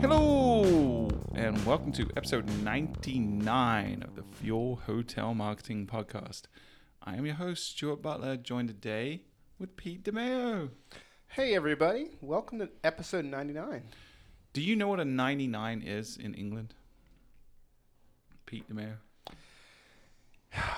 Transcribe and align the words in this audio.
Hello, 0.00 1.08
and 1.34 1.64
welcome 1.64 1.92
to 1.92 2.08
episode 2.16 2.48
99 2.64 4.02
of 4.02 4.16
the 4.16 4.24
Fuel 4.40 4.80
Hotel 4.86 5.34
Marketing 5.34 5.86
Podcast. 5.86 6.42
I 7.00 7.14
am 7.14 7.26
your 7.26 7.36
host, 7.36 7.64
Stuart 7.70 8.02
Butler, 8.02 8.36
joined 8.36 8.66
today 8.68 9.22
with 9.60 9.76
Pete 9.76 10.02
DeMeo. 10.02 10.70
Hey 11.28 11.54
everybody, 11.54 12.08
welcome 12.20 12.58
to 12.58 12.70
episode 12.82 13.24
99. 13.24 13.84
Do 14.52 14.62
you 14.62 14.74
know 14.74 14.88
what 14.88 14.98
a 14.98 15.04
99 15.04 15.82
is 15.82 16.16
in 16.16 16.34
England? 16.34 16.74
Pete 18.46 18.68
DeMeo. 18.68 18.96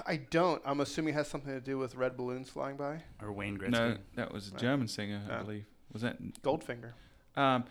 I 0.07 0.17
don't. 0.31 0.61
I'm 0.67 0.81
assuming 0.81 1.15
it 1.15 1.17
has 1.17 1.29
something 1.29 1.53
to 1.53 1.61
do 1.61 1.79
with 1.79 1.95
red 1.95 2.17
balloons 2.17 2.51
flying 2.51 2.77
by. 2.77 3.03
Or 3.23 3.33
Wayne 3.33 3.57
Gretzky. 3.59 3.71
No, 3.71 3.97
that 4.17 4.33
was 4.33 4.49
a 4.49 4.51
Right. 4.53 4.61
German 4.61 4.89
singer, 4.89 5.23
I 5.31 5.37
Oh. 5.39 5.45
believe. 5.45 5.65
Was 5.93 6.03
that? 6.03 6.21
Goldfinger. 6.43 6.93
Um, 7.37 7.65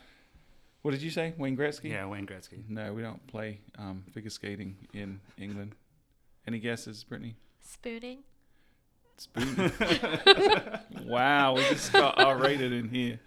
what 0.81 0.91
did 0.91 1.01
you 1.03 1.11
say? 1.11 1.33
Wayne 1.37 1.55
Gretzky? 1.55 1.91
Yeah, 1.91 2.05
Wayne 2.07 2.25
Gretzky. 2.25 2.67
No, 2.67 2.93
we 2.93 3.01
don't 3.03 3.25
play 3.27 3.59
um, 3.77 4.03
figure 4.13 4.29
skating 4.31 4.77
in 4.93 5.19
England. 5.37 5.75
Any 6.47 6.59
guesses, 6.59 7.03
Brittany? 7.03 7.35
Spooning. 7.61 8.23
Spoon. 9.17 9.71
wow, 11.05 11.53
we 11.55 11.61
just 11.69 11.93
got 11.93 12.17
R 12.19 12.37
rated 12.39 12.73
in 12.73 12.89
here. 12.89 13.19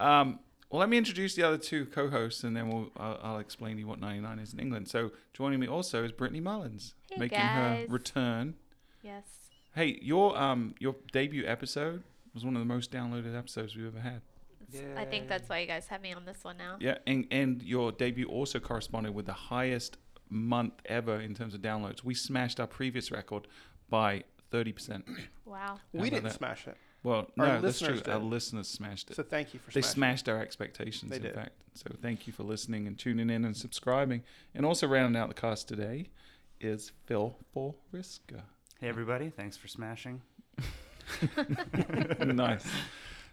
Um, 0.00 0.40
well, 0.72 0.80
let 0.80 0.88
me 0.88 0.96
introduce 0.96 1.34
the 1.34 1.42
other 1.42 1.58
two 1.58 1.84
co-hosts, 1.86 2.42
and 2.44 2.56
then 2.56 2.68
we'll 2.68 2.90
I'll, 2.96 3.18
I'll 3.22 3.38
explain 3.38 3.74
to 3.76 3.80
you 3.80 3.86
what 3.86 4.00
99 4.00 4.38
is 4.38 4.52
in 4.54 4.58
England. 4.58 4.88
So, 4.88 5.10
joining 5.34 5.60
me 5.60 5.68
also 5.68 6.02
is 6.02 6.12
Brittany 6.12 6.40
Mullins, 6.40 6.94
Hey, 7.10 7.18
making 7.20 7.38
guys. 7.38 7.86
her 7.86 7.92
return. 7.92 8.54
Yes. 9.02 9.24
Hey, 9.74 9.98
your 10.02 10.36
um 10.38 10.74
your 10.78 10.96
debut 11.12 11.44
episode 11.46 12.02
was 12.34 12.44
one 12.44 12.56
of 12.56 12.60
the 12.60 12.66
most 12.66 12.90
downloaded 12.90 13.36
episodes 13.36 13.76
we've 13.76 13.86
ever 13.86 14.00
had. 14.00 14.22
I 14.96 15.04
think 15.04 15.28
that's 15.28 15.50
why 15.50 15.58
you 15.58 15.66
guys 15.66 15.86
have 15.88 16.00
me 16.00 16.14
on 16.14 16.24
this 16.24 16.42
one 16.42 16.56
now. 16.56 16.76
Yeah, 16.80 16.96
and 17.06 17.26
and 17.30 17.62
your 17.62 17.92
debut 17.92 18.26
also 18.26 18.58
corresponded 18.58 19.14
with 19.14 19.26
the 19.26 19.34
highest 19.34 19.98
month 20.30 20.72
ever 20.86 21.20
in 21.20 21.34
terms 21.34 21.52
of 21.54 21.60
downloads. 21.60 22.02
We 22.02 22.14
smashed 22.14 22.58
our 22.58 22.66
previous 22.66 23.10
record 23.10 23.46
by 23.90 24.24
30%. 24.50 25.02
Wow. 25.44 25.78
We 25.92 26.08
didn't 26.08 26.24
that? 26.24 26.32
smash 26.32 26.66
it. 26.66 26.76
Well, 27.04 27.28
Our 27.38 27.46
no, 27.46 27.60
that's 27.60 27.78
true. 27.80 27.88
listeners 27.94 28.08
Our 28.14 28.20
listeners 28.20 28.68
smashed 28.68 29.10
it. 29.10 29.16
So 29.16 29.22
thank 29.24 29.52
you 29.54 29.60
for 29.60 29.72
They 29.72 29.80
smashing. 29.82 29.94
smashed 29.94 30.28
our 30.28 30.40
expectations, 30.40 31.10
They 31.10 31.16
in 31.16 31.22
did. 31.22 31.34
fact. 31.34 31.52
So 31.74 31.90
thank 32.00 32.26
you 32.26 32.32
for 32.32 32.44
listening 32.44 32.86
and 32.86 32.98
tuning 32.98 33.28
in 33.30 33.44
and 33.44 33.56
subscribing. 33.56 34.22
And 34.54 34.64
also 34.64 34.86
rounding 34.86 35.20
out 35.20 35.28
the 35.28 35.34
cast 35.34 35.66
today 35.68 36.10
is 36.60 36.92
Phil 37.06 37.36
Forriska. 37.54 38.42
Hey, 38.80 38.88
everybody. 38.88 39.30
Thanks 39.30 39.56
for 39.56 39.66
smashing. 39.68 40.20
nice. 42.24 42.64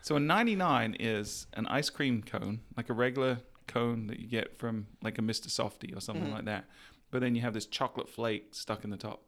So 0.02 0.16
a 0.16 0.20
99 0.20 0.96
is 1.00 1.48
an 1.54 1.68
ice 1.68 1.90
cream 1.90 2.24
cone, 2.24 2.62
like 2.78 2.90
a 2.90 2.94
regular 2.94 3.40
cone 3.68 4.08
that 4.08 4.20
you 4.20 4.28
get 4.28 4.58
from 4.58 4.88
like 5.04 5.18
a 5.18 5.22
Mr. 5.22 5.50
Softy 5.50 5.94
or 5.94 6.00
something 6.02 6.28
Mhm. 6.30 6.34
like 6.34 6.46
that. 6.46 6.66
But 7.12 7.22
then 7.22 7.36
you 7.36 7.42
have 7.42 7.54
this 7.54 7.66
chocolate 7.66 8.10
flake 8.10 8.54
stuck 8.56 8.84
in 8.84 8.90
the 8.90 8.98
top. 8.98 9.24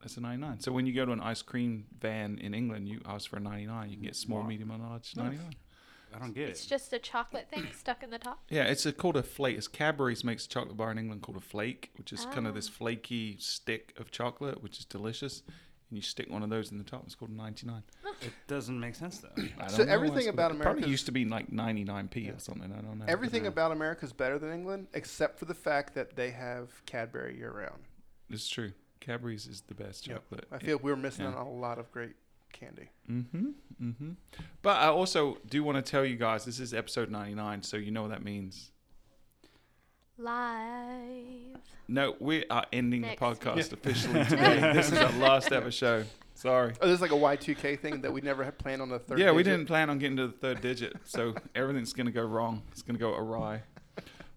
That's 0.00 0.16
a 0.16 0.20
99. 0.20 0.60
So 0.60 0.70
when 0.72 0.86
you 0.86 0.94
go 0.94 1.04
to 1.04 1.12
an 1.12 1.20
ice 1.20 1.42
cream 1.42 1.86
van 2.00 2.38
in 2.38 2.54
England, 2.54 2.88
you 2.88 3.00
ask 3.04 3.28
for 3.28 3.36
a 3.36 3.40
99. 3.40 3.90
You 3.90 3.96
can 3.96 4.04
get 4.04 4.16
small, 4.16 4.40
Wow. 4.40 4.46
medium, 4.46 4.70
and 4.70 4.82
large 4.82 5.14
Nice. 5.16 5.24
99. 5.24 5.54
I 6.14 6.18
don't 6.18 6.32
get 6.32 6.48
It's 6.48 6.60
it. 6.60 6.62
It's 6.62 6.66
just 6.66 6.92
a 6.92 6.98
chocolate 6.98 7.48
thing 7.50 7.66
stuck 7.76 8.02
in 8.02 8.10
the 8.10 8.18
top. 8.18 8.42
Yeah, 8.48 8.64
it's 8.64 8.86
a, 8.86 8.92
called 8.92 9.16
a 9.16 9.22
flake. 9.22 9.58
It's 9.58 9.68
Cadbury's 9.68 10.24
makes 10.24 10.46
a 10.46 10.48
chocolate 10.48 10.76
bar 10.76 10.90
in 10.92 10.98
England 10.98 11.22
called 11.22 11.36
a 11.36 11.40
flake, 11.40 11.90
which 11.98 12.12
is 12.12 12.24
kind 12.26 12.46
of 12.46 12.52
Ah. 12.52 12.54
this 12.54 12.68
flaky 12.68 13.36
stick 13.38 13.92
of 13.98 14.10
chocolate, 14.10 14.62
which 14.62 14.78
is 14.78 14.84
delicious. 14.84 15.42
And 15.90 15.96
you 15.98 16.02
stick 16.02 16.30
one 16.30 16.42
of 16.42 16.50
those 16.50 16.70
in 16.70 16.78
the 16.78 16.84
top. 16.84 17.02
It's 17.04 17.14
called 17.14 17.30
a 17.30 17.34
99. 17.34 17.82
It 18.22 18.32
doesn't 18.46 18.78
make 18.78 18.94
sense, 18.94 19.18
though. 19.18 19.30
I 19.36 19.42
don't 19.66 19.70
So 19.70 19.84
know. 19.84 19.92
everything 19.92 20.28
about 20.28 20.50
America 20.50 20.74
probably 20.74 20.90
used 20.90 21.06
to 21.06 21.12
be 21.12 21.24
like 21.24 21.50
99p 21.50 22.26
Yeah. 22.26 22.32
or 22.32 22.38
something. 22.38 22.72
I 22.72 22.80
don't 22.80 22.98
know. 22.98 23.04
Everything 23.08 23.42
Yeah. 23.44 23.48
about 23.48 23.72
America 23.72 24.04
is 24.04 24.12
better 24.12 24.38
than 24.38 24.52
England, 24.52 24.88
except 24.94 25.38
for 25.38 25.44
the 25.46 25.54
fact 25.54 25.94
that 25.94 26.14
they 26.16 26.30
have 26.30 26.84
Cadbury 26.86 27.36
year 27.36 27.50
round. 27.52 27.82
It's 28.30 28.48
true. 28.48 28.72
Cadbury's 29.00 29.46
is 29.46 29.62
the 29.62 29.74
best 29.74 30.06
Yep. 30.06 30.16
chocolate. 30.30 30.48
I 30.52 30.58
feel 30.58 30.78
we're 30.78 30.96
missing 30.96 31.24
Yeah. 31.24 31.32
out 31.32 31.38
on 31.38 31.46
a 31.46 31.52
lot 31.52 31.78
of 31.78 31.90
great 31.92 32.14
candy. 32.52 32.88
Mm-hmm. 33.10 33.48
Mm-hmm. 33.82 34.10
But 34.62 34.76
I 34.78 34.86
also 34.88 35.38
do 35.48 35.62
want 35.62 35.76
to 35.84 35.90
tell 35.90 36.04
you 36.04 36.16
guys 36.16 36.44
this 36.44 36.60
is 36.60 36.72
episode 36.74 37.10
99, 37.10 37.62
so 37.62 37.76
you 37.76 37.90
know 37.90 38.02
what 38.02 38.10
that 38.10 38.22
means. 38.24 38.70
Live. 40.16 41.60
No, 41.86 42.16
we 42.18 42.44
are 42.50 42.66
ending 42.72 43.02
Next. 43.02 43.20
the 43.20 43.24
podcast 43.26 43.72
officially 43.72 44.24
today. 44.28 44.72
this 44.74 44.90
is 44.90 44.98
our 44.98 45.12
last 45.12 45.52
ever 45.52 45.70
show. 45.70 46.04
Sorry. 46.34 46.72
Oh, 46.80 46.86
there's 46.86 47.00
like 47.00 47.12
a 47.12 47.16
Y2K 47.16 47.78
thing 47.80 48.00
that 48.02 48.12
we 48.12 48.20
never 48.20 48.44
had 48.44 48.58
planned 48.58 48.82
on 48.82 48.88
the 48.88 48.98
third. 48.98 49.18
yeah, 49.18 49.32
we 49.32 49.42
didn't 49.42 49.66
plan 49.66 49.88
on 49.90 49.98
getting 49.98 50.16
to 50.18 50.26
the 50.28 50.32
third 50.32 50.60
digit, 50.60 50.94
so 51.04 51.34
everything's 51.54 51.92
going 51.92 52.06
to 52.06 52.12
go 52.12 52.22
wrong. 52.24 52.62
It's 52.72 52.82
going 52.82 52.94
to 52.96 53.00
go 53.00 53.14
awry. 53.14 53.62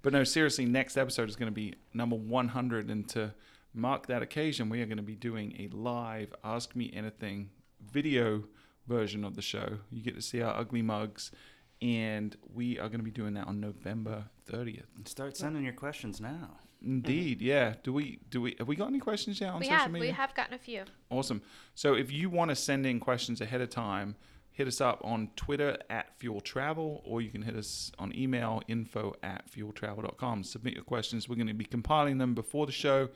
But 0.01 0.13
no, 0.13 0.23
seriously, 0.23 0.65
next 0.65 0.97
episode 0.97 1.29
is 1.29 1.35
going 1.35 1.51
to 1.51 1.55
be 1.55 1.75
number 1.93 2.15
100, 2.15 2.89
and 2.89 3.07
to 3.09 3.33
mark 3.73 4.07
that 4.07 4.21
occasion, 4.21 4.69
we 4.69 4.81
are 4.81 4.85
going 4.85 4.97
to 4.97 5.03
be 5.03 5.15
doing 5.15 5.55
a 5.59 5.75
live 5.75 6.33
Ask 6.43 6.75
Me 6.75 6.91
Anything 6.93 7.49
video 7.91 8.43
version 8.87 9.23
of 9.23 9.35
the 9.35 9.41
show. 9.41 9.77
You 9.91 10.03
get 10.03 10.15
to 10.15 10.21
see 10.21 10.41
our 10.41 10.55
ugly 10.57 10.81
mugs, 10.81 11.31
and 11.81 12.35
we 12.53 12.77
are 12.79 12.87
going 12.87 12.99
to 12.99 13.05
be 13.05 13.11
doing 13.11 13.33
that 13.35 13.47
on 13.47 13.59
November 13.59 14.25
30th. 14.49 14.85
Start 15.05 15.37
sending 15.37 15.63
your 15.63 15.73
questions 15.73 16.19
now. 16.19 16.57
Indeed, 16.83 17.39
mm-hmm. 17.39 17.47
yeah. 17.47 17.73
Do 17.83 17.93
we 17.93 18.19
do 18.29 18.41
we 18.41 18.55
have 18.57 18.67
we 18.67 18.75
got 18.75 18.87
any 18.87 18.99
questions 18.99 19.39
yet 19.39 19.51
on 19.51 19.59
we 19.59 19.65
social 19.65 19.77
have 19.77 19.91
media? 19.91 20.09
we 20.09 20.13
have 20.13 20.33
gotten 20.33 20.55
a 20.55 20.57
few. 20.57 20.83
Awesome. 21.11 21.41
So 21.75 21.93
if 21.93 22.11
you 22.11 22.29
want 22.29 22.49
to 22.49 22.55
send 22.55 22.87
in 22.87 22.99
questions 22.99 23.39
ahead 23.39 23.61
of 23.61 23.69
time, 23.69 24.15
hit 24.51 24.67
us 24.67 24.81
up 24.81 24.99
on 25.03 25.29
Twitter 25.35 25.77
at 25.91 26.17
Fuel 26.17 26.41
Travel, 26.41 27.03
or 27.05 27.21
you 27.21 27.29
can 27.29 27.43
hit 27.43 27.55
us 27.55 27.91
on 27.99 28.15
email 28.15 28.63
info 28.67 29.13
at 29.21 29.49
fueltravel.com. 29.51 30.43
Submit 30.43 30.73
your 30.73 30.83
questions. 30.83 31.29
We're 31.29 31.35
going 31.35 31.47
to 31.47 31.53
be 31.53 31.65
compiling 31.65 32.17
them 32.17 32.33
before 32.33 32.65
the 32.65 32.71
show. 32.71 33.09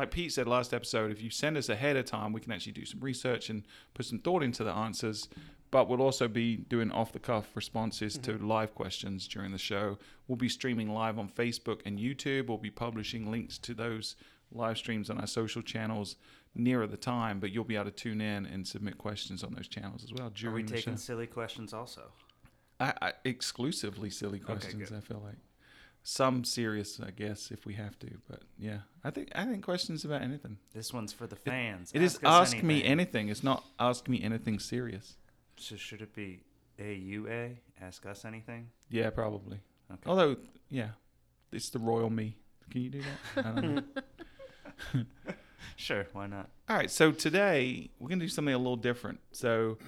Like 0.00 0.12
Pete 0.12 0.32
said 0.32 0.48
last 0.48 0.72
episode, 0.72 1.10
if 1.10 1.20
you 1.20 1.28
send 1.28 1.58
us 1.58 1.68
ahead 1.68 1.94
of 1.94 2.06
time, 2.06 2.32
we 2.32 2.40
can 2.40 2.52
actually 2.52 2.72
do 2.72 2.86
some 2.86 3.00
research 3.00 3.50
and 3.50 3.66
put 3.92 4.06
some 4.06 4.18
thought 4.18 4.42
into 4.42 4.64
the 4.64 4.72
answers. 4.72 5.28
But 5.70 5.90
we'll 5.90 6.00
also 6.00 6.26
be 6.26 6.56
doing 6.56 6.90
off 6.90 7.12
the 7.12 7.18
cuff 7.18 7.54
responses 7.54 8.16
to 8.16 8.32
mm-hmm. 8.32 8.48
live 8.48 8.74
questions 8.74 9.28
during 9.28 9.52
the 9.52 9.58
show. 9.58 9.98
We'll 10.26 10.36
be 10.36 10.48
streaming 10.48 10.88
live 10.88 11.18
on 11.18 11.28
Facebook 11.28 11.82
and 11.84 11.98
YouTube. 11.98 12.46
We'll 12.46 12.56
be 12.56 12.70
publishing 12.70 13.30
links 13.30 13.58
to 13.58 13.74
those 13.74 14.16
live 14.50 14.78
streams 14.78 15.10
on 15.10 15.20
our 15.20 15.26
social 15.26 15.60
channels 15.60 16.16
nearer 16.54 16.86
the 16.86 16.96
time, 16.96 17.38
but 17.38 17.52
you'll 17.52 17.64
be 17.64 17.76
able 17.76 17.84
to 17.84 17.90
tune 17.90 18.22
in 18.22 18.46
and 18.46 18.66
submit 18.66 18.96
questions 18.96 19.44
on 19.44 19.52
those 19.52 19.68
channels 19.68 20.02
as 20.02 20.14
well 20.14 20.28
Are 20.28 20.30
we 20.30 20.34
during 20.34 20.64
the 20.64 20.76
show. 20.76 20.76
taking 20.76 20.96
silly 20.96 21.26
questions 21.26 21.74
also? 21.74 22.10
I, 22.80 22.94
I, 23.02 23.12
exclusively 23.26 24.08
silly 24.08 24.38
questions. 24.38 24.88
good. 24.88 24.96
I 24.96 25.00
feel 25.00 25.20
like 25.22 25.36
some 26.02 26.44
serious, 26.44 27.00
I 27.04 27.10
guess, 27.10 27.50
if 27.50 27.66
we 27.66 27.74
have 27.74 27.98
to. 28.00 28.08
But 28.28 28.42
yeah, 28.58 28.78
I 29.04 29.10
think 29.10 29.30
I 29.34 29.44
think 29.44 29.64
questions 29.64 30.04
about 30.04 30.22
anything. 30.22 30.58
This 30.74 30.92
one's 30.92 31.12
for 31.12 31.26
the 31.26 31.36
fans. 31.36 31.90
It 31.94 32.02
is 32.02 32.16
us 32.16 32.22
ask 32.24 32.62
me 32.62 32.76
anything. 32.76 32.90
anything. 32.90 33.28
It's 33.28 33.42
not 33.44 33.64
ask 33.78 34.08
me 34.08 34.22
anything 34.22 34.58
serious. 34.58 35.16
So 35.56 35.76
should 35.76 36.02
it 36.02 36.14
be 36.14 36.40
AUA? 36.78 37.56
Ask 37.80 38.06
us 38.06 38.24
anything? 38.24 38.68
Yeah, 38.88 39.10
probably. 39.10 39.60
Okay. 39.90 40.02
Although, 40.06 40.36
yeah, 40.68 40.90
it's 41.52 41.70
the 41.70 41.78
royal 41.78 42.10
me. 42.10 42.36
Can 42.70 42.82
you 42.82 42.90
do 42.90 43.02
that? 43.34 43.46
I 43.46 43.60
don't 43.60 43.74
know. 43.74 45.04
Sure, 45.76 46.06
why 46.12 46.26
not? 46.26 46.50
All 46.68 46.76
right, 46.76 46.90
so 46.90 47.10
today 47.10 47.90
we're 47.98 48.08
gonna 48.08 48.20
do 48.20 48.28
something 48.28 48.52
a 48.52 48.58
little 48.58 48.76
different. 48.76 49.20
So, 49.32 49.78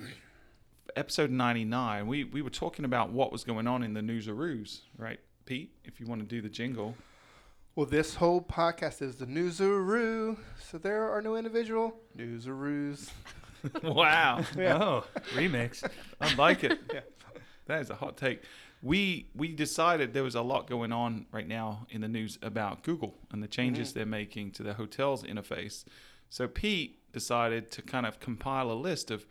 episode 0.97 1.31
ninety 1.31 1.65
nine, 1.65 2.07
we 2.07 2.25
we 2.25 2.41
were 2.41 2.51
talking 2.51 2.85
about 2.85 3.11
what 3.11 3.31
was 3.31 3.45
going 3.45 3.67
on 3.67 3.83
in 3.83 3.93
the 3.93 4.01
newsaroos, 4.01 4.83
right, 4.97 5.21
Pete? 5.45 5.73
If 5.85 6.01
you 6.01 6.07
want 6.07 6.21
to 6.21 6.27
do 6.27 6.41
the 6.41 6.49
jingle, 6.49 6.95
Well, 7.75 7.87
this 7.87 8.15
whole 8.17 8.41
podcast 8.41 9.03
is 9.03 9.17
the 9.17 9.27
newsaroo, 9.27 10.37
so 10.61 10.79
there 10.79 11.11
are 11.11 11.23
no 11.23 11.37
individual 11.37 11.97
newsaroos. 12.17 13.11
wow, 13.83 14.45
Oh, 14.59 15.05
remix. 15.35 15.89
I 16.21 16.35
like 16.35 16.65
it. 16.65 16.79
Yeah. 16.93 17.01
That 17.67 17.81
is 17.81 17.91
a 17.91 17.95
hot 17.95 18.17
take. 18.17 18.43
We 18.83 19.29
we 19.37 19.53
decided 19.53 20.13
there 20.13 20.25
was 20.25 20.35
a 20.35 20.43
lot 20.43 20.69
going 20.69 20.93
on 20.93 21.27
right 21.31 21.47
now 21.47 21.87
in 21.91 22.01
the 22.01 22.09
news 22.09 22.39
about 22.43 22.83
Google 22.83 23.15
and 23.31 23.41
the 23.43 23.47
changes 23.47 23.91
mm-hmm. 23.91 23.99
they're 23.99 24.07
making 24.07 24.51
to 24.53 24.65
the 24.65 24.75
hotels 24.75 25.23
interface. 25.23 25.85
So 26.29 26.49
Pete 26.49 26.99
decided 27.13 27.71
to 27.73 27.83
kind 27.83 28.07
of 28.07 28.19
compile 28.19 28.73
a 28.73 28.75
list 28.75 29.11
of 29.11 29.27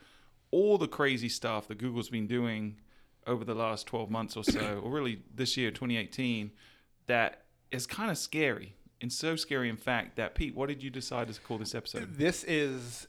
all 0.51 0.77
the 0.77 0.87
crazy 0.87 1.29
stuff 1.29 1.67
that 1.67 1.77
Google's 1.77 2.09
been 2.09 2.27
doing 2.27 2.77
over 3.27 3.44
the 3.44 3.56
last 3.56 3.88
12 3.88 4.09
months 4.09 4.35
or 4.35 4.44
so, 4.44 4.81
or 4.83 4.91
really 4.91 5.21
this 5.33 5.57
year, 5.57 5.71
2018, 5.71 6.51
that 7.07 7.44
is 7.71 7.85
kind 7.88 8.12
of 8.12 8.18
scary. 8.18 8.75
And 9.01 9.12
so 9.12 9.35
scary, 9.35 9.69
in 9.69 9.77
fact, 9.77 10.18
that 10.18 10.35
Pete, 10.35 10.56
what 10.56 10.69
did 10.69 10.83
you 10.83 10.89
decide 10.89 11.27
to 11.33 11.39
call 11.39 11.57
this 11.57 11.73
episode? 11.73 12.15
This 12.15 12.44
is 12.44 13.07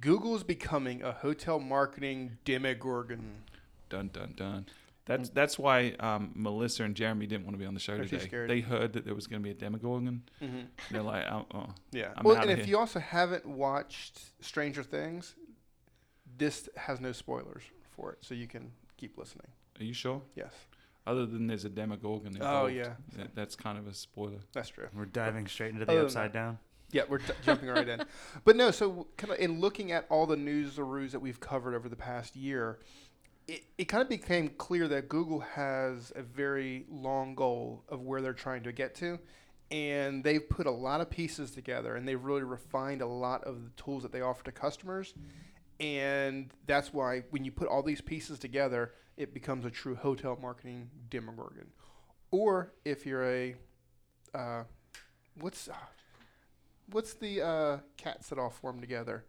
Google's 0.00 0.42
becoming 0.42 1.02
a 1.02 1.12
hotel 1.12 1.58
marketing 1.58 2.38
demogorgon. 2.44 3.42
Dun 3.88 4.10
dun 4.12 4.34
dun. 4.36 4.66
That's 5.06 5.28
that's 5.30 5.58
why 5.58 5.94
um, 5.98 6.30
Melissa 6.34 6.84
and 6.84 6.94
Jeremy 6.94 7.26
didn't 7.26 7.44
want 7.44 7.54
to 7.54 7.58
be 7.58 7.66
on 7.66 7.74
the 7.74 7.80
show 7.80 7.96
They're 7.96 8.04
today. 8.04 8.24
scared. 8.24 8.50
They 8.50 8.60
heard 8.60 8.92
that 8.92 9.04
there 9.04 9.14
was 9.14 9.26
going 9.26 9.42
to 9.42 9.44
be 9.44 9.50
a 9.50 9.54
Demogorgon. 9.54 10.22
Mm-hmm. 10.40 10.60
They're 10.90 11.02
like, 11.02 11.24
oh, 11.30 11.46
oh. 11.52 11.66
Yeah. 11.90 12.12
I'm 12.16 12.24
well, 12.24 12.36
and 12.36 12.50
if 12.50 12.58
here. 12.58 12.68
you 12.68 12.78
also 12.78 13.00
haven't 13.00 13.44
watched 13.44 14.20
Stranger 14.40 14.84
Things, 14.84 15.34
this 16.38 16.68
has 16.76 17.00
no 17.00 17.10
spoilers 17.12 17.62
for 17.90 18.12
it, 18.12 18.18
so 18.20 18.34
you 18.34 18.46
can 18.46 18.70
keep 19.00 19.16
listening. 19.16 19.46
Are 19.78 19.84
you 19.84 19.94
sure? 19.94 20.20
Yes, 20.34 20.52
Other 21.06 21.24
than 21.24 21.46
there's 21.46 21.64
a 21.64 21.70
Demogorgon 21.70 22.32
oh, 22.34 22.36
involved. 22.36 22.64
Oh, 22.64 22.74
yeah. 22.74 22.92
That, 23.16 23.34
that's 23.34 23.56
kind 23.56 23.78
of 23.78 23.86
a 23.86 23.94
spoiler. 23.94 24.40
that's 24.52 24.68
true. 24.68 24.88
We're 24.94 25.06
diving 25.06 25.46
straight 25.46 25.72
into 25.72 25.86
the 25.86 25.92
Other 25.92 26.04
upside 26.04 26.32
down. 26.32 26.58
Yeah, 26.92 27.02
we're 27.08 27.18
t- 27.18 27.32
jumping 27.44 27.68
right 27.68 27.88
in. 27.88 28.02
But 28.44 28.56
no, 28.56 28.70
so 28.70 29.06
kind 29.16 29.32
of 29.32 29.38
in 29.38 29.60
looking 29.60 29.92
at 29.92 30.06
all 30.10 30.26
the 30.26 30.36
newsaroos 30.36 31.12
that 31.12 31.20
we've 31.20 31.40
covered 31.40 31.74
over 31.74 31.88
the 31.88 31.96
past 31.96 32.36
year, 32.36 32.80
it, 33.46 33.62
it 33.78 33.84
kind 33.84 34.02
of 34.02 34.08
became 34.08 34.48
clear 34.50 34.88
that 34.88 35.08
Google 35.08 35.40
has 35.40 36.12
a 36.16 36.22
very 36.22 36.86
long 36.90 37.34
goal 37.34 37.84
of 37.88 38.02
where 38.02 38.20
they're 38.20 38.32
trying 38.32 38.64
to 38.64 38.72
get 38.72 38.94
to. 38.96 39.18
And 39.70 40.24
they've 40.24 40.46
put 40.48 40.66
a 40.66 40.70
lot 40.70 41.00
of 41.00 41.08
pieces 41.08 41.52
together 41.52 41.94
and 41.94 42.06
they've 42.06 42.22
really 42.22 42.42
refined 42.42 43.02
a 43.02 43.06
lot 43.06 43.44
of 43.44 43.62
the 43.62 43.70
tools 43.82 44.02
that 44.02 44.10
they 44.10 44.20
offer 44.20 44.44
to 44.44 44.52
customers. 44.52 45.14
And 45.80 46.50
that's 46.66 46.92
why 46.92 47.22
when 47.30 47.44
you 47.44 47.50
put 47.50 47.68
all 47.68 47.82
these 47.82 48.00
pieces 48.00 48.38
together, 48.38 48.92
it 49.16 49.32
becomes 49.34 49.64
a 49.64 49.70
true 49.70 49.94
hotel 49.94 50.38
marketing 50.40 50.90
demogorgon. 51.08 51.66
Or 52.30 52.72
if 52.84 53.06
you're 53.06 53.24
a, 53.24 53.54
uh, 54.34 54.64
what's, 55.40 55.68
uh, 55.68 55.72
what's 56.90 57.14
the 57.14 57.42
uh, 57.42 57.78
cats 57.96 58.28
that 58.28 58.38
all 58.38 58.50
form 58.50 58.80
together? 58.80 59.24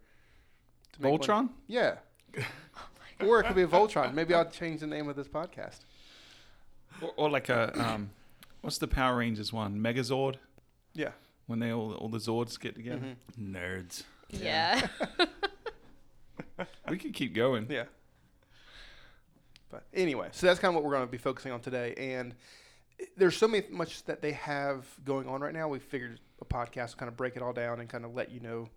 to 0.92 1.02
make 1.02 1.12
one- 1.12 1.20
Voltron? 1.20 1.48
Yeah. 1.66 1.96
or 3.20 3.40
it 3.40 3.46
could 3.46 3.56
be 3.56 3.62
a 3.62 3.66
Voltron. 3.66 4.14
Maybe 4.14 4.34
I'll 4.34 4.48
change 4.50 4.80
the 4.80 4.86
name 4.86 5.08
of 5.08 5.16
this 5.16 5.28
podcast. 5.28 5.80
Or, 7.00 7.12
or 7.16 7.30
like 7.30 7.48
a 7.48 7.72
um, 7.82 8.10
what's 8.60 8.78
the 8.78 8.88
Power 8.88 9.16
Rangers 9.16 9.52
one? 9.52 9.78
Megazord. 9.78 10.36
Yeah. 10.94 11.10
When 11.46 11.58
they 11.58 11.72
all 11.72 11.94
all 11.94 12.08
the 12.08 12.18
Zords 12.18 12.60
get 12.60 12.74
together. 12.74 13.16
Mhm. 13.38 13.52
Nerds. 13.52 14.02
Yeah. 14.30 14.86
We 16.88 16.98
could 16.98 17.14
keep 17.14 17.34
going. 17.34 17.66
Yeah. 17.68 17.84
But 19.70 19.84
anyway, 19.94 20.28
so 20.32 20.46
that's 20.46 20.60
kind 20.60 20.70
of 20.70 20.74
what 20.74 20.84
we're 20.84 20.94
going 20.94 21.06
to 21.06 21.10
be 21.10 21.18
focusing 21.18 21.50
on 21.50 21.60
today. 21.60 21.94
And 21.96 22.34
there's 23.16 23.36
so 23.36 23.48
many, 23.48 23.66
much 23.70 24.04
that 24.04 24.20
they 24.20 24.32
have 24.32 24.86
going 25.04 25.28
on 25.28 25.40
right 25.40 25.54
now. 25.54 25.68
We 25.68 25.78
figured 25.78 26.20
a 26.40 26.44
podcast 26.44 26.96
kind 26.96 27.08
of 27.08 27.16
break 27.16 27.36
it 27.36 27.42
all 27.42 27.52
down 27.52 27.80
and 27.80 27.88
kind 27.88 28.04
of 28.04 28.14
let 28.14 28.30
you 28.30 28.40
know 28.40 28.68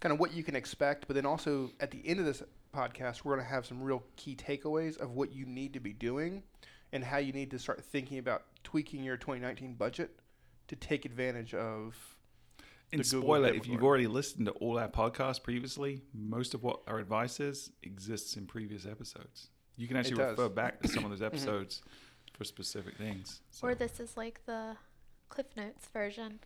kind 0.00 0.12
of 0.12 0.20
what 0.20 0.34
you 0.34 0.42
can 0.42 0.54
expect. 0.54 1.06
But 1.06 1.14
then 1.14 1.26
also 1.26 1.70
at 1.80 1.90
the 1.90 2.06
end 2.06 2.20
of 2.20 2.26
this 2.26 2.42
podcast, 2.74 3.24
we're 3.24 3.34
going 3.34 3.46
to 3.46 3.50
have 3.50 3.64
some 3.64 3.82
real 3.82 4.02
key 4.16 4.36
takeaways 4.36 4.98
of 4.98 5.12
what 5.12 5.32
you 5.32 5.46
need 5.46 5.72
to 5.74 5.80
be 5.80 5.92
doing 5.92 6.42
and 6.92 7.02
how 7.02 7.18
you 7.18 7.32
need 7.32 7.50
to 7.50 7.58
start 7.58 7.82
thinking 7.82 8.18
about 8.18 8.42
tweaking 8.62 9.02
your 9.02 9.16
2019 9.16 9.74
budget 9.74 10.10
to 10.68 10.76
take 10.76 11.04
advantage 11.04 11.54
of 11.54 11.96
And 12.92 13.00
the 13.02 13.04
Google 13.08 13.22
spoiler, 13.28 13.48
if 13.54 13.66
you've 13.66 13.82
already 13.82 14.06
listened 14.06 14.46
to 14.46 14.52
all 14.52 14.78
our 14.78 14.88
podcasts 14.88 15.42
previously, 15.42 16.02
most 16.12 16.52
of 16.54 16.62
what 16.62 16.80
our 16.86 16.98
advice 16.98 17.40
is 17.40 17.70
exists 17.82 18.36
in 18.36 18.46
previous 18.46 18.86
episodes. 18.86 19.48
You 19.76 19.88
can 19.88 19.96
actually 19.96 20.22
refer 20.22 20.48
back 20.50 20.80
to 20.82 20.88
some 20.88 21.04
of 21.04 21.10
those 21.10 21.22
episodes 21.22 21.82
for 22.34 22.44
specific 22.44 22.96
things. 22.98 23.40
So, 23.50 23.68
or 23.68 23.74
this 23.74 23.98
is 23.98 24.16
like 24.16 24.44
the 24.46 24.76
Cliff 25.30 25.46
Notes 25.56 25.86
version. 25.92 26.40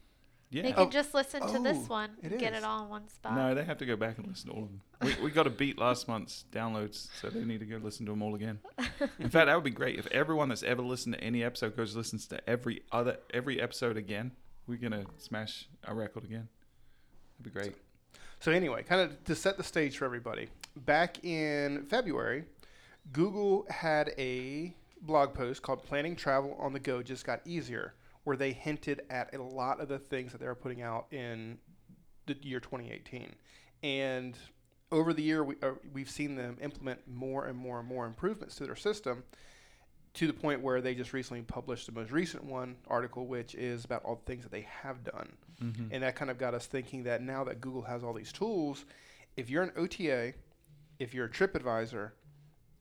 yeah. 0.50 0.62
They 0.62 0.72
Oh. 0.72 0.84
can 0.84 0.90
just 0.92 1.12
listen 1.12 1.40
to 1.48 1.58
this 1.58 1.76
Oh, 1.76 1.86
one 1.88 2.10
it 2.22 2.30
and 2.30 2.40
get 2.40 2.52
it 2.54 2.62
all 2.62 2.84
in 2.84 2.88
one 2.88 3.08
spot. 3.08 3.34
No, 3.34 3.52
they 3.54 3.64
have 3.64 3.78
to 3.78 3.86
go 3.86 3.96
back 3.96 4.16
and 4.18 4.28
listen 4.28 4.48
to 4.50 4.56
all 4.56 4.62
of 4.64 4.68
them. 4.70 4.80
We, 5.02 5.24
we 5.24 5.30
got 5.32 5.42
to 5.42 5.50
beat 5.50 5.76
last 5.78 6.06
month's 6.06 6.44
downloads, 6.52 7.08
so 7.20 7.28
they 7.28 7.44
need 7.44 7.58
to 7.58 7.66
go 7.66 7.78
listen 7.78 8.06
to 8.06 8.12
them 8.12 8.22
all 8.22 8.36
again. 8.36 8.60
In 9.18 9.28
fact, 9.28 9.46
that 9.46 9.54
would 9.56 9.64
be 9.64 9.70
great 9.70 9.98
if 9.98 10.06
everyone 10.12 10.48
that's 10.48 10.62
ever 10.62 10.82
listened 10.82 11.16
to 11.16 11.20
any 11.24 11.42
episode 11.42 11.76
goes 11.76 11.96
listens 11.96 12.28
to 12.28 12.48
every 12.48 12.82
other 12.92 13.18
every 13.34 13.60
episode 13.60 13.96
again. 13.96 14.30
We're 14.66 14.78
gonna 14.78 15.04
smash 15.18 15.68
our 15.86 15.94
record 15.94 16.24
again. 16.24 16.48
That'd 17.38 17.54
be 17.54 17.58
great. 17.60 17.76
So 18.40 18.52
anyway, 18.52 18.82
kind 18.82 19.00
of 19.00 19.24
to 19.24 19.34
set 19.34 19.56
the 19.56 19.62
stage 19.62 19.96
for 19.96 20.04
everybody, 20.04 20.48
back 20.76 21.24
in 21.24 21.84
February, 21.86 22.44
Google 23.12 23.66
had 23.70 24.12
a 24.18 24.74
blog 25.02 25.34
post 25.34 25.62
called 25.62 25.84
"Planning 25.84 26.16
Travel 26.16 26.56
on 26.58 26.72
the 26.72 26.80
Go 26.80 27.02
Just 27.02 27.24
Got 27.24 27.40
Easier," 27.44 27.94
where 28.24 28.36
they 28.36 28.52
hinted 28.52 29.02
at 29.08 29.34
a 29.34 29.42
lot 29.42 29.80
of 29.80 29.88
the 29.88 29.98
things 29.98 30.32
that 30.32 30.38
they 30.38 30.46
were 30.46 30.54
putting 30.54 30.82
out 30.82 31.06
in 31.12 31.58
the 32.26 32.36
year 32.42 32.58
2018, 32.60 33.34
and 33.82 34.36
over 34.90 35.12
the 35.12 35.22
year 35.22 35.44
we, 35.44 35.54
uh, 35.62 35.72
we've 35.92 36.10
seen 36.10 36.34
them 36.36 36.56
implement 36.60 37.00
more 37.08 37.46
and 37.46 37.56
more 37.56 37.80
and 37.80 37.88
more 37.88 38.06
improvements 38.06 38.56
to 38.56 38.66
their 38.66 38.76
system 38.76 39.24
to 40.16 40.26
the 40.26 40.32
point 40.32 40.60
where 40.62 40.80
they 40.80 40.94
just 40.94 41.12
recently 41.12 41.42
published 41.42 41.86
the 41.86 41.92
most 41.92 42.10
recent 42.10 42.44
one 42.44 42.76
article 42.88 43.26
which 43.26 43.54
is 43.54 43.84
about 43.84 44.02
all 44.04 44.16
the 44.16 44.22
things 44.30 44.42
that 44.42 44.52
they 44.52 44.66
have 44.82 45.02
done 45.04 45.32
Mm-hmm. 45.62 45.86
and 45.90 46.02
that 46.02 46.16
kind 46.16 46.30
of 46.30 46.36
got 46.36 46.52
us 46.52 46.66
thinking 46.66 47.04
that 47.04 47.22
now 47.22 47.42
that 47.44 47.62
Google 47.62 47.80
has 47.80 48.04
all 48.04 48.12
these 48.12 48.30
tools, 48.30 48.84
if 49.38 49.48
you're 49.48 49.62
an 49.62 49.72
OTA, 49.74 50.34
if 50.98 51.14
you're 51.14 51.24
a 51.24 51.30
TripAdvisor, 51.30 52.10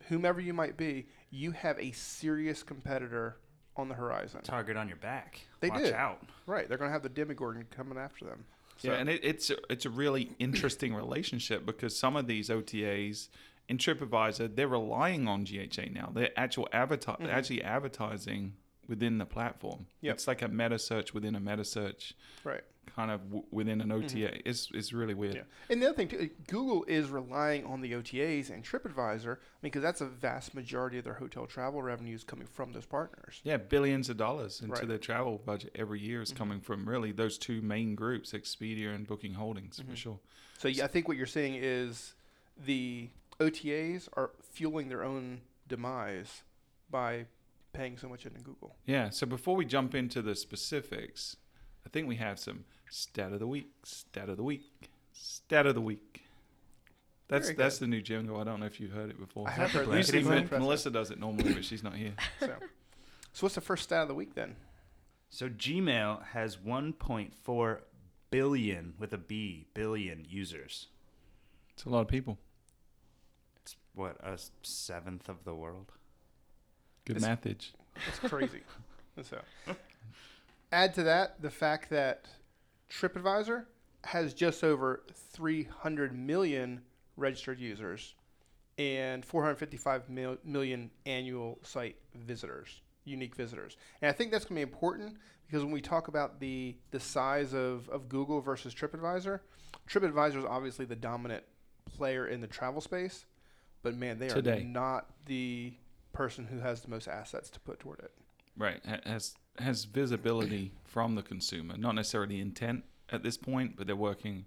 whomever 0.10 0.42
you 0.42 0.54
might 0.54 0.76
be, 0.76 1.08
you 1.30 1.52
have 1.52 1.80
a 1.80 1.94
serious 1.94 2.64
competitor 2.64 3.38
on 3.78 3.88
the 3.88 3.96
horizon. 3.96 4.42
Target 4.44 4.76
on 4.76 4.90
your 4.90 4.98
back. 4.98 5.40
They 5.62 5.70
Watch 5.70 5.84
did. 5.84 5.94
out. 5.94 6.22
Right. 6.48 6.68
They're 6.68 6.78
going 6.78 6.90
to 6.90 6.94
have 6.94 7.04
the 7.04 7.08
Demogorgon 7.08 7.66
coming 7.72 7.98
after 7.98 8.26
them. 8.26 8.44
So, 8.76 8.90
Yeah, 8.92 8.98
and 8.98 9.10
it, 9.10 9.22
it's 9.24 9.50
a, 9.50 9.56
it's 9.70 9.86
a 9.86 9.90
really 9.90 10.32
interesting 10.38 10.94
relationship 10.94 11.66
because 11.66 11.98
some 11.98 12.18
of 12.18 12.28
these 12.28 12.50
OTAs 12.50 13.30
in 13.68 13.78
TripAdvisor 13.78 14.56
they're 14.56 14.68
relying 14.68 15.28
on 15.28 15.44
GHA 15.46 15.90
now. 15.92 16.12
They're 16.14 16.32
actual 16.38 16.68
adverti- 16.74 17.20
Mhm. 17.20 17.30
actually 17.30 17.64
advertising 17.64 18.54
within 18.88 19.18
the 19.18 19.26
platform. 19.26 19.88
Yep. 20.02 20.14
It's 20.16 20.28
like 20.28 20.42
a 20.44 20.48
meta 20.48 20.78
search 20.78 21.14
within 21.14 21.34
a 21.36 21.40
meta 21.40 21.66
search, 21.66 22.14
right. 22.44 22.64
kind 22.96 23.10
of 23.10 23.24
w- 23.32 23.44
within 23.50 23.82
an 23.82 23.92
OTA. 23.92 24.48
It's 24.48 24.70
it's 24.72 24.94
really 24.94 25.16
weird. 25.16 25.34
Yeah. 25.38 25.42
And 25.72 25.82
the 25.82 25.88
other 25.88 25.96
thing, 25.96 26.08
too, 26.08 26.30
Google 26.48 26.84
is 26.88 27.10
relying 27.10 27.66
on 27.66 27.82
the 27.82 27.94
OTAs 27.96 28.52
and 28.52 28.64
TripAdvisor 28.64 29.38
because 29.62 29.82
that's 29.82 30.02
a 30.02 30.06
vast 30.06 30.54
majority 30.54 31.00
of 31.00 31.04
their 31.04 31.16
hotel 31.16 31.48
travel 31.48 31.82
revenues 31.82 32.24
coming 32.24 32.46
from 32.46 32.74
those 32.74 32.86
partners. 32.86 33.42
Yeah, 33.44 33.58
billions 33.58 34.08
of 34.12 34.18
dollars 34.18 34.62
into 34.62 34.76
Right. 34.76 34.88
their 34.88 35.00
travel 35.00 35.40
budget 35.44 35.72
every 35.74 36.00
year 36.00 36.22
is 36.22 36.32
Mhm. 36.32 36.36
coming 36.38 36.62
from 36.62 36.88
really 36.88 37.12
those 37.12 37.40
two 37.40 37.64
main 37.64 37.96
groups, 37.96 38.34
Expedia 38.34 38.94
and 38.94 39.08
Booking 39.08 39.34
Holdings, 39.34 39.80
for 39.80 39.92
Mhm. 39.94 39.96
sure. 39.98 40.20
So 40.60 40.68
yeah, 40.68 40.84
I 40.84 40.88
think 40.88 41.08
what 41.08 41.18
you're 41.18 41.26
saying 41.26 41.56
is 41.56 42.14
the 42.56 43.10
OTAs 43.40 44.08
are 44.14 44.32
fueling 44.52 44.90
their 44.90 45.04
own 45.04 45.42
demise 45.68 46.44
by 46.90 47.26
paying 47.74 47.98
so 47.98 48.08
much 48.08 48.26
into 48.26 48.40
Google. 48.40 48.76
Yeah. 48.86 49.10
So 49.10 49.26
before 49.26 49.56
we 49.56 49.66
jump 49.66 49.94
into 49.94 50.22
the 50.22 50.36
specifics, 50.36 51.36
I 51.86 51.90
think 51.90 52.08
we 52.08 52.16
have 52.16 52.40
some 52.40 52.66
stat 52.90 53.34
of 53.34 53.40
the 53.40 53.48
week, 53.48 53.72
stat 53.84 54.30
of 54.30 54.38
the 54.38 54.44
week, 54.44 54.90
stat 55.12 55.66
of 55.66 55.76
the 55.76 55.82
week. 55.82 56.24
That's 57.28 57.48
Very 57.48 57.58
that's 57.58 57.80
good. 57.80 57.86
the 57.86 57.90
new 57.90 58.02
jingle. 58.02 58.40
I 58.40 58.44
don't 58.44 58.60
know 58.60 58.68
if 58.68 58.80
you've 58.80 58.92
heard 58.92 59.10
it 59.10 59.20
before. 59.20 59.48
I 59.48 59.52
have 59.52 59.72
heard 59.72 59.88
that. 59.90 59.98
Usually 59.98 60.20
It's 60.20 60.52
Melissa 60.52 60.92
does 60.92 61.10
it 61.10 61.20
normally, 61.20 61.54
but 61.54 61.66
she's 61.66 61.84
not 61.84 61.96
here. 61.96 62.14
So, 62.40 62.54
so 63.34 63.46
what's 63.48 63.56
the 63.56 63.62
first 63.62 63.84
stat 63.84 64.04
of 64.04 64.08
the 64.08 64.14
week 64.14 64.36
then? 64.36 64.56
So 65.30 65.50
Gmail 65.50 66.24
has 66.28 66.56
1.4 66.56 67.80
billion 68.32 68.94
with 68.98 69.12
a 69.12 69.18
B 69.18 69.66
billion 69.74 70.26
users. 70.30 70.88
It's 71.74 71.84
a 71.84 71.90
lot 71.90 72.02
of 72.02 72.08
people. 72.08 72.38
It's 73.66 73.76
what 73.96 74.18
a 74.24 74.38
seventh 74.62 75.28
of 75.28 75.44
the 75.44 75.56
world. 75.56 75.92
Good 77.06 77.18
It's- 77.18 77.28
mathage. 77.28 77.74
It's 78.08 78.20
crazy. 78.20 78.62
so, 79.24 79.40
add 80.72 80.94
to 80.96 81.04
that 81.04 81.42
the 81.42 81.50
fact 81.50 81.90
that 81.90 82.28
TripAdvisor 82.90 83.66
has 84.04 84.34
just 84.36 84.64
over 84.64 85.04
300 85.32 86.14
million 86.16 86.82
registered 87.18 87.60
users 87.60 88.14
and 88.78 89.26
455 89.26 90.10
mil- 90.10 90.38
million 90.44 90.92
annual 91.08 91.58
site 91.64 91.96
visitors, 92.14 92.82
unique 93.06 93.36
visitors. 93.36 93.78
And 94.02 94.10
I 94.10 94.12
think 94.12 94.32
that's 94.32 94.46
going 94.46 94.62
to 94.62 94.66
be 94.66 94.72
important 94.72 95.16
because 95.48 95.64
when 95.64 95.72
we 95.72 95.82
talk 95.82 96.08
about 96.08 96.40
the 96.40 96.76
the 96.92 97.00
size 97.00 97.54
of, 97.54 97.90
of 97.90 98.10
Google 98.10 98.42
versus 98.42 98.76
TripAdvisor, 98.76 99.40
TripAdvisor 99.90 100.38
is 100.38 100.46
obviously 100.46 100.86
the 100.86 100.96
dominant 100.96 101.44
player 101.86 102.28
in 102.28 102.42
the 102.42 102.48
travel 102.48 102.82
space, 102.82 103.26
but 103.86 103.96
man, 103.96 104.18
they 104.18 104.28
Today. 104.28 104.62
are 104.62 104.64
not 104.64 105.06
the 105.28 105.74
person 106.12 106.46
who 106.46 106.60
has 106.60 106.82
the 106.82 106.90
most 106.90 107.08
assets 107.08 107.52
to 107.52 107.60
put 107.60 107.80
toward 107.80 108.00
it. 108.00 108.12
Right. 108.58 108.82
Has 109.06 109.36
has 109.60 109.86
visibility 109.86 110.74
from 110.84 111.14
the 111.14 111.22
consumer, 111.22 111.78
not 111.78 111.94
necessarily 111.94 112.42
intent 112.42 112.84
at 113.12 113.22
this 113.22 113.38
point, 113.38 113.78
but 113.78 113.86
they're 113.86 113.96
working 113.96 114.46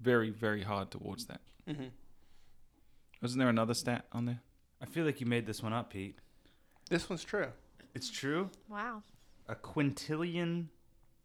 very 0.00 0.28
very 0.28 0.62
hard 0.62 0.90
towards 0.90 1.24
that. 1.26 1.40
Mm-hmm. 1.66 1.86
Wasn't 3.22 3.38
there 3.38 3.48
another 3.48 3.74
stat 3.74 4.04
on 4.12 4.26
there? 4.26 4.40
I 4.82 4.84
feel 4.84 5.06
like 5.06 5.20
you 5.20 5.26
made 5.26 5.46
this 5.46 5.62
one 5.62 5.72
up, 5.72 5.90
Pete. 5.90 6.18
This 6.90 7.08
one's 7.08 7.24
true. 7.24 7.48
It's 7.94 8.10
true. 8.10 8.50
Wow. 8.68 9.02
A 9.48 9.54
quintillion 9.54 10.66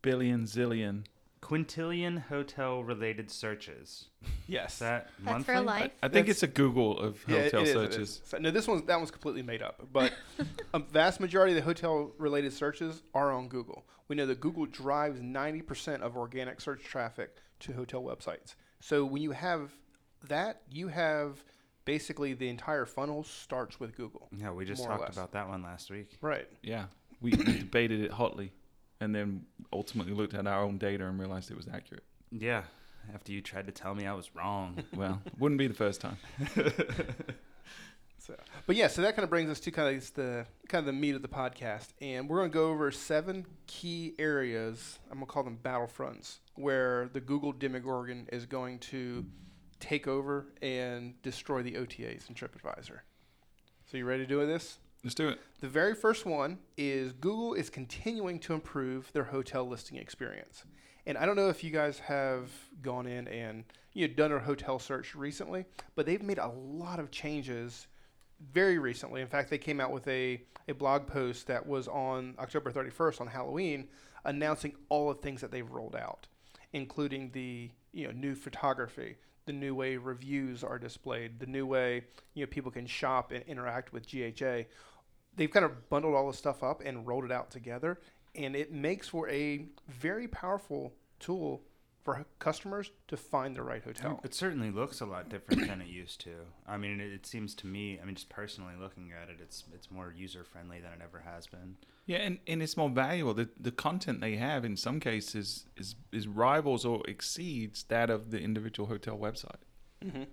Billion, 0.05 0.43
zillion. 0.43 1.03
Quintillion 1.45 2.19
hotel 2.23 2.83
related 2.83 3.29
searches. 3.29 4.05
Yes. 4.47 4.73
Is 4.73 4.79
that 4.79 5.09
That's 5.19 5.25
monthly? 5.25 5.53
for 5.55 5.61
life. 5.61 5.91
I 6.01 6.07
think 6.07 6.25
That's- 6.27 6.29
it's 6.37 6.43
a 6.43 6.47
Google 6.47 6.97
of 6.99 7.23
Yeah, 7.27 7.37
it- 7.37 7.43
hotel 7.51 7.59
it 7.61 7.63
is, 7.63 7.69
it 7.69 7.73
searches. 7.73 8.09
is. 8.09 8.21
So, 8.25 8.37
no, 8.39 8.51
this 8.51 8.67
one's 8.67 8.83
that 8.83 8.97
one's 8.97 9.11
completely 9.11 9.43
made 9.43 9.61
up. 9.61 9.87
But 9.93 10.11
a 10.73 10.79
vast 10.79 11.19
majority 11.19 11.53
of 11.53 11.57
the 11.57 11.61
hotel-related 11.63 12.51
searches 12.51 13.03
are 13.13 13.31
on 13.31 13.47
Google. 13.47 13.85
We 14.07 14.15
know 14.15 14.25
that 14.25 14.39
Google 14.39 14.65
drives 14.65 15.19
90% 15.21 16.01
of 16.01 16.17
organic 16.17 16.61
search 16.61 16.83
traffic 16.83 17.35
to 17.61 17.73
hotel 17.73 18.01
websites. 18.03 18.55
So 18.79 19.05
when 19.05 19.21
you 19.21 19.31
have 19.31 19.71
that, 20.27 20.61
you 20.71 20.87
have 20.87 21.43
basically 21.85 22.33
the 22.33 22.49
entire 22.49 22.85
funnel 22.85 23.23
starts 23.23 23.79
with 23.79 23.95
Google. 23.95 24.29
Yeah, 24.35 24.51
we 24.51 24.65
just 24.65 24.81
More 24.81 24.89
or 24.93 24.97
talked 24.97 25.09
less. 25.09 25.17
about 25.17 25.31
that 25.33 25.47
one 25.47 25.61
last 25.61 25.91
week. 25.91 26.17
Right. 26.21 26.47
Yeah, 26.63 26.85
we, 27.21 27.31
we 27.31 27.43
debated 27.59 28.01
it 28.01 28.11
hotly, 28.11 28.51
and 28.99 29.13
then 29.13 29.45
ultimately 29.73 30.13
looked 30.13 30.33
at 30.33 30.47
our 30.47 30.63
own 30.63 30.77
data 30.77 31.05
and 31.05 31.19
realized 31.19 31.51
it 31.51 31.57
was 31.57 31.67
accurate. 31.71 32.03
Yeah, 32.31 32.63
after 33.13 33.31
you 33.31 33.41
tried 33.41 33.67
to 33.67 33.71
tell 33.71 33.95
me 33.95 34.05
I 34.05 34.13
was 34.13 34.33
wrong. 34.35 34.83
Well, 34.95 35.21
wouldn't 35.37 35.59
be 35.59 35.67
the 35.67 35.73
first 35.73 36.01
time. 36.01 36.17
So, 38.25 38.35
but 38.65 38.75
yeah, 38.75 38.87
so 38.87 39.03
that 39.03 39.15
kind 39.15 39.23
of 39.23 39.29
brings 39.29 39.51
us 39.51 39.59
to 39.59 39.71
kind 39.71 39.95
of 39.95 40.13
the 40.15 40.47
kind 40.67 40.79
of 40.79 40.87
the 40.87 40.93
meat 40.93 41.13
of 41.13 41.21
the 41.21 41.27
podcast, 41.27 41.89
and 42.01 42.27
we're 42.27 42.39
going 42.39 42.49
to 42.49 42.53
go 42.53 42.71
over 42.71 42.89
seven 42.89 43.45
key 43.67 44.15
areas. 44.17 44.97
I'm 45.11 45.19
going 45.19 45.27
to 45.27 45.31
call 45.31 45.43
them 45.43 45.59
battlefronts, 45.61 46.39
where 46.55 47.07
the 47.13 47.19
Google 47.19 47.51
Demogorgon 47.51 48.27
is 48.31 48.47
going 48.47 48.79
to 48.79 49.25
take 49.79 50.07
over 50.07 50.47
and 50.63 51.21
destroy 51.21 51.61
the 51.61 51.73
OTAs 51.73 52.27
and 52.27 52.35
TripAdvisor. 52.35 53.01
So 53.91 53.97
you 53.97 54.05
ready 54.05 54.23
to 54.23 54.27
do 54.27 54.43
this? 54.47 54.79
Let's 55.05 55.13
do 55.13 55.29
it. 55.29 55.39
The 55.61 55.67
very 55.69 55.93
first 55.93 56.25
one 56.25 56.57
is 56.77 57.13
Google 57.13 57.53
is 57.53 57.69
continuing 57.69 58.39
to 58.39 58.55
improve 58.55 59.13
their 59.13 59.25
hotel 59.25 59.63
listing 59.63 59.99
experience. 59.99 60.63
And 61.05 61.15
I 61.15 61.27
don't 61.27 61.35
know 61.35 61.49
if 61.49 61.63
you 61.63 61.69
guys 61.69 61.99
have 61.99 62.49
gone 62.81 63.05
in 63.05 63.27
and 63.27 63.65
you 63.93 64.07
know, 64.07 64.13
done 64.15 64.31
a 64.31 64.39
hotel 64.39 64.79
search 64.79 65.13
recently, 65.13 65.65
but 65.93 66.07
they've 66.07 66.23
made 66.23 66.39
a 66.39 66.47
lot 66.47 66.99
of 66.99 67.11
changes 67.11 67.85
very 68.51 68.79
recently. 68.79 69.21
In 69.21 69.27
fact, 69.27 69.51
they 69.51 69.59
came 69.59 69.79
out 69.79 69.91
with 69.91 70.07
a, 70.07 70.41
a 70.67 70.73
blog 70.73 71.05
post 71.05 71.45
that 71.45 71.67
was 71.67 71.87
on 71.87 72.33
October 72.39 72.71
31st 72.71 73.21
on 73.21 73.27
Halloween 73.27 73.87
announcing 74.23 74.73
all 74.89 75.09
the 75.09 75.21
things 75.21 75.39
that 75.39 75.51
they've 75.51 75.69
rolled 75.69 75.95
out, 75.95 76.25
including 76.73 77.29
the 77.29 77.69
you 77.93 78.07
know 78.07 78.11
new 78.11 78.33
photography, 78.33 79.17
the 79.45 79.53
new 79.53 79.75
way 79.75 79.97
reviews 79.97 80.63
are 80.63 80.79
displayed, 80.79 81.39
the 81.39 81.45
new 81.45 81.67
way 81.67 82.01
you 82.33 82.43
know 82.43 82.49
people 82.49 82.71
can 82.71 82.87
shop 82.87 83.31
and 83.31 83.43
interact 83.43 83.93
with 83.93 84.07
GHA 84.09 84.63
they've 85.35 85.51
kind 85.51 85.65
of 85.65 85.89
bundled 85.89 86.15
all 86.15 86.27
this 86.27 86.37
stuff 86.37 86.63
up 86.63 86.81
and 86.85 87.05
rolled 87.07 87.25
it 87.25 87.31
out 87.31 87.51
together 87.51 87.99
and 88.35 88.55
it 88.55 88.71
makes 88.71 89.07
for 89.07 89.29
a 89.29 89.65
very 89.87 90.27
powerful 90.27 90.93
tool 91.19 91.63
for 92.03 92.23
customers 92.37 92.91
to 93.07 93.17
find 93.17 93.55
the 93.55 93.63
right 93.63 93.83
hotel 93.83 94.21
It 94.23 94.35
certainly 94.35 94.69
looks 94.69 95.01
a 95.01 95.07
lot 95.07 95.27
different 95.27 95.67
than 95.67 95.81
it 95.81 95.87
used 95.87 96.21
to. 96.21 96.35
I 96.67 96.77
mean, 96.77 96.99
it, 96.99 97.11
it 97.11 97.25
seems 97.25 97.55
to 97.55 97.67
me. 97.67 97.99
I 97.99 98.05
mean, 98.05 98.13
just 98.13 98.29
personally 98.29 98.75
looking 98.79 99.11
at 99.11 99.29
it, 99.29 99.37
it's 99.41 99.63
it's 99.73 99.89
more 99.89 100.13
user 100.15 100.43
friendly 100.43 100.79
than 100.79 100.91
it 100.93 100.99
ever 101.03 101.23
has 101.25 101.47
been. 101.47 101.77
Yeah, 102.05 102.17
and, 102.17 102.37
and 102.45 102.61
it's 102.61 102.77
more 102.77 102.89
valuable. 102.91 103.33
The 103.33 103.49
the 103.59 103.71
content 103.71 104.21
they 104.21 104.35
have 104.35 104.63
in 104.63 104.77
some 104.77 104.99
cases 104.99 105.65
is 105.77 105.95
is 106.11 106.27
rivals 106.27 106.85
or 106.85 107.01
exceeds 107.07 107.83
that 107.85 108.11
of 108.11 108.29
the 108.29 108.39
individual 108.39 108.87
hotel 108.87 109.17
website. 109.17 109.63
mm-hmm. 110.05 110.23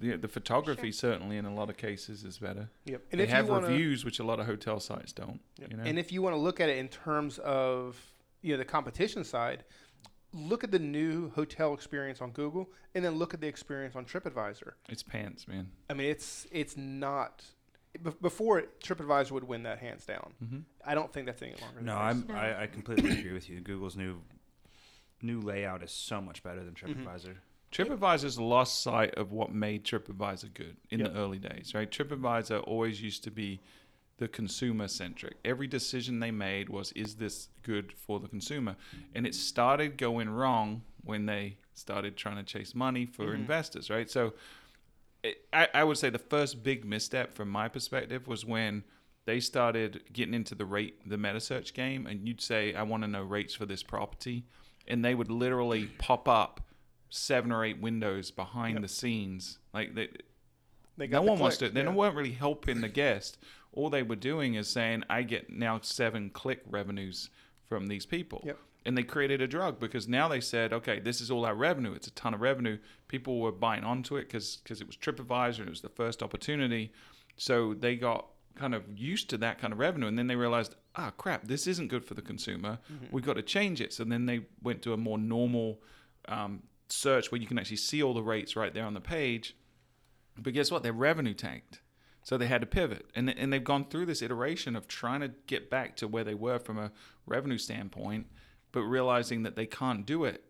The 0.00 0.16
the 0.16 0.28
photography 0.28 0.90
certainly 0.92 1.36
in 1.36 1.44
a 1.44 1.54
lot 1.54 1.68
of 1.70 1.76
cases 1.76 2.24
is 2.24 2.38
better. 2.38 2.70
yep 2.86 3.02
and 3.12 3.20
they 3.20 3.24
if 3.24 3.30
have 3.30 3.46
you 3.46 3.52
wanna, 3.52 3.68
reviews, 3.68 4.04
which 4.04 4.18
a 4.18 4.24
lot 4.24 4.40
of 4.40 4.46
hotel 4.46 4.80
sites 4.80 5.12
don't. 5.12 5.40
Yep. 5.58 5.70
You 5.70 5.76
know? 5.76 5.82
and 5.84 5.98
if 5.98 6.10
you 6.12 6.22
want 6.22 6.34
to 6.34 6.40
look 6.40 6.58
at 6.60 6.68
it 6.68 6.78
in 6.78 6.88
terms 6.88 7.38
of 7.38 7.96
you 8.42 8.52
know 8.52 8.58
the 8.58 8.64
competition 8.64 9.22
side 9.24 9.64
look 10.32 10.62
at 10.64 10.70
the 10.70 10.78
new 10.78 11.28
hotel 11.30 11.74
experience 11.74 12.20
on 12.22 12.30
google 12.30 12.70
and 12.94 13.04
then 13.04 13.16
look 13.16 13.34
at 13.34 13.40
the 13.40 13.48
experience 13.48 13.96
on 13.96 14.04
tripadvisor 14.04 14.72
it's 14.88 15.02
pants, 15.02 15.46
man. 15.48 15.68
i 15.90 15.92
mean 15.92 16.08
it's 16.08 16.46
it's 16.52 16.76
not 16.76 17.44
be- 18.02 18.12
before 18.22 18.62
tripadvisor 18.82 19.32
would 19.32 19.42
win 19.44 19.64
that 19.64 19.78
hands 19.80 20.06
down 20.06 20.32
hmm 20.38 20.58
i 20.86 20.94
don't 20.94 21.12
think 21.12 21.26
that's 21.26 21.42
any 21.42 21.54
longer 21.60 21.80
No. 21.82 21.96
I'm 21.96 22.24
No. 22.28 22.34
I, 22.34 22.62
I 22.62 22.66
completely 22.68 23.10
agree 23.18 23.32
with 23.32 23.50
you. 23.50 23.60
Google's 23.60 23.96
new 23.96 24.22
new 25.20 25.40
layout 25.40 25.82
is 25.82 25.90
so 25.90 26.20
much 26.20 26.42
better 26.42 26.64
than 26.64 26.72
TripAdvisor. 26.74 27.34
TripAdvisor's 27.72 28.38
lost 28.38 28.82
sight 28.82 29.14
of 29.14 29.30
what 29.32 29.52
made 29.52 29.84
TripAdvisor 29.84 30.52
good 30.54 30.76
in 30.90 31.00
Yep. 31.00 31.12
the 31.12 31.18
early 31.18 31.38
days, 31.38 31.72
right? 31.74 31.90
TripAdvisor 31.90 32.62
always 32.66 33.00
used 33.00 33.22
to 33.24 33.30
be 33.30 33.60
the 34.18 34.28
consumer 34.28 34.88
centric. 34.88 35.36
Every 35.44 35.66
decision 35.66 36.20
they 36.20 36.30
made 36.30 36.68
was, 36.68 36.92
is 36.92 37.16
this 37.16 37.48
good 37.62 37.92
for 37.92 38.20
the 38.20 38.28
consumer? 38.28 38.76
And 39.14 39.26
it 39.26 39.34
started 39.34 39.96
going 39.96 40.28
wrong 40.28 40.82
when 41.04 41.26
they 41.26 41.56
started 41.74 42.16
trying 42.16 42.36
to 42.36 42.42
chase 42.42 42.74
money 42.74 43.06
for 43.06 43.26
Mhm. 43.28 43.34
investors, 43.36 43.88
right? 43.88 44.10
So 44.10 44.34
it, 45.22 45.46
I, 45.52 45.68
I 45.72 45.84
would 45.84 45.96
say 45.96 46.10
the 46.10 46.18
first 46.18 46.62
big 46.62 46.84
misstep 46.84 47.32
from 47.32 47.48
my 47.50 47.68
perspective 47.68 48.26
was 48.26 48.44
when 48.44 48.84
they 49.26 49.38
started 49.40 50.02
getting 50.12 50.34
into 50.34 50.54
the 50.54 50.64
rate, 50.66 51.08
the 51.08 51.16
meta 51.18 51.40
search 51.40 51.72
game, 51.72 52.06
and 52.06 52.26
you'd 52.26 52.40
say, 52.40 52.74
I 52.74 52.82
want 52.82 53.02
to 53.04 53.08
know 53.08 53.22
rates 53.22 53.54
for 53.54 53.64
this 53.64 53.82
property. 53.82 54.44
And 54.88 55.04
they 55.04 55.14
would 55.14 55.30
literally 55.30 55.86
pop 55.98 56.26
up 56.28 56.60
seven 57.10 57.52
or 57.52 57.64
eight 57.64 57.80
windows 57.80 58.30
behind 58.30 58.74
Yep. 58.74 58.82
the 58.82 58.88
scenes. 58.88 59.58
Like 59.74 59.94
they, 59.94 60.08
They 60.96 61.06
no 61.08 61.20
the 61.22 61.30
one 61.30 61.38
wants 61.38 61.58
to. 61.58 61.68
They 61.68 61.82
yeah. 61.82 61.92
weren't 61.92 62.16
really 62.16 62.32
helping 62.32 62.80
the 62.80 62.88
guest. 62.88 63.38
All 63.72 63.90
they 63.90 64.02
were 64.02 64.16
doing 64.16 64.54
is 64.54 64.68
saying, 64.68 65.04
"I 65.10 65.22
get 65.22 65.50
now 65.50 65.80
seven 65.82 66.30
click 66.30 66.62
revenues 66.68 67.30
from 67.68 67.86
these 67.88 68.06
people." 68.06 68.42
Yep. 68.44 68.58
And 68.86 68.96
they 68.96 69.02
created 69.02 69.42
a 69.42 69.46
drug 69.46 69.78
because 69.78 70.08
now 70.08 70.26
they 70.28 70.40
said, 70.40 70.72
"Okay, 70.72 70.98
this 71.00 71.20
is 71.20 71.30
all 71.30 71.44
our 71.44 71.54
revenue. 71.54 71.92
It's 71.92 72.06
a 72.06 72.12
ton 72.12 72.32
of 72.34 72.40
revenue. 72.40 72.78
People 73.08 73.38
were 73.40 73.52
buying 73.52 73.84
onto 73.84 74.16
it 74.16 74.22
because 74.22 74.56
because 74.56 74.80
it 74.80 74.86
was 74.86 74.96
TripAdvisor 74.96 75.58
and 75.58 75.66
it 75.68 75.70
was 75.70 75.82
the 75.82 75.88
first 75.90 76.22
opportunity. 76.22 76.92
So 77.36 77.74
they 77.74 77.96
got 77.96 78.26
kind 78.56 78.74
of 78.74 78.82
used 78.98 79.30
to 79.30 79.38
that 79.38 79.58
kind 79.58 79.72
of 79.72 79.78
revenue, 79.78 80.06
and 80.08 80.18
then 80.18 80.26
they 80.26 80.36
realized, 80.36 80.74
ah, 80.96 81.10
crap, 81.16 81.46
this 81.46 81.66
isn't 81.66 81.88
good 81.88 82.04
for 82.04 82.14
the 82.14 82.22
consumer. 82.22 82.78
Mm-hmm. 82.92 83.06
We've 83.12 83.24
got 83.24 83.34
to 83.36 83.42
change 83.42 83.80
it. 83.80 83.92
So 83.92 84.04
then 84.04 84.26
they 84.26 84.40
went 84.62 84.82
to 84.82 84.92
a 84.92 84.96
more 84.96 85.16
normal 85.18 85.80
um, 86.28 86.62
search 86.92 87.30
where 87.30 87.40
you 87.40 87.46
can 87.46 87.58
actually 87.58 87.76
see 87.76 88.02
all 88.02 88.14
the 88.14 88.22
rates 88.22 88.56
right 88.56 88.72
there 88.74 88.84
on 88.84 88.94
the 88.94 89.00
page. 89.00 89.56
But 90.38 90.54
guess 90.54 90.70
what? 90.70 90.82
Their 90.82 90.92
revenue 90.92 91.34
tanked. 91.34 91.80
So 92.22 92.36
they 92.36 92.46
had 92.46 92.60
to 92.60 92.66
pivot. 92.66 93.06
And, 93.14 93.30
and 93.30 93.52
they've 93.52 93.64
gone 93.64 93.86
through 93.86 94.06
this 94.06 94.22
iteration 94.22 94.76
of 94.76 94.86
trying 94.86 95.20
to 95.20 95.28
get 95.46 95.70
back 95.70 95.96
to 95.96 96.08
where 96.08 96.24
they 96.24 96.34
were 96.34 96.58
from 96.58 96.78
a 96.78 96.92
revenue 97.26 97.58
standpoint, 97.58 98.26
but 98.72 98.82
realizing 98.82 99.42
that 99.44 99.56
they 99.56 99.66
can't 99.66 100.04
do 100.06 100.24
it 100.24 100.44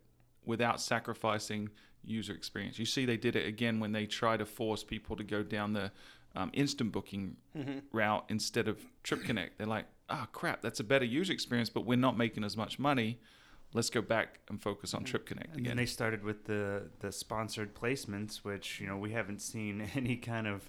without 0.44 0.80
sacrificing 0.80 1.70
user 2.04 2.32
experience. 2.32 2.78
You 2.78 2.86
see, 2.86 3.04
they 3.04 3.16
did 3.16 3.36
it 3.36 3.46
again 3.46 3.78
when 3.78 3.92
they 3.92 4.06
try 4.06 4.36
to 4.36 4.44
force 4.46 4.82
people 4.82 5.16
to 5.16 5.24
go 5.24 5.42
down 5.42 5.72
the 5.74 5.92
um, 6.36 6.50
instant 6.54 6.92
booking 6.92 7.36
Mhm. 7.56 7.82
route 7.92 8.24
instead 8.28 8.68
of 8.68 8.78
TripConnect. 9.04 9.50
They're 9.58 9.66
like, 9.66 9.86
oh, 10.08 10.26
crap, 10.32 10.62
that's 10.62 10.78
a 10.80 10.84
better 10.84 11.04
user 11.04 11.32
experience, 11.32 11.68
but 11.70 11.84
we're 11.84 11.96
not 11.98 12.16
making 12.16 12.44
as 12.44 12.56
much 12.56 12.78
money. 12.78 13.20
Let's 13.72 13.90
go 13.90 14.02
back 14.02 14.40
and 14.48 14.60
focus 14.60 14.94
on 14.94 15.04
TripConnect 15.04 15.44
And 15.52 15.54
again. 15.54 15.64
then 15.64 15.76
they 15.76 15.86
started 15.86 16.24
with 16.24 16.44
the 16.46 16.90
the 17.00 17.12
sponsored 17.12 17.74
placements, 17.74 18.38
which 18.38 18.80
you 18.80 18.86
know 18.86 18.96
we 18.96 19.12
haven't 19.12 19.40
seen 19.40 19.80
any 19.94 20.16
kind 20.16 20.46
of 20.48 20.68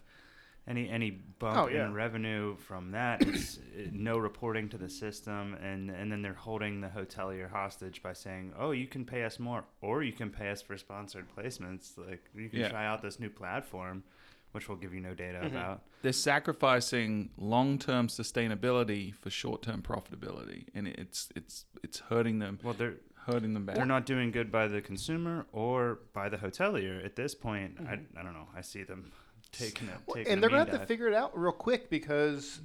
any 0.68 0.88
any 0.88 1.10
bump 1.10 1.58
Oh, 1.58 1.68
yeah. 1.68 1.86
in 1.88 1.96
revenue 1.96 2.56
from 2.58 2.92
that. 2.92 3.24
It's 3.28 3.58
uh, 3.78 3.88
no 3.92 4.20
reporting 4.20 4.70
to 4.70 4.78
the 4.78 4.90
system, 4.90 5.56
and 5.56 5.90
and 5.90 6.12
then 6.12 6.22
they're 6.22 6.36
holding 6.36 6.82
the 6.82 6.90
hotelier 6.90 7.50
hostage 7.50 8.04
by 8.04 8.14
saying, 8.14 8.54
"Oh, 8.58 8.70
you 8.70 8.86
can 8.86 9.04
pay 9.04 9.24
us 9.24 9.40
more, 9.40 9.64
or 9.82 10.04
you 10.04 10.14
can 10.14 10.30
pay 10.30 10.52
us 10.52 10.62
for 10.62 10.78
sponsored 10.78 11.26
placements. 11.36 11.98
Like 11.98 12.24
you 12.36 12.50
can 12.50 12.60
Yeah. 12.60 12.70
try 12.70 12.86
out 12.86 13.02
this 13.02 13.20
new 13.20 13.32
platform, 13.32 14.04
which 14.52 14.68
will 14.70 14.76
give 14.76 14.94
you 14.94 15.00
no 15.02 15.14
data 15.14 15.40
Mhm. 15.40 15.48
about." 15.48 15.84
they're 16.02 16.12
sacrificing 16.14 17.30
long-term 17.38 18.08
sustainability 18.08 19.14
for 19.16 19.30
short-term 19.30 19.82
profitability, 19.82 20.68
and 20.74 20.88
it's 20.88 21.30
it's 21.36 21.66
it's 21.84 22.00
hurting 22.00 22.40
them, 22.40 22.60
Well, 22.64 22.74
they're 22.74 22.96
hurting 23.26 23.54
them 23.54 23.66
back. 23.66 23.76
they're 23.76 23.86
not 23.86 24.06
doing 24.06 24.32
good 24.32 24.52
by 24.52 24.68
the 24.68 24.82
consumer 24.82 25.46
or 25.52 26.00
by 26.14 26.28
the 26.30 26.38
hotelier 26.38 27.04
at 27.06 27.16
this 27.16 27.36
point. 27.36 27.78
I, 27.82 27.98
Mhm. 27.98 28.18
I 28.18 28.24
don't 28.24 28.34
know. 28.34 28.50
I 28.56 28.62
see 28.62 28.84
them 28.84 29.12
taking 29.52 29.88
it, 29.90 29.96
Well, 30.08 30.16
taking 30.16 30.34
and 30.34 30.42
they're 30.42 30.50
gonna 30.50 30.70
have 30.72 30.80
to 30.80 30.86
figure 30.88 31.08
it 31.08 31.14
out 31.14 31.38
real 31.38 31.52
quick 31.52 31.90
because 31.90 32.62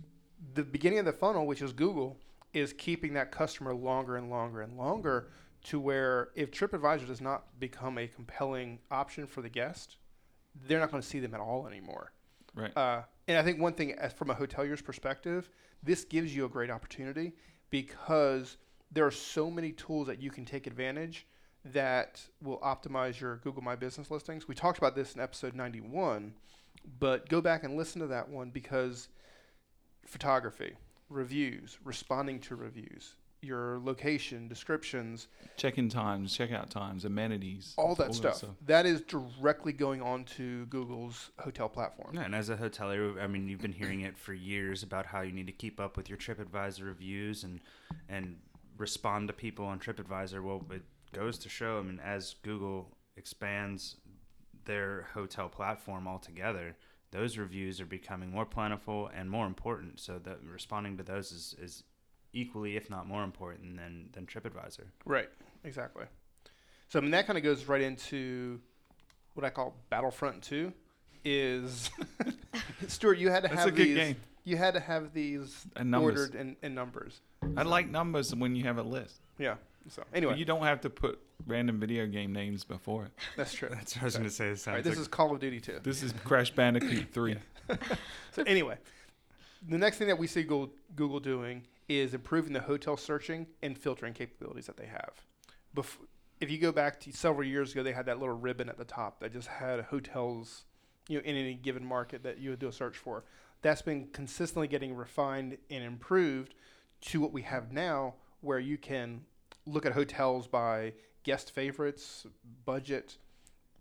the 0.54 0.62
beginning 0.62 0.98
of 1.00 1.04
the 1.04 1.12
funnel, 1.12 1.46
which 1.46 1.60
is 1.60 1.72
Google, 1.72 2.18
is 2.52 2.72
keeping 2.72 3.12
that 3.14 3.30
customer 3.32 3.74
longer 3.74 4.16
and 4.16 4.30
longer 4.30 4.62
and 4.62 4.76
longer 4.78 5.28
to 5.64 5.78
where 5.80 6.30
if 6.34 6.50
TripAdvisor 6.50 7.06
does 7.06 7.20
not 7.20 7.58
become 7.60 7.98
a 7.98 8.06
compelling 8.06 8.78
option 8.90 9.26
for 9.26 9.42
the 9.42 9.48
guest, 9.50 9.96
they're 10.66 10.80
not 10.80 10.90
going 10.90 11.02
to 11.02 11.08
see 11.08 11.20
them 11.20 11.34
at 11.34 11.40
all 11.40 11.66
anymore. 11.66 12.12
Right. 12.54 12.76
Uh, 12.76 13.02
and 13.28 13.38
I 13.38 13.42
think 13.42 13.60
one 13.60 13.74
thing, 13.74 13.92
as 13.92 14.12
from 14.12 14.30
a 14.30 14.34
hotelier's 14.34 14.82
perspective, 14.82 15.50
this 15.82 16.04
gives 16.04 16.34
you 16.34 16.44
a 16.44 16.48
great 16.48 16.70
opportunity 16.70 17.32
because 17.70 18.56
there 18.90 19.04
are 19.04 19.10
so 19.10 19.50
many 19.50 19.72
tools 19.72 20.06
that 20.06 20.20
you 20.20 20.30
can 20.30 20.44
take 20.44 20.66
advantage 20.66 21.26
that 21.72 22.22
will 22.42 22.58
optimize 22.60 23.20
your 23.20 23.36
Google 23.38 23.62
My 23.62 23.74
Business 23.76 24.10
listings. 24.10 24.46
We 24.46 24.54
talked 24.54 24.78
about 24.78 24.94
this 24.94 25.14
in 25.14 25.20
episode 25.20 25.54
91, 25.54 26.34
but 26.98 27.28
go 27.28 27.40
back 27.40 27.64
and 27.64 27.76
listen 27.76 28.00
to 28.00 28.06
that 28.08 28.28
one 28.28 28.50
because 28.50 29.08
photography, 30.06 30.74
reviews, 31.10 31.78
responding 31.84 32.38
to 32.40 32.54
reviews, 32.54 33.14
your 33.46 33.78
location, 33.78 34.48
descriptions, 34.48 35.28
check-in 35.56 35.88
times, 35.88 36.36
checkout 36.36 36.68
times, 36.68 37.04
amenities, 37.04 37.74
all 37.78 37.94
that 37.94 38.14
stuff. 38.14 38.44
That 38.66 38.84
is 38.84 39.00
directly 39.02 39.72
going 39.72 40.02
on 40.02 40.24
to 40.36 40.66
Google's 40.66 41.30
hotel 41.38 41.68
platform. 41.68 42.14
Yeah, 42.14 42.22
and 42.22 42.34
as 42.34 42.50
a 42.50 42.56
hotelier, 42.56 43.22
I 43.22 43.26
mean, 43.26 43.48
you've 43.48 43.62
been 43.62 43.72
hearing 43.72 44.02
it 44.02 44.18
for 44.18 44.34
years 44.34 44.82
about 44.82 45.06
how 45.06 45.22
you 45.22 45.32
need 45.32 45.46
to 45.46 45.52
keep 45.52 45.80
up 45.80 45.96
with 45.96 46.08
your 46.08 46.18
TripAdvisor 46.18 46.84
reviews 46.84 47.44
and 47.44 47.60
and 48.08 48.36
respond 48.78 49.28
to 49.28 49.34
people 49.34 49.64
on 49.64 49.78
TripAdvisor. 49.78 50.42
Well, 50.42 50.64
it 50.70 50.82
goes 51.12 51.38
to 51.38 51.48
show, 51.48 51.78
I 51.78 51.82
mean, 51.82 52.00
as 52.04 52.34
Google 52.42 52.96
expands 53.16 53.96
their 54.64 55.08
hotel 55.14 55.48
platform 55.48 56.06
altogether, 56.06 56.76
those 57.10 57.38
reviews 57.38 57.80
are 57.80 57.86
becoming 57.86 58.30
more 58.30 58.44
plentiful 58.44 59.10
and 59.16 59.30
more 59.30 59.46
important. 59.46 60.00
So 60.00 60.18
that 60.24 60.38
responding 60.42 60.96
to 60.98 61.02
those 61.02 61.32
is, 61.32 61.54
is 61.60 61.84
equally, 62.36 62.76
if 62.76 62.90
not 62.90 63.06
more 63.06 63.24
important 63.24 63.76
than 63.76 64.08
than 64.12 64.26
TripAdvisor. 64.26 64.84
Right. 65.04 65.28
Exactly. 65.64 66.04
So 66.88 66.98
I 66.98 67.02
mean 67.02 67.10
that 67.12 67.26
kind 67.26 67.36
of 67.36 67.42
goes 67.44 67.64
right 67.64 67.80
into 67.80 68.60
what 69.34 69.44
I 69.44 69.50
call 69.50 69.74
Battlefront 69.90 70.42
Two. 70.42 70.72
Is 71.24 71.90
Stuart? 72.86 73.18
You 73.18 73.30
had 73.30 73.42
to 73.42 73.48
That's 73.48 73.60
have 73.60 73.68
a 73.68 73.72
good 73.72 73.86
these. 73.88 73.96
game. 73.96 74.16
You 74.44 74.56
had 74.56 74.74
to 74.74 74.80
have 74.80 75.12
these 75.12 75.66
And 75.74 75.90
numbers. 75.90 76.20
ordered 76.20 76.34
in, 76.40 76.56
in 76.62 76.72
numbers. 76.74 77.20
I 77.56 77.62
like 77.64 77.88
numbers 77.90 78.32
when 78.32 78.54
you 78.54 78.62
have 78.62 78.78
a 78.78 78.82
list. 78.82 79.20
Yeah. 79.38 79.56
So 79.88 80.02
But 80.08 80.16
anyway, 80.18 80.36
you 80.38 80.44
don't 80.44 80.62
have 80.62 80.80
to 80.82 80.90
put 80.90 81.18
random 81.46 81.80
video 81.80 82.06
game 82.06 82.32
names 82.32 82.62
before 82.62 83.06
it. 83.06 83.12
that's 83.36 83.52
true. 83.52 83.68
That's 83.72 83.96
what 83.96 84.02
I 84.02 84.04
was 84.04 84.14
going 84.16 84.28
to 84.28 84.34
say. 84.34 84.46
It 84.46 84.50
All 84.50 84.56
sounds 84.56 84.74
right, 84.76 84.84
this 84.84 84.94
like 84.94 85.00
is 85.00 85.08
Call 85.08 85.32
of 85.34 85.40
Duty 85.40 85.60
2. 85.60 85.80
This 85.82 86.02
is 86.04 86.12
Crash 86.24 86.52
Bandicoot 86.52 87.08
3. 87.12 87.36
So 88.32 88.42
anyway, 88.46 88.76
the 89.68 89.78
next 89.78 89.98
thing 89.98 90.06
that 90.08 90.18
we 90.18 90.28
see 90.28 90.42
Google, 90.44 90.70
Google 90.94 91.18
doing 91.20 91.62
is 91.88 92.14
improving 92.14 92.52
the 92.52 92.60
hotel 92.60 92.96
searching 92.96 93.46
and 93.62 93.78
filtering 93.78 94.12
capabilities 94.12 94.66
that 94.66 94.76
they 94.76 94.86
have. 94.86 95.24
Bef- 95.74 95.98
if 96.40 96.50
you 96.50 96.58
go 96.58 96.72
back 96.72 97.00
to 97.00 97.12
several 97.12 97.46
years 97.46 97.72
ago, 97.72 97.82
they 97.82 97.92
had 97.92 98.06
that 98.06 98.18
little 98.18 98.36
ribbon 98.36 98.68
at 98.68 98.76
the 98.76 98.84
top 98.84 99.20
that 99.20 99.32
just 99.32 99.48
had 99.48 99.80
hotels, 99.84 100.64
you 101.08 101.18
know, 101.18 101.24
in 101.24 101.36
any 101.36 101.54
given 101.54 101.84
market 101.84 102.22
that 102.24 102.38
you 102.38 102.50
would 102.50 102.58
do 102.58 102.68
a 102.68 102.72
search 102.72 102.96
for. 102.96 103.24
That's 103.62 103.82
been 103.82 104.08
consistently 104.12 104.68
getting 104.68 104.94
refined 104.94 105.56
and 105.70 105.82
improved 105.84 106.54
to 107.02 107.20
what 107.20 107.32
we 107.32 107.42
have 107.42 107.72
now, 107.72 108.14
where 108.40 108.58
you 108.58 108.76
can 108.76 109.22
look 109.66 109.86
at 109.86 109.92
hotels 109.92 110.46
by 110.46 110.92
guest 111.22 111.52
favorites, 111.52 112.26
budget, 112.64 113.16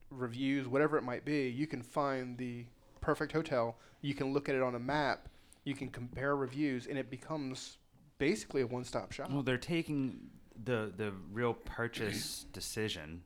reviews, 0.10 0.68
whatever 0.68 0.98
it 0.98 1.04
might 1.04 1.26
be. 1.26 1.50
You 1.50 1.68
can 1.68 1.82
find 1.82 2.38
the 2.38 2.66
perfect 3.02 3.34
hotel. 3.34 3.78
You 4.02 4.16
can 4.16 4.34
look 4.34 4.50
at 4.50 4.56
it 4.56 4.62
on 4.62 4.76
a 4.76 4.80
map. 4.80 5.28
You 5.64 5.76
can 5.76 5.90
compare 5.90 6.36
reviews, 6.36 6.88
and 6.88 6.98
it 6.98 7.10
becomes 7.10 7.78
basically 8.18 8.62
a 8.62 8.68
one-stop 8.68 9.12
shop. 9.12 9.32
Well, 9.32 9.44
they're 9.44 9.58
taking 9.58 10.30
the 10.64 10.92
the 10.96 11.14
real 11.32 11.54
purchase 11.54 12.46
decision, 12.54 13.24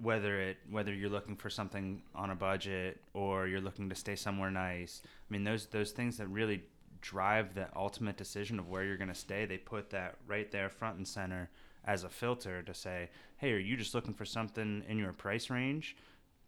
whether 0.00 0.40
it 0.40 0.58
whether 0.70 0.92
you're 0.92 1.10
looking 1.10 1.36
for 1.36 1.50
something 1.50 2.02
on 2.14 2.30
a 2.30 2.34
budget 2.34 3.00
or 3.14 3.46
you're 3.46 3.60
looking 3.60 3.88
to 3.88 3.94
stay 3.94 4.16
somewhere 4.16 4.50
nice. 4.50 5.02
I 5.04 5.32
mean, 5.32 5.44
those 5.44 5.66
those 5.66 5.92
things 5.92 6.16
that 6.18 6.28
really 6.28 6.62
drive 7.00 7.54
the 7.54 7.68
ultimate 7.74 8.16
decision 8.16 8.58
of 8.58 8.68
where 8.68 8.84
you're 8.84 8.96
going 8.96 9.08
to 9.08 9.14
stay. 9.14 9.46
They 9.46 9.56
put 9.56 9.90
that 9.90 10.16
right 10.26 10.50
there 10.50 10.68
front 10.68 10.96
and 10.96 11.08
center 11.08 11.48
as 11.84 12.04
a 12.04 12.08
filter 12.08 12.62
to 12.62 12.74
say, 12.74 13.08
hey, 13.38 13.52
are 13.52 13.58
you 13.58 13.76
just 13.76 13.94
looking 13.94 14.14
for 14.14 14.24
something 14.24 14.84
in 14.86 14.98
your 14.98 15.12
price 15.12 15.48
range? 15.50 15.96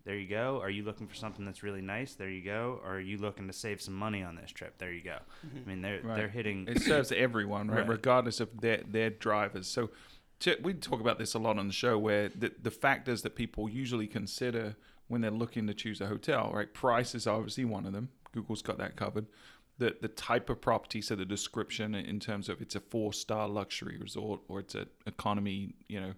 There 0.04 0.16
you 0.16 0.26
go. 0.28 0.60
Are 0.60 0.70
you 0.70 0.82
looking 0.82 1.06
for 1.06 1.14
something 1.14 1.44
that's 1.44 1.62
really 1.62 1.80
nice? 1.80 2.14
There 2.14 2.28
you 2.28 2.42
go. 2.42 2.80
Or 2.84 2.96
are 2.96 3.00
you 3.00 3.18
looking 3.18 3.46
to 3.46 3.52
save 3.52 3.80
some 3.80 3.94
money 3.94 4.22
on 4.22 4.34
this 4.34 4.50
trip? 4.50 4.76
There 4.78 4.92
you 4.92 5.02
go. 5.02 5.18
Mm-hmm. 5.46 5.58
I 5.58 5.68
mean, 5.68 5.82
they're 5.82 6.00
Right. 6.02 6.16
they're 6.16 6.28
hitting. 6.28 6.66
It 6.68 6.82
serves 6.82 7.12
everyone, 7.12 7.68
right? 7.68 7.78
Right. 7.80 7.88
Regardless 7.88 8.40
of 8.40 8.60
their 8.60 8.82
their 8.86 9.10
drivers. 9.10 9.66
So 9.68 9.90
to, 10.40 10.56
we 10.62 10.74
talk 10.74 11.00
about 11.00 11.18
this 11.18 11.34
a 11.34 11.38
lot 11.38 11.56
on 11.58 11.68
the 11.68 11.72
show, 11.72 11.98
where 11.98 12.28
the 12.28 12.52
the 12.60 12.70
factors 12.72 13.22
that 13.22 13.36
people 13.36 13.68
usually 13.68 14.08
consider 14.08 14.76
when 15.06 15.20
they're 15.20 15.30
looking 15.30 15.66
to 15.68 15.74
choose 15.74 16.00
a 16.00 16.06
hotel, 16.06 16.50
right? 16.52 16.72
Price 16.72 17.14
is 17.14 17.26
obviously 17.26 17.64
one 17.64 17.86
of 17.86 17.92
them. 17.92 18.08
Google's 18.32 18.62
got 18.62 18.78
that 18.78 18.96
covered. 18.96 19.26
The 19.78 19.96
the 20.00 20.08
type 20.08 20.50
of 20.50 20.60
property, 20.60 21.00
so 21.00 21.14
the 21.14 21.24
description 21.24 21.94
in 21.94 22.18
terms 22.18 22.48
of 22.48 22.60
it's 22.60 22.74
a 22.74 22.80
four 22.80 23.12
star 23.12 23.48
luxury 23.48 23.96
resort 23.98 24.40
or 24.48 24.58
it's 24.58 24.74
an 24.74 24.86
economy, 25.06 25.74
you 25.86 26.00
know, 26.00 26.14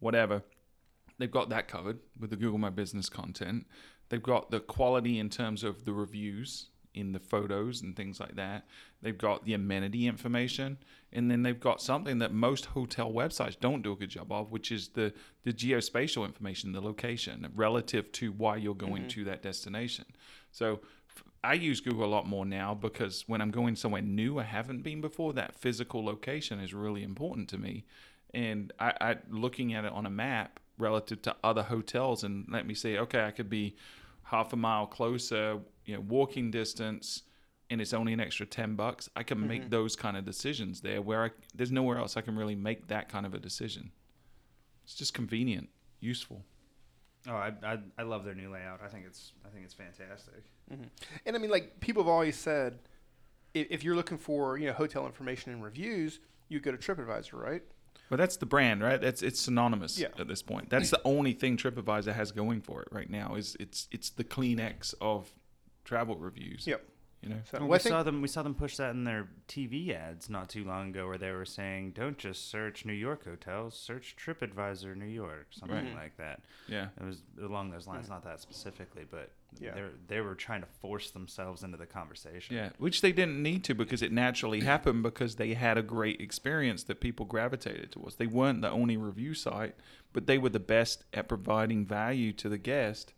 whatever. 0.00 0.42
They've 1.18 1.30
got 1.30 1.48
that 1.50 1.68
covered 1.68 1.98
with 2.18 2.30
the 2.30 2.36
Google 2.36 2.58
My 2.58 2.70
Business 2.70 3.08
content. 3.08 3.66
They've 4.08 4.22
got 4.22 4.50
the 4.50 4.60
quality 4.60 5.18
in 5.18 5.30
terms 5.30 5.64
of 5.64 5.84
the 5.84 5.92
reviews 5.92 6.68
in 6.96 7.12
the 7.12 7.20
photos 7.20 7.82
and 7.82 7.94
things 7.94 8.18
like 8.18 8.34
that. 8.36 8.66
They've 9.02 9.16
got 9.16 9.44
the 9.44 9.52
amenity 9.52 10.06
information, 10.06 10.78
and 11.12 11.30
then 11.30 11.42
they've 11.42 11.60
got 11.60 11.82
something 11.82 12.18
that 12.18 12.32
most 12.32 12.66
hotel 12.66 13.12
websites 13.12 13.60
don't 13.60 13.82
do 13.82 13.92
a 13.92 13.96
good 13.96 14.08
job 14.08 14.32
of, 14.32 14.50
which 14.50 14.72
is 14.72 14.88
the 14.88 15.12
the 15.44 15.52
geospatial 15.52 16.24
information, 16.24 16.72
the 16.72 16.80
location 16.80 17.46
relative 17.54 18.10
to 18.12 18.32
why 18.32 18.56
you're 18.56 18.74
going 18.74 19.02
mm-hmm. 19.02 19.08
to 19.08 19.24
that 19.24 19.42
destination. 19.42 20.06
So 20.50 20.80
I 21.44 21.52
use 21.52 21.80
Google 21.80 22.06
a 22.06 22.06
lot 22.06 22.26
more 22.26 22.46
now 22.46 22.74
because 22.74 23.24
when 23.28 23.40
I'm 23.40 23.50
going 23.50 23.76
somewhere 23.76 24.02
new 24.02 24.38
I 24.38 24.44
haven't 24.44 24.82
been 24.82 25.00
before, 25.00 25.34
that 25.34 25.54
physical 25.54 26.04
location 26.04 26.58
is 26.60 26.74
really 26.74 27.02
important 27.02 27.48
to 27.50 27.58
me. 27.58 27.84
And 28.34 28.72
I, 28.80 28.92
I 29.00 29.16
looking 29.30 29.74
at 29.74 29.84
it 29.84 29.92
on 29.92 30.06
a 30.06 30.10
map 30.10 30.58
relative 30.78 31.22
to 31.22 31.36
other 31.42 31.62
hotels 31.62 32.24
and 32.24 32.46
let 32.50 32.66
me 32.66 32.74
say, 32.74 32.98
okay, 32.98 33.24
I 33.24 33.30
could 33.30 33.48
be 33.48 33.76
half 34.24 34.52
a 34.52 34.56
mile 34.56 34.86
closer, 34.86 35.58
you 35.84 35.94
know, 35.94 36.00
walking 36.00 36.50
distance, 36.50 37.22
and 37.70 37.80
it's 37.80 37.92
only 37.92 38.12
an 38.12 38.20
extra 38.20 38.46
ten 38.46 38.74
bucks. 38.76 39.08
I 39.16 39.22
can 39.22 39.46
make 39.46 39.62
mm-hmm. 39.62 39.70
those 39.70 39.96
kind 39.96 40.16
of 40.16 40.24
decisions 40.24 40.80
there 40.80 41.02
where 41.02 41.24
I, 41.24 41.30
there's 41.54 41.72
nowhere 41.72 41.98
else 41.98 42.16
I 42.16 42.20
can 42.20 42.36
really 42.36 42.54
make 42.54 42.88
that 42.88 43.08
kind 43.08 43.26
of 43.26 43.34
a 43.34 43.38
decision. 43.38 43.90
It's 44.84 44.94
just 44.94 45.14
convenient, 45.14 45.68
useful. 46.00 46.44
Oh, 47.28 47.34
I, 47.34 47.52
I 47.64 47.78
I 47.98 48.02
love 48.02 48.24
their 48.24 48.34
new 48.34 48.52
layout. 48.52 48.80
I 48.84 48.88
think 48.88 49.04
it's 49.06 49.32
I 49.44 49.48
think 49.48 49.64
it's 49.64 49.74
fantastic. 49.74 50.44
Mm-hmm. 50.72 50.84
And 51.24 51.36
I 51.36 51.38
mean, 51.38 51.50
like 51.50 51.80
people 51.80 52.02
have 52.02 52.08
always 52.08 52.36
said, 52.36 52.78
if, 53.52 53.66
if 53.70 53.84
you're 53.84 53.96
looking 53.96 54.18
for 54.18 54.58
you 54.58 54.68
know 54.68 54.72
hotel 54.72 55.06
information 55.06 55.52
and 55.52 55.62
reviews, 55.62 56.20
you 56.48 56.60
go 56.60 56.70
to 56.70 56.78
TripAdvisor, 56.78 57.32
right? 57.32 57.62
But 58.08 58.16
that's 58.16 58.36
the 58.36 58.46
brand, 58.46 58.82
right? 58.82 59.00
That's 59.00 59.22
it's 59.22 59.40
synonymous 59.40 59.98
Yeah. 59.98 60.08
at 60.18 60.28
this 60.28 60.42
point. 60.42 60.70
That's 60.70 60.90
the 60.90 61.00
only 61.04 61.32
thing 61.32 61.56
TripAdvisor 61.56 62.14
has 62.14 62.32
going 62.32 62.60
for 62.60 62.82
it 62.82 62.88
right 62.92 63.10
now. 63.10 63.34
Is 63.34 63.56
it's 63.58 63.88
it's 63.90 64.10
the 64.10 64.24
Kleenex 64.24 64.94
of 65.00 65.32
travel 65.84 66.16
reviews. 66.16 66.66
Yep. 66.66 66.82
You 67.26 67.34
know. 67.34 67.40
So 67.44 67.58
Well, 67.58 67.68
well, 67.68 67.72
we 67.72 67.78
think 67.80 67.92
saw 67.92 68.02
them 68.02 68.22
we 68.22 68.28
saw 68.28 68.42
them 68.42 68.54
push 68.54 68.76
that 68.76 68.90
in 68.90 69.04
their 69.04 69.28
TV 69.48 69.92
ads 69.94 70.30
not 70.30 70.48
too 70.48 70.64
long 70.64 70.90
ago, 70.90 71.06
where 71.08 71.18
they 71.18 71.32
were 71.32 71.44
saying, 71.44 71.90
"Don't 71.92 72.16
just 72.18 72.48
search 72.50 72.84
New 72.84 72.92
York 72.92 73.24
hotels, 73.24 73.74
search 73.78 74.14
TripAdvisor 74.16 74.96
New 74.96 75.06
York," 75.06 75.48
something 75.50 75.86
Right. 75.86 75.94
like 75.94 76.16
that. 76.18 76.42
Yeah. 76.68 76.88
It 77.00 77.04
was 77.04 77.22
along 77.42 77.70
those 77.70 77.86
lines, 77.86 78.08
not 78.08 78.22
that 78.24 78.40
specifically, 78.40 79.04
but 79.10 79.30
Yeah. 79.58 79.74
they 79.74 79.84
they 80.16 80.20
were 80.20 80.34
trying 80.34 80.60
to 80.60 80.66
force 80.80 81.10
themselves 81.10 81.62
into 81.64 81.76
the 81.76 81.86
conversation. 81.86 82.54
Yeah, 82.54 82.70
which 82.78 83.00
they 83.00 83.12
didn't 83.12 83.42
need 83.42 83.64
to 83.64 83.74
because 83.74 84.02
it 84.02 84.12
naturally 84.12 84.60
happened 84.60 85.02
because 85.02 85.36
they 85.36 85.54
had 85.54 85.76
a 85.78 85.82
great 85.82 86.20
experience 86.20 86.84
that 86.84 87.00
people 87.00 87.26
gravitated 87.26 87.90
towards. 87.92 88.16
They 88.16 88.26
weren't 88.28 88.60
the 88.62 88.70
only 88.70 88.96
review 88.96 89.34
site, 89.34 89.74
but 90.12 90.26
they 90.26 90.38
were 90.38 90.50
the 90.50 90.60
best 90.60 91.04
at 91.12 91.28
providing 91.28 91.84
value 91.86 92.32
to 92.34 92.48
the 92.48 92.58
guest. 92.58 93.12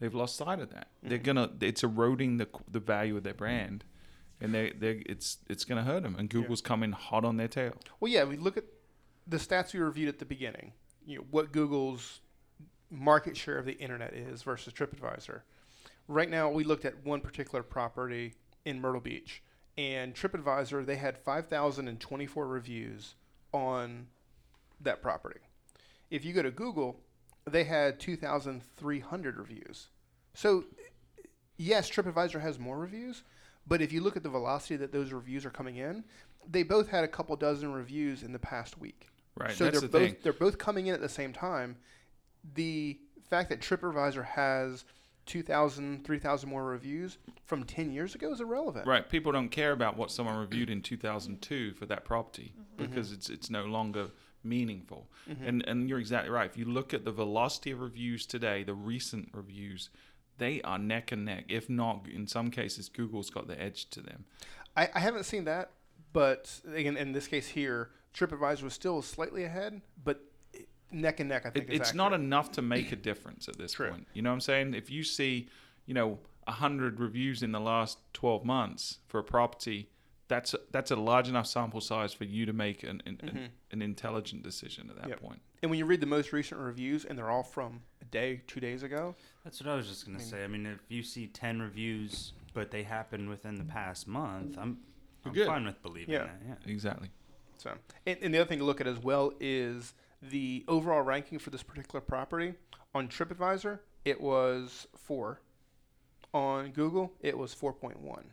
They've 0.00 0.14
lost 0.14 0.36
sight 0.36 0.58
of 0.60 0.70
that. 0.70 0.88
Mm-hmm. 0.88 1.08
They're 1.08 1.18
gonna. 1.18 1.50
It's 1.60 1.84
eroding 1.84 2.38
the 2.38 2.48
the 2.70 2.80
value 2.80 3.16
of 3.16 3.22
their 3.22 3.34
brand, 3.34 3.84
and 4.40 4.54
they 4.54 4.70
they 4.70 5.02
it's 5.06 5.38
it's 5.48 5.64
gonna 5.64 5.84
hurt 5.84 6.02
them. 6.02 6.16
And 6.18 6.28
Google's 6.28 6.62
coming 6.62 6.92
hot 6.92 7.24
on 7.24 7.36
their 7.36 7.48
tail. 7.48 7.74
Well, 8.00 8.10
yeah, 8.10 8.24
we 8.24 8.36
look 8.36 8.56
at 8.56 8.64
the 9.26 9.36
stats 9.36 9.72
we 9.74 9.80
reviewed 9.80 10.08
at 10.08 10.18
the 10.18 10.24
beginning. 10.24 10.72
You 11.06 11.18
know 11.18 11.24
what 11.30 11.52
Google's 11.52 12.20
market 12.90 13.36
share 13.36 13.58
of 13.58 13.66
the 13.66 13.74
internet 13.74 14.14
is 14.14 14.42
versus 14.42 14.72
TripAdvisor. 14.72 15.42
Right 16.08 16.28
now, 16.28 16.50
we 16.50 16.64
looked 16.64 16.84
at 16.84 17.04
one 17.04 17.20
particular 17.20 17.62
property 17.62 18.34
in 18.64 18.80
Myrtle 18.80 19.00
Beach, 19.00 19.42
and 19.78 20.14
TripAdvisor 20.14 20.84
they 20.84 20.96
had 20.96 21.18
5,024 21.18 22.46
reviews 22.46 23.14
on 23.52 24.08
that 24.80 25.02
property. 25.02 25.40
If 26.10 26.24
you 26.24 26.32
go 26.32 26.42
to 26.42 26.50
Google, 26.50 27.00
they 27.48 27.64
had 27.64 28.00
2,300 28.00 29.36
reviews. 29.36 29.88
So, 30.34 30.64
yes, 31.56 31.90
TripAdvisor 31.90 32.40
has 32.40 32.58
more 32.58 32.78
reviews, 32.78 33.22
but 33.66 33.82
if 33.82 33.92
you 33.92 34.00
look 34.00 34.16
at 34.16 34.22
the 34.22 34.28
velocity 34.28 34.76
that 34.76 34.92
those 34.92 35.12
reviews 35.12 35.44
are 35.44 35.50
coming 35.50 35.76
in, 35.76 36.04
they 36.48 36.62
both 36.62 36.88
had 36.88 37.04
a 37.04 37.08
couple 37.08 37.36
dozen 37.36 37.72
reviews 37.72 38.22
in 38.22 38.32
the 38.32 38.38
past 38.38 38.78
week. 38.78 39.08
Right. 39.36 39.52
So 39.52 39.70
they're 39.70 39.80
the 39.80 39.88
both 39.88 40.02
thing. 40.02 40.16
they're 40.22 40.32
both 40.32 40.58
coming 40.58 40.86
in 40.86 40.94
at 40.94 41.00
the 41.00 41.08
same 41.08 41.32
time. 41.32 41.76
The 42.54 42.98
fact 43.28 43.48
that 43.50 43.60
TripAdvisor 43.60 44.24
has 44.24 44.84
2,000, 45.26 46.04
3,000 46.04 46.48
more 46.48 46.64
reviews 46.64 47.18
from 47.44 47.64
10 47.64 47.92
years 47.92 48.14
ago 48.14 48.32
is 48.32 48.40
irrelevant. 48.40 48.86
Right. 48.86 49.08
People 49.08 49.32
don't 49.32 49.50
care 49.50 49.72
about 49.72 49.96
what 49.96 50.10
someone 50.10 50.36
reviewed 50.36 50.70
in 50.70 50.82
2002 50.82 51.74
for 51.74 51.86
that 51.86 52.04
property 52.04 52.52
mm-hmm. 52.58 52.90
because 52.90 53.12
it's 53.12 53.30
it's 53.30 53.50
no 53.50 53.64
longer 53.64 54.08
meaningful. 54.42 55.08
Mm-hmm. 55.28 55.46
And 55.46 55.68
and 55.68 55.88
you're 55.88 55.98
exactly 55.98 56.30
right. 56.30 56.48
If 56.48 56.56
you 56.56 56.64
look 56.64 56.94
at 56.94 57.04
the 57.04 57.12
velocity 57.12 57.70
of 57.70 57.80
reviews 57.80 58.26
today, 58.26 58.62
the 58.62 58.74
recent 58.74 59.30
reviews, 59.32 59.90
they 60.38 60.60
are 60.62 60.78
neck 60.78 61.12
and 61.12 61.24
neck. 61.24 61.44
If 61.48 61.68
not, 61.68 62.06
in 62.12 62.26
some 62.26 62.50
cases, 62.50 62.88
Google's 62.88 63.30
got 63.30 63.46
the 63.46 63.60
edge 63.60 63.90
to 63.90 64.00
them. 64.00 64.24
I, 64.76 64.88
I 64.94 65.00
haven't 65.00 65.24
seen 65.24 65.44
that, 65.44 65.70
but 66.12 66.60
again, 66.74 66.96
in 66.96 67.12
this 67.12 67.26
case 67.26 67.48
here, 67.48 67.90
TripAdvisor 68.14 68.62
was 68.62 68.74
still 68.74 69.02
slightly 69.02 69.44
ahead, 69.44 69.80
but 70.02 70.20
neck 70.92 71.20
and 71.20 71.28
neck, 71.28 71.46
I 71.46 71.50
think 71.50 71.68
It, 71.68 71.74
it's 71.74 71.94
not 71.94 72.12
enough 72.12 72.52
to 72.52 72.62
make 72.62 72.92
a 72.92 72.96
difference 72.96 73.48
at 73.48 73.58
this 73.58 73.72
True. 73.72 73.90
point. 73.90 74.06
You 74.12 74.22
know 74.22 74.30
what 74.30 74.34
I'm 74.34 74.40
saying? 74.40 74.74
If 74.74 74.90
you 74.90 75.02
see, 75.04 75.48
you 75.86 75.94
know, 75.94 76.18
hundred 76.48 76.98
reviews 76.98 77.42
in 77.42 77.52
the 77.52 77.60
last 77.60 77.98
12 78.14 78.44
months 78.44 78.98
for 79.06 79.20
a 79.20 79.24
property, 79.24 79.88
that's 80.30 80.54
that's 80.70 80.90
a 80.90 80.96
large 80.96 81.28
enough 81.28 81.46
sample 81.46 81.80
size 81.82 82.14
for 82.14 82.24
you 82.24 82.46
to 82.46 82.52
make 82.54 82.82
an 82.84 83.02
an, 83.04 83.18
an, 83.20 83.28
mm-hmm. 83.28 83.44
an 83.72 83.82
intelligent 83.82 84.42
decision 84.42 84.88
at 84.88 84.96
that 84.96 85.08
Yep. 85.10 85.20
point. 85.20 85.42
And 85.62 85.70
when 85.70 85.78
you 85.78 85.84
read 85.84 86.00
the 86.00 86.06
most 86.06 86.32
recent 86.32 86.58
reviews, 86.60 87.04
and 87.04 87.18
they're 87.18 87.28
all 87.30 87.42
from 87.42 87.82
a 88.00 88.04
day, 88.06 88.40
two 88.46 88.60
days 88.60 88.82
ago. 88.82 89.14
That's 89.44 89.60
what 89.60 89.68
I 89.70 89.74
was 89.76 89.86
just 89.88 90.06
gonna 90.06 90.16
I 90.18 90.20
mean- 90.20 90.28
say. 90.30 90.44
I 90.44 90.46
mean, 90.46 90.66
if 90.66 90.78
you 90.88 91.02
see 91.02 91.26
ten 91.26 91.60
reviews, 91.60 92.32
but 92.54 92.70
they 92.70 92.82
happen 92.84 93.28
within 93.28 93.56
the 93.56 93.64
past 93.64 94.08
month, 94.08 94.56
I'm, 94.56 94.78
I'm 95.26 95.32
good. 95.32 95.46
fine 95.46 95.66
with 95.66 95.82
believing 95.82 96.14
Yeah. 96.14 96.24
that. 96.24 96.40
Yeah. 96.48 96.72
Exactly. 96.72 97.10
So, 97.58 97.72
and, 98.06 98.16
and 98.22 98.32
the 98.32 98.38
other 98.38 98.48
thing 98.48 98.60
to 98.60 98.64
look 98.64 98.80
at 98.80 98.86
as 98.86 98.98
well 98.98 99.32
is 99.38 99.92
the 100.22 100.64
overall 100.66 101.02
ranking 101.02 101.38
for 101.38 101.50
this 101.50 101.62
particular 101.62 102.00
property 102.00 102.54
on 102.94 103.08
TripAdvisor. 103.08 103.80
It 104.06 104.18
was 104.20 104.86
four. 104.96 105.42
On 106.32 106.70
Google, 106.70 107.12
it 107.20 107.36
was 107.36 107.52
four 107.52 107.72
point 107.72 107.98
one. 108.00 108.24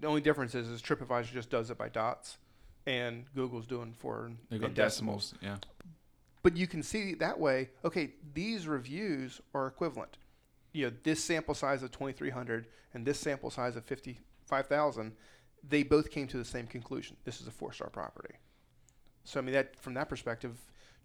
The 0.00 0.06
only 0.06 0.20
difference 0.20 0.54
is, 0.54 0.68
is 0.68 0.80
TripAdvisor 0.82 1.32
just 1.32 1.50
does 1.50 1.70
it 1.70 1.78
by 1.78 1.88
dots, 1.88 2.38
and 2.86 3.24
Google's 3.34 3.66
doing 3.66 3.92
for 3.92 4.30
They 4.50 4.58
decimals. 4.58 4.74
decimals. 4.74 5.34
Yeah. 5.42 5.56
But 6.42 6.56
you 6.56 6.66
can 6.66 6.82
see 6.82 7.14
that 7.14 7.38
way. 7.38 7.70
Okay, 7.84 8.12
these 8.32 8.66
reviews 8.68 9.40
are 9.54 9.66
equivalent. 9.66 10.16
You 10.72 10.86
know, 10.86 10.96
this 11.02 11.22
sample 11.22 11.54
size 11.54 11.82
of 11.82 11.90
2,300 11.90 12.66
and 12.94 13.04
this 13.04 13.18
sample 13.18 13.50
size 13.50 13.76
of 13.76 13.84
55,000, 13.84 15.12
they 15.68 15.82
both 15.82 16.10
came 16.10 16.28
to 16.28 16.36
the 16.38 16.44
same 16.44 16.66
conclusion. 16.66 17.16
This 17.24 17.40
is 17.40 17.48
a 17.48 17.50
four-star 17.50 17.90
property. 17.90 18.34
So 19.24 19.40
I 19.40 19.42
mean, 19.42 19.54
that 19.54 19.78
from 19.80 19.94
that 19.94 20.08
perspective, 20.08 20.56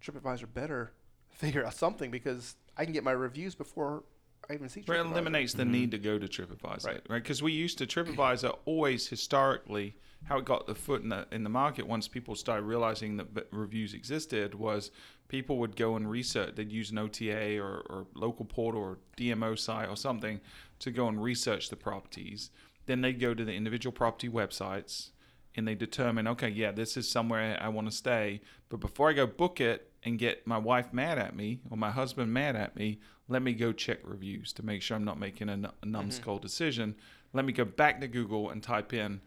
TripAdvisor 0.02 0.54
better 0.54 0.92
figure 1.30 1.66
out 1.66 1.74
something 1.74 2.12
because 2.12 2.56
I 2.78 2.86
can 2.86 2.94
get 2.94 3.04
my 3.04 3.12
reviews 3.12 3.56
before 3.56 4.04
I 4.50 4.54
even 4.54 4.70
see. 4.70 4.82
But 4.86 4.98
it 4.98 5.06
eliminates 5.06 5.54
the 5.54 5.64
Mhm. 5.64 5.70
need 5.72 5.92
to 5.92 5.98
go 5.98 6.20
to 6.20 6.28
TripAdvisor, 6.28 6.86
Right. 6.86 7.02
right? 7.10 7.24
Because 7.24 7.42
we 7.42 7.52
used 7.54 7.78
to 7.80 7.86
TripAdvisor 7.88 8.58
always 8.66 9.08
historically 9.08 9.96
how 10.26 10.38
it 10.38 10.46
got 10.46 10.68
the 10.68 10.76
foot 10.76 11.02
in 11.02 11.10
the 11.10 11.28
in 11.32 11.44
the 11.44 11.50
market 11.50 11.86
once 11.86 12.08
people 12.08 12.36
started 12.36 12.64
realizing 12.64 13.18
that 13.18 13.48
reviews 13.52 13.94
existed 13.94 14.56
was 14.56 14.90
people 15.28 15.58
would 15.58 15.76
go 15.76 15.96
and 15.96 16.10
research. 16.10 16.56
They'd 16.56 16.72
use 16.72 16.92
an 16.92 16.98
OTA 16.98 17.58
or, 17.60 17.82
or 17.90 18.08
local 18.14 18.46
portal 18.46 18.82
or 18.82 19.00
DMO 19.18 19.56
site 19.56 19.90
or 19.90 19.98
something 19.98 20.40
to 20.80 20.92
go 20.92 21.08
and 21.08 21.22
research 21.22 21.70
the 21.70 21.76
properties. 21.76 22.52
Then 22.86 23.02
they'd 23.02 23.20
go 23.20 23.34
to 23.34 23.44
the 23.44 23.54
individual 23.54 23.92
property 23.94 24.30
websites 24.30 25.12
and 25.56 25.68
they 25.68 25.76
determine, 25.76 26.28
okay, 26.28 26.50
yeah, 26.50 26.72
this 26.72 26.98
is 26.98 27.10
somewhere 27.10 27.58
I 27.62 27.70
want 27.70 27.88
to 27.88 27.96
stay. 27.96 28.42
But 28.70 28.80
before 28.80 29.10
I 29.10 29.14
go 29.14 29.26
book 29.28 29.60
it 29.62 29.92
and 30.06 30.20
get 30.20 30.46
my 30.46 30.58
wife 30.58 30.94
mad 30.94 31.18
at 31.18 31.36
me 31.36 31.60
or 31.70 31.78
my 31.78 31.92
husband 31.92 32.34
mad 32.34 32.56
at 32.56 32.76
me, 32.76 33.00
let 33.28 33.42
me 33.42 33.54
go 33.54 33.72
check 33.72 34.00
reviews 34.04 34.54
to 34.54 34.66
make 34.66 34.82
sure 34.82 34.98
I'm 34.98 35.06
not 35.06 35.20
making 35.20 35.50
a, 35.50 35.54
n- 35.54 35.72
a 35.82 35.86
numbskull 35.86 36.36
mm-hmm. 36.36 36.44
decision. 36.44 36.96
Let 37.32 37.46
me 37.46 37.54
go 37.54 37.66
back 37.66 38.02
to 38.02 38.08
Google 38.08 38.50
and 38.50 38.62
type 38.62 38.94
in 38.94 39.22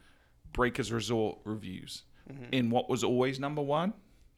Breakers 0.52 0.92
Resort 0.92 1.38
reviews. 1.44 2.02
Mm-hmm. 2.28 2.52
in 2.52 2.70
what 2.70 2.90
was 2.90 3.04
always 3.04 3.38
number 3.38 3.62
one? 3.62 3.94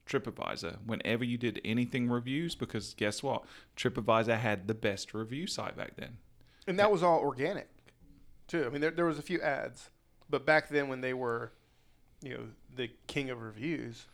TripAdvisor. 0.07 0.77
Whenever 0.85 1.25
you 1.25 1.39
did 1.39 1.59
anything 1.65 2.09
reviews, 2.09 2.55
because 2.55 2.93
guess 2.95 3.23
what? 3.23 3.45
TripAdvisor 3.79 4.39
had 4.39 4.69
the 4.69 4.75
best 4.75 5.15
review 5.15 5.47
site 5.47 5.75
back 5.75 5.97
then. 5.97 6.19
and 6.67 6.79
that 6.79 6.93
was 6.93 7.03
all 7.03 7.19
organic, 7.21 7.69
too. 8.47 8.67
I 8.67 8.69
mean, 8.69 8.83
there 8.83 8.91
there 8.91 9.07
was 9.07 9.19
a 9.19 9.23
few 9.23 9.41
ads, 9.41 9.89
but 10.29 10.45
back 10.45 10.69
then 10.69 10.89
when 10.89 11.01
they 11.01 11.15
were, 11.15 11.53
you 12.23 12.35
know, 12.35 12.41
the 12.75 12.91
king 13.07 13.31
of 13.31 13.41
reviews, 13.41 14.07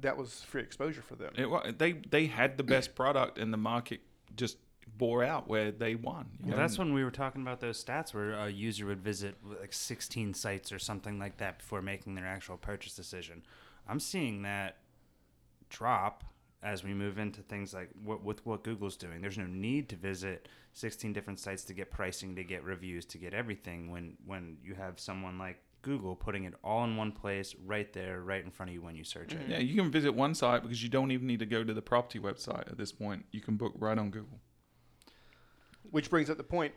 that 0.00 0.16
was 0.16 0.42
free 0.42 0.62
exposure 0.62 1.02
for 1.02 1.14
them. 1.16 1.32
It, 1.36 1.48
wa- 1.50 1.64
they 1.76 1.92
they 1.92 2.26
had 2.26 2.56
the 2.56 2.62
best 2.64 2.94
product, 2.94 3.38
and 3.38 3.52
the 3.52 3.56
market 3.58 4.00
just 4.36 4.56
bore 4.98 5.22
out 5.24 5.48
where 5.48 5.70
they 5.70 5.94
won. 5.94 6.26
you 6.40 6.48
Well, 6.48 6.56
know? 6.56 6.62
that's 6.62 6.76
when 6.78 6.92
we 6.92 7.02
were 7.04 7.10
talking 7.10 7.40
about 7.42 7.60
those 7.60 7.82
stats 7.82 8.12
where 8.12 8.32
a 8.32 8.50
user 8.50 8.84
would 8.86 9.00
visit 9.02 9.36
like 9.60 9.72
16 9.72 10.34
sites 10.34 10.72
or 10.72 10.78
something 10.78 11.18
like 11.18 11.38
that 11.38 11.58
before 11.58 11.80
making 11.80 12.16
their 12.16 12.26
actual 12.26 12.56
purchase 12.58 12.94
decision. 12.94 13.42
I'm 13.88 14.00
seeing 14.00 14.42
that 14.42 14.76
drop 15.68 16.24
as 16.62 16.84
we 16.84 16.92
move 16.92 17.18
into 17.18 17.40
things 17.40 17.72
like 17.72 17.88
what, 18.04 18.22
with 18.22 18.44
what 18.44 18.62
Google's 18.62 18.96
doing. 18.96 19.22
There's 19.22 19.38
no 19.38 19.46
need 19.46 19.88
to 19.90 19.96
visit 19.96 20.48
16 20.74 21.12
different 21.14 21.38
sites 21.40 21.64
to 21.64 21.72
get 21.72 21.90
pricing, 21.90 22.36
to 22.36 22.44
get 22.44 22.62
reviews, 22.62 23.06
to 23.06 23.18
get 23.18 23.32
everything 23.32 23.90
when 23.90 24.16
when 24.26 24.58
you 24.62 24.74
have 24.74 25.00
someone 25.00 25.38
like 25.38 25.62
Google 25.82 26.14
putting 26.16 26.44
it 26.44 26.54
all 26.62 26.84
in 26.84 26.96
one 26.96 27.12
place, 27.12 27.54
right 27.64 27.92
there, 27.92 28.20
right 28.20 28.44
in 28.44 28.50
front 28.50 28.70
of 28.70 28.74
you 28.74 28.82
when 28.82 28.96
you 28.96 29.04
search 29.04 29.32
it. 29.32 29.40
Yeah, 29.48 29.58
you 29.58 29.74
can 29.80 29.90
visit 29.90 30.12
one 30.14 30.34
site 30.34 30.62
because 30.62 30.82
you 30.82 30.88
don't 30.88 31.10
even 31.10 31.26
need 31.26 31.38
to 31.40 31.46
go 31.46 31.64
to 31.64 31.72
the 31.72 31.82
property 31.82 32.18
website 32.18 32.70
at 32.70 32.76
this 32.78 32.92
point. 32.92 33.24
You 33.30 33.40
can 33.40 33.56
book 33.56 33.72
right 33.78 33.96
on 33.98 34.10
Google. 34.10 34.40
Which 35.90 36.10
brings 36.10 36.30
up 36.30 36.36
the 36.36 36.44
point: 36.44 36.74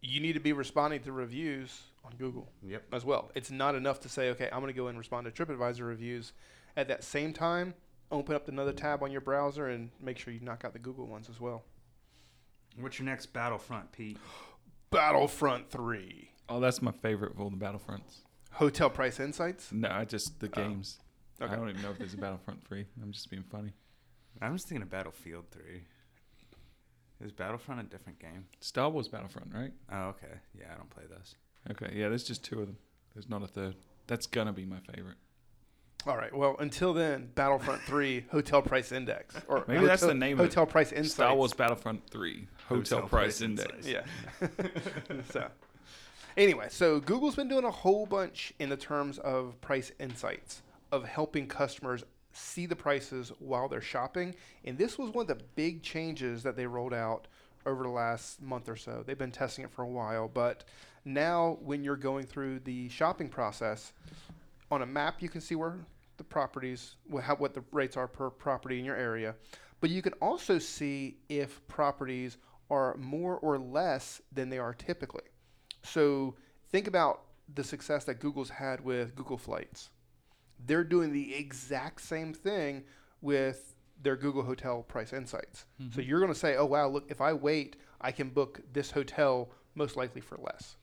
you 0.00 0.20
need 0.20 0.34
to 0.34 0.40
be 0.40 0.52
responding 0.52 1.02
to 1.02 1.12
reviews 1.12 1.82
on 2.04 2.12
Google 2.18 2.48
Yep. 2.62 2.84
as 2.92 3.04
well. 3.04 3.30
It's 3.34 3.50
not 3.50 3.74
enough 3.74 4.00
to 4.00 4.08
say, 4.08 4.30
okay, 4.30 4.48
I'm 4.52 4.60
going 4.60 4.72
to 4.72 4.76
go 4.76 4.86
and 4.88 4.96
respond 4.96 5.26
to 5.26 5.44
TripAdvisor 5.46 5.86
reviews. 5.86 6.32
At 6.76 6.88
that 6.88 7.02
same 7.02 7.32
time, 7.32 7.74
open 8.12 8.36
up 8.36 8.48
another 8.48 8.72
tab 8.72 9.02
on 9.02 9.10
your 9.10 9.20
browser 9.20 9.68
and 9.68 9.90
make 10.00 10.18
sure 10.18 10.32
you 10.32 10.40
knock 10.40 10.64
out 10.64 10.72
the 10.72 10.78
Google 10.78 11.06
ones 11.06 11.28
as 11.28 11.40
well. 11.40 11.64
What's 12.78 12.98
your 12.98 13.06
next 13.06 13.26
battlefront, 13.32 13.90
Pete? 13.92 14.18
Battlefront 14.90 15.70
3. 15.70 16.30
Oh, 16.48 16.60
that's 16.60 16.80
my 16.80 16.92
favorite 16.92 17.32
of 17.32 17.40
all 17.40 17.50
the 17.50 17.56
Battlefronts. 17.56 18.22
Hotel 18.56 18.90
Price 18.90 19.20
Insights. 19.20 19.70
No, 19.72 19.88
I 19.90 20.04
just 20.04 20.40
the 20.40 20.46
Oh, 20.48 20.50
games. 20.62 20.98
okay. 21.40 21.52
I 21.52 21.56
don't 21.56 21.68
even 21.68 21.82
know 21.82 21.90
if 21.90 21.98
there's 21.98 22.14
a 22.14 22.18
Battlefront 22.18 22.64
three. 22.66 22.86
I'm 23.02 23.12
just 23.12 23.30
being 23.30 23.42
funny. 23.44 23.72
I 24.40 24.50
was 24.50 24.64
thinking 24.64 24.82
of 24.82 24.90
Battlefield 24.90 25.46
3. 25.50 25.62
Is 27.24 27.32
Battlefront 27.32 27.80
a 27.80 27.84
different 27.84 28.18
game? 28.18 28.44
Star 28.60 28.90
Wars 28.90 29.08
Battlefront, 29.08 29.50
right? 29.54 29.72
Oh, 29.90 30.08
okay. 30.08 30.34
Yeah, 30.58 30.66
I 30.72 30.76
don't 30.76 30.90
play 30.90 31.04
those. 31.08 31.34
Okay, 31.70 31.94
yeah, 31.98 32.08
there's 32.10 32.24
just 32.24 32.44
two 32.44 32.60
of 32.60 32.66
them. 32.66 32.76
There's 33.14 33.28
not 33.30 33.42
a 33.42 33.46
third. 33.46 33.76
That's 34.06 34.26
gonna 34.26 34.52
be 34.52 34.66
my 34.66 34.78
favorite. 34.94 35.16
All 36.06 36.16
right. 36.16 36.32
Well, 36.36 36.56
until 36.60 36.92
then, 36.92 37.30
Battlefront 37.34 37.80
Three 37.82 38.26
Hotel 38.30 38.60
Price 38.62 38.92
Index, 38.92 39.34
or 39.48 39.64
Maybe 39.66 39.86
that's 39.86 40.02
the 40.02 40.14
name 40.14 40.38
of 40.38 40.44
it. 40.44 40.48
Hotel 40.50 40.66
Price 40.66 40.92
Insights. 40.92 41.14
Star 41.14 41.34
Wars 41.34 41.52
Battlefront 41.54 42.08
three 42.10 42.46
Hotel, 42.68 42.98
Hotel 43.00 43.08
Price, 43.08 43.08
Price 43.08 43.40
Index. 43.40 43.86
Insights. 43.86 44.06
Yeah. 44.40 45.20
so, 45.30 45.48
anyway, 46.36 46.66
so 46.70 47.00
Google's 47.00 47.36
been 47.36 47.48
doing 47.48 47.64
a 47.64 47.70
whole 47.70 48.06
bunch 48.06 48.52
in 48.58 48.68
the 48.68 48.76
terms 48.76 49.18
of 49.18 49.60
price 49.60 49.92
insights, 49.98 50.62
of 50.92 51.04
helping 51.04 51.46
customers 51.46 52.04
see 52.32 52.66
the 52.66 52.76
prices 52.76 53.32
while 53.38 53.68
they're 53.68 53.80
shopping. 53.80 54.34
And 54.64 54.76
this 54.76 54.98
was 54.98 55.10
one 55.10 55.22
of 55.22 55.38
the 55.38 55.44
big 55.54 55.82
changes 55.82 56.42
that 56.42 56.56
they 56.56 56.66
rolled 56.66 56.94
out 56.94 57.28
over 57.64 57.82
the 57.82 57.90
last 57.90 58.40
month 58.40 58.68
or 58.68 58.76
so. 58.76 59.02
They've 59.04 59.18
been 59.18 59.32
testing 59.32 59.64
it 59.64 59.70
for 59.70 59.82
a 59.82 59.88
while, 59.88 60.28
but 60.28 60.64
now 61.04 61.58
when 61.62 61.82
you're 61.82 61.96
going 61.96 62.26
through 62.26 62.60
the 62.60 62.88
shopping 62.88 63.28
process, 63.28 63.92
on 64.70 64.82
a 64.82 64.86
map 64.86 65.22
you 65.22 65.28
can 65.28 65.40
see 65.40 65.54
where 65.54 65.76
the 66.16 66.24
properties, 66.24 66.96
how, 67.22 67.36
what 67.36 67.54
the 67.54 67.62
rates 67.72 67.96
are 67.96 68.08
per 68.08 68.30
property 68.30 68.78
in 68.78 68.84
your 68.84 68.96
area. 68.96 69.34
But 69.80 69.90
you 69.90 70.02
can 70.02 70.14
also 70.14 70.58
see 70.58 71.16
if 71.28 71.66
properties 71.68 72.38
are 72.70 72.96
more 72.96 73.36
or 73.38 73.58
less 73.58 74.20
than 74.32 74.48
they 74.48 74.58
are 74.58 74.74
typically. 74.74 75.22
So 75.86 76.34
think 76.70 76.86
about 76.86 77.22
the 77.54 77.64
success 77.64 78.04
that 78.04 78.20
Google's 78.20 78.50
had 78.50 78.84
with 78.84 79.14
Google 79.14 79.38
Flights. 79.38 79.90
They're 80.64 80.84
doing 80.84 81.12
the 81.12 81.34
exact 81.34 82.00
same 82.00 82.32
thing 82.32 82.84
with 83.20 83.74
their 84.02 84.16
Google 84.16 84.42
Hotel 84.42 84.82
Price 84.82 85.12
Insights. 85.12 85.64
So 85.78 85.84
mm-hmm. 85.84 86.00
you're 86.02 86.20
going 86.20 86.32
to 86.32 86.38
say, 86.38 86.56
"Oh 86.56 86.66
wow, 86.66 86.88
look, 86.88 87.04
if 87.08 87.20
I 87.20 87.32
wait, 87.32 87.76
I 88.00 88.12
can 88.12 88.28
book 88.28 88.60
this 88.72 88.90
hotel 88.90 89.50
most 89.74 89.96
likely 89.96 90.20
for 90.20 90.38
less." 90.38 90.76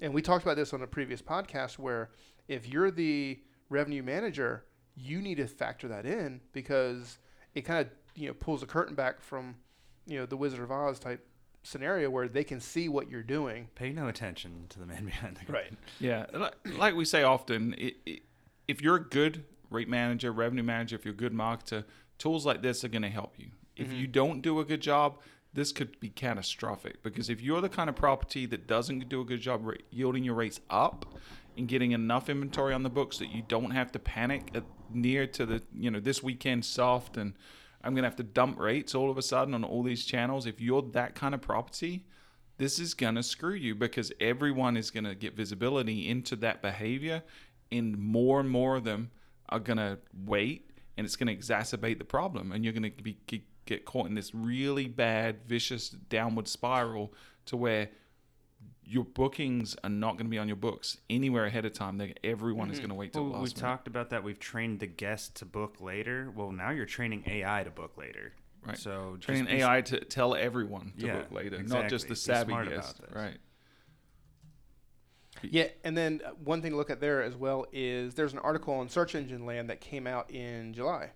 And 0.00 0.14
we 0.14 0.22
talked 0.22 0.44
about 0.44 0.56
this 0.56 0.72
on 0.72 0.82
a 0.82 0.86
previous 0.86 1.20
podcast 1.20 1.78
where 1.78 2.10
if 2.46 2.68
you're 2.68 2.90
the 2.90 3.40
revenue 3.68 4.02
manager, 4.02 4.64
you 4.94 5.20
need 5.20 5.36
to 5.36 5.46
factor 5.46 5.88
that 5.88 6.06
in 6.06 6.40
because 6.52 7.18
it 7.54 7.62
kind 7.62 7.80
of 7.80 7.88
you 8.14 8.28
know 8.28 8.34
pulls 8.34 8.60
the 8.60 8.66
curtain 8.66 8.94
back 8.94 9.20
from 9.20 9.56
you 10.06 10.18
know 10.18 10.26
the 10.26 10.36
Wizard 10.36 10.60
of 10.60 10.70
Oz 10.70 10.98
type 10.98 11.26
scenario 11.68 12.08
where 12.08 12.28
they 12.28 12.44
can 12.44 12.60
see 12.60 12.88
what 12.88 13.10
you're 13.10 13.22
doing. 13.22 13.68
Pay 13.74 13.92
no 13.92 14.08
attention 14.08 14.66
to 14.70 14.78
the 14.78 14.86
man 14.86 15.04
behind 15.04 15.36
the 15.36 15.44
curtain. 15.44 15.54
Right. 15.54 15.72
Yeah, 16.00 16.26
like 16.76 16.94
we 16.94 17.04
say 17.04 17.22
often, 17.22 17.74
i 17.78 17.92
i 18.08 18.20
if 18.66 18.82
you're 18.82 18.96
a 18.96 19.04
good 19.04 19.44
rate 19.70 19.88
manager, 19.88 20.30
revenue 20.30 20.62
manager, 20.62 20.94
if 20.94 21.04
you're 21.06 21.14
a 21.14 21.16
good 21.16 21.32
marketer, 21.32 21.84
tools 22.18 22.44
like 22.44 22.60
this 22.60 22.84
are 22.84 22.88
going 22.88 23.02
to 23.02 23.08
help 23.08 23.34
you. 23.38 23.48
If 23.76 23.88
mm-hmm. 23.88 23.96
you 23.96 24.06
don't 24.06 24.42
do 24.42 24.60
a 24.60 24.64
good 24.64 24.82
job, 24.82 25.20
this 25.54 25.72
could 25.72 25.98
be 26.00 26.10
catastrophic 26.10 27.02
because 27.02 27.30
if 27.30 27.40
you're 27.40 27.62
the 27.62 27.68
kind 27.70 27.88
of 27.88 27.96
property 27.96 28.44
that 28.46 28.66
doesn't 28.66 29.08
do 29.08 29.22
a 29.22 29.24
good 29.24 29.40
job 29.40 29.64
ra- 29.64 29.74
yielding 29.90 30.22
your 30.22 30.34
rates 30.34 30.60
up 30.68 31.06
and 31.56 31.66
getting 31.66 31.92
enough 31.92 32.28
inventory 32.28 32.74
on 32.74 32.82
the 32.82 32.90
books 32.90 33.16
that 33.18 33.30
you 33.30 33.42
don't 33.48 33.70
have 33.70 33.90
to 33.92 33.98
panic 33.98 34.50
at 34.54 34.64
near 34.92 35.26
to 35.26 35.46
the 35.46 35.62
you 35.74 35.90
know 35.90 36.00
this 36.00 36.22
weekend 36.22 36.64
soft 36.64 37.16
and 37.16 37.32
I'm 37.82 37.94
gonna 37.94 38.06
have 38.06 38.16
to 38.16 38.22
dump 38.22 38.58
rates 38.58 38.94
all 38.94 39.10
of 39.10 39.18
a 39.18 39.22
sudden 39.22 39.54
on 39.54 39.64
all 39.64 39.82
these 39.82 40.04
channels. 40.04 40.46
If 40.46 40.60
you're 40.60 40.82
that 40.92 41.14
kind 41.14 41.34
of 41.34 41.40
property, 41.40 42.04
this 42.56 42.78
is 42.78 42.94
gonna 42.94 43.22
screw 43.22 43.54
you 43.54 43.74
because 43.74 44.12
everyone 44.20 44.76
is 44.76 44.90
gonna 44.90 45.14
get 45.14 45.36
visibility 45.36 46.08
into 46.08 46.36
that 46.36 46.60
behavior, 46.60 47.22
and 47.70 47.96
more 47.96 48.40
and 48.40 48.50
more 48.50 48.76
of 48.76 48.84
them 48.84 49.10
are 49.48 49.60
gonna 49.60 49.98
wait, 50.26 50.70
and 50.96 51.04
it's 51.04 51.16
gonna 51.16 51.34
exacerbate 51.34 51.98
the 51.98 52.04
problem, 52.04 52.52
and 52.52 52.64
you're 52.64 52.74
gonna 52.74 52.90
be 52.90 53.18
get, 53.26 53.42
get 53.64 53.84
caught 53.84 54.06
in 54.06 54.14
this 54.14 54.34
really 54.34 54.88
bad, 54.88 55.44
vicious 55.46 55.90
downward 55.90 56.48
spiral 56.48 57.12
to 57.46 57.56
where 57.56 57.90
your 58.90 59.04
bookings 59.04 59.76
are 59.84 59.90
not 59.90 60.12
going 60.16 60.24
to 60.24 60.30
be 60.30 60.38
on 60.38 60.46
your 60.48 60.56
books 60.56 60.96
anywhere 61.10 61.44
ahead 61.44 61.64
of 61.66 61.74
time. 61.74 61.98
They, 61.98 62.14
everyone 62.24 62.70
is 62.70 62.78
going 62.78 62.88
to 62.88 62.94
wait 62.94 63.12
till 63.12 63.24
Well, 63.24 63.32
last 63.32 63.42
we've 63.42 63.56
minute. 63.56 63.60
talked 63.68 63.86
about 63.86 64.10
that. 64.10 64.24
We've 64.24 64.38
trained 64.38 64.80
the 64.80 64.86
guest 64.86 65.34
to 65.36 65.44
book 65.44 65.80
later. 65.80 66.32
Well, 66.34 66.52
now 66.52 66.70
you're 66.70 66.86
training 66.86 67.24
AI 67.26 67.64
to 67.64 67.70
book 67.70 67.98
later. 67.98 68.32
Right. 68.66 68.78
So 68.78 69.16
just 69.16 69.26
Training 69.26 69.44
be- 69.46 69.62
AI 69.62 69.82
to 69.82 70.00
tell 70.04 70.34
everyone 70.34 70.92
to 70.98 71.06
Yeah, 71.06 71.18
book 71.18 71.32
later, 71.32 71.62
not 71.62 71.88
just 71.88 72.08
the 72.08 72.16
savvy 72.16 72.50
smart 72.50 72.68
guest. 72.70 72.98
about 72.98 73.08
this. 73.08 73.16
Right. 73.16 73.36
Yeah, 75.42 75.68
and 75.84 75.96
then 75.96 76.20
uh, 76.24 76.30
one 76.42 76.62
thing 76.62 76.72
to 76.72 76.76
look 76.76 76.90
at 76.90 77.00
there 77.00 77.22
as 77.22 77.36
well 77.36 77.66
is 77.72 78.14
there's 78.14 78.32
an 78.32 78.40
article 78.40 78.74
on 78.74 78.88
Search 78.88 79.14
Engine 79.14 79.46
Land 79.46 79.70
that 79.70 79.80
came 79.80 80.06
out 80.06 80.30
in 80.32 80.72
July 80.74 81.10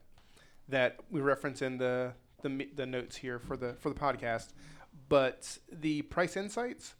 that 0.68 1.00
we 1.10 1.20
reference 1.20 1.60
in 1.62 1.78
the 1.78 2.12
the, 2.42 2.68
the 2.74 2.86
notes 2.86 3.16
here 3.16 3.38
for 3.40 3.56
the 3.56 3.74
for 3.80 3.88
the 3.88 3.98
podcast, 3.98 4.50
but 5.08 5.58
the 5.72 6.02
price 6.02 6.36
insights 6.36 6.94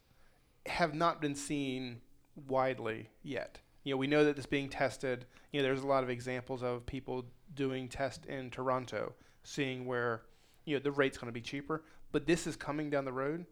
have 0.67 0.95
not 0.95 1.21
been 1.21 1.35
seen 1.35 2.01
widely 2.49 3.11
yet. 3.23 3.59
You 3.85 3.95
know, 3.95 3.97
we 3.99 4.07
know 4.07 4.25
that 4.25 4.37
it's 4.37 4.47
being 4.47 4.69
tested. 4.69 5.27
You 5.53 5.61
know, 5.61 5.65
there's 5.65 5.83
a 5.83 5.87
lot 5.87 6.05
of 6.05 6.11
examples 6.11 6.63
of 6.63 6.87
people 6.87 7.25
doing 7.55 7.89
tests 7.89 8.27
in 8.27 8.51
Toronto, 8.51 9.13
seeing 9.43 9.87
where 9.87 10.23
you 10.65 10.77
know 10.77 10.83
the 10.83 10.93
rate's 10.93 11.19
going 11.19 11.27
to 11.29 11.33
be 11.33 11.41
cheaper, 11.41 11.83
but 12.13 12.27
this 12.27 12.47
is 12.47 12.57
coming 12.57 12.91
down 12.91 13.05
the 13.05 13.13
road, 13.13 13.45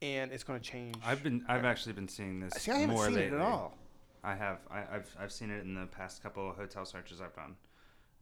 and 0.00 0.30
it's 0.32 0.44
going 0.44 0.60
to 0.60 0.64
change. 0.64 0.96
I've 1.04 1.22
been 1.22 1.44
I've 1.48 1.64
actually 1.64 1.94
been 1.94 2.08
seeing 2.08 2.40
this 2.40 2.54
See, 2.54 2.70
I 2.70 2.78
haven't 2.78 2.94
more 2.94 3.06
seen 3.06 3.14
lately. 3.14 3.36
it 3.36 3.40
at 3.40 3.46
all. 3.46 3.76
I 4.24 4.34
have. 4.36 4.58
I, 4.70 4.78
I've 4.94 5.16
I've 5.18 5.32
seen 5.32 5.50
it 5.50 5.62
in 5.64 5.74
the 5.74 5.86
past 5.86 6.22
couple 6.22 6.48
of 6.48 6.56
hotel 6.56 6.84
searches 6.84 7.20
I've 7.20 7.34
done, 7.34 7.56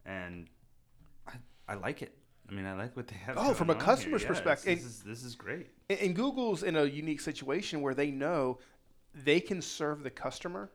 and 0.05 0.47
I 1.27 1.33
I 1.67 1.75
like 1.75 2.01
it. 2.01 2.17
I 2.51 2.53
mean, 2.53 2.65
I 2.65 2.73
like 2.73 2.97
what 2.97 3.07
they 3.07 3.15
have. 3.15 3.37
Oh, 3.37 3.53
from 3.53 3.69
a 3.69 3.75
customer's 3.75 4.23
Yeah, 4.23 4.27
perspective- 4.27 4.77
this 4.77 4.85
is 4.85 4.99
this 5.03 5.23
is 5.23 5.35
great. 5.35 5.67
And, 5.89 5.99
and 5.99 6.15
Google's 6.15 6.63
in 6.63 6.75
a 6.75 6.83
unique 6.83 7.21
situation 7.21 7.81
where 7.81 7.93
they 7.93 8.11
know 8.11 8.59
they 9.13 9.39
can 9.39 9.61
serve 9.61 10.03
the 10.03 10.09
customer 10.09 10.69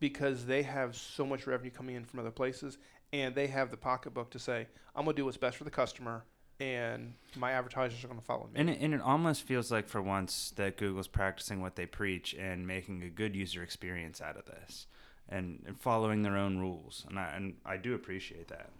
because 0.00 0.44
they 0.44 0.62
have 0.62 0.96
so 0.96 1.24
much 1.24 1.46
revenue 1.46 1.70
coming 1.70 1.94
in 1.94 2.04
from 2.04 2.18
other 2.20 2.32
places, 2.32 2.78
and 3.12 3.34
they 3.34 3.46
have 3.46 3.70
the 3.70 3.76
pocketbook 3.76 4.30
to 4.32 4.38
say, 4.38 4.66
"I'm 4.96 5.04
gonna 5.04 5.16
do 5.16 5.24
what's 5.24 5.36
best 5.36 5.56
for 5.56 5.64
the 5.64 5.70
customer." 5.70 6.24
And 6.60 7.14
my 7.36 7.50
advertisers 7.50 8.04
are 8.04 8.06
going 8.06 8.20
to 8.20 8.24
follow 8.24 8.44
me. 8.44 8.52
And 8.54 8.70
it, 8.70 8.78
and 8.80 8.94
it 8.94 9.00
almost 9.00 9.42
feels 9.42 9.72
like 9.72 9.88
for 9.88 10.00
once 10.00 10.52
that 10.54 10.76
Google's 10.76 11.08
practicing 11.08 11.60
what 11.60 11.74
they 11.74 11.84
preach 11.84 12.32
and 12.32 12.64
making 12.64 13.02
a 13.02 13.08
good 13.10 13.34
user 13.34 13.60
experience 13.60 14.20
out 14.20 14.36
of 14.36 14.44
this, 14.44 14.86
and, 15.28 15.64
and 15.66 15.80
following 15.80 16.22
their 16.22 16.36
own 16.36 16.58
rules. 16.58 17.06
And 17.08 17.18
I 17.18 17.32
and 17.34 17.56
I 17.66 17.76
do 17.76 17.94
appreciate 17.94 18.46
that. 18.48 18.70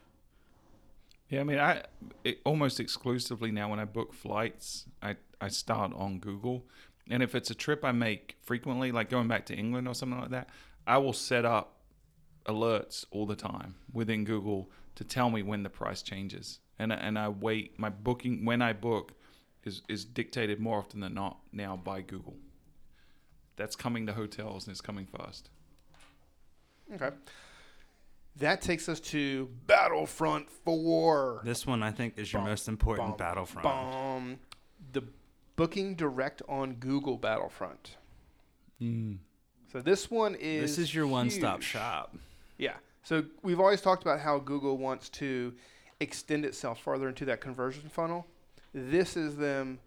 Yeah, 1.34 1.40
I 1.40 1.44
mean, 1.44 1.58
I 1.58 1.82
it, 2.22 2.40
almost 2.44 2.78
exclusively 2.78 3.50
now 3.50 3.68
when 3.68 3.80
I 3.80 3.84
book 3.84 4.14
flights, 4.14 4.86
I 5.02 5.16
I 5.40 5.48
start 5.48 5.92
on 5.92 6.20
Google, 6.20 6.64
and 7.10 7.24
if 7.24 7.34
it's 7.34 7.50
a 7.50 7.56
trip 7.56 7.84
I 7.84 7.90
make 7.90 8.36
frequently, 8.42 8.92
like 8.92 9.10
going 9.10 9.26
back 9.26 9.44
to 9.46 9.54
England 9.54 9.88
or 9.88 9.94
something 9.94 10.20
like 10.20 10.30
that, 10.30 10.48
I 10.86 10.98
will 10.98 11.12
set 11.12 11.44
up 11.44 11.80
alerts 12.46 13.04
all 13.10 13.26
the 13.26 13.34
time 13.34 13.74
within 13.92 14.24
Google 14.24 14.70
to 14.94 15.02
tell 15.02 15.28
me 15.28 15.42
when 15.42 15.64
the 15.64 15.70
price 15.70 16.02
changes, 16.02 16.60
and 16.78 16.92
and 16.92 17.18
I 17.18 17.30
wait. 17.30 17.80
My 17.80 17.88
booking 17.88 18.44
when 18.44 18.62
I 18.62 18.72
book 18.72 19.14
is 19.64 19.82
is 19.88 20.04
dictated 20.04 20.60
more 20.60 20.78
often 20.78 21.00
than 21.00 21.14
not 21.14 21.40
now 21.50 21.76
by 21.76 22.00
Google. 22.00 22.36
That's 23.56 23.74
coming 23.74 24.06
to 24.06 24.12
hotels 24.12 24.66
and 24.66 24.72
it's 24.72 24.80
coming 24.80 25.06
fast. 25.06 25.50
okay. 26.94 27.10
That 28.38 28.60
takes 28.60 28.88
us 28.88 29.00
to 29.00 29.48
Battlefront 29.66 30.50
4. 30.50 31.42
This 31.44 31.66
one 31.66 31.82
I 31.82 31.92
think 31.92 32.18
is 32.18 32.32
your 32.32 32.40
Bum, 32.40 32.50
most 32.50 32.68
important 32.68 33.10
bum, 33.10 33.16
battlefront. 33.16 33.62
Bomb. 33.62 34.38
The 34.92 35.04
booking 35.56 35.94
direct 35.94 36.42
on 36.48 36.74
Google 36.74 37.16
Battlefront. 37.16 37.96
Mm. 38.82 39.18
So 39.72 39.80
this 39.80 40.10
one 40.10 40.34
is 40.34 40.62
This 40.62 40.78
is 40.78 40.94
your 40.94 41.06
one-stop 41.06 41.62
shop. 41.62 42.16
Yeah. 42.58 42.74
So 43.02 43.24
we've 43.42 43.60
always 43.60 43.80
talked 43.80 44.02
about 44.02 44.20
how 44.20 44.38
Google 44.38 44.78
wants 44.78 45.08
to 45.10 45.54
extend 46.00 46.44
itself 46.44 46.80
farther 46.80 47.08
into 47.08 47.24
that 47.26 47.40
conversion 47.40 47.88
funnel. 47.88 48.26
This 48.72 49.16
is 49.16 49.36
them 49.36 49.78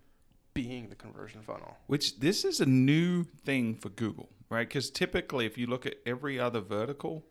being 0.53 0.89
the 0.89 0.95
conversion 0.95 1.41
funnel. 1.41 1.77
Which 1.87 2.19
this 2.19 2.45
is 2.45 2.61
a 2.61 2.65
new 2.65 3.23
thing 3.23 3.75
for 3.75 3.89
Google, 3.89 4.29
right? 4.49 4.67
Because 4.67 4.89
typically, 4.89 5.45
if 5.45 5.57
you 5.57 5.67
look 5.67 5.85
at 5.85 5.95
every 6.05 6.39
other 6.39 6.61
vertical, 6.61 7.25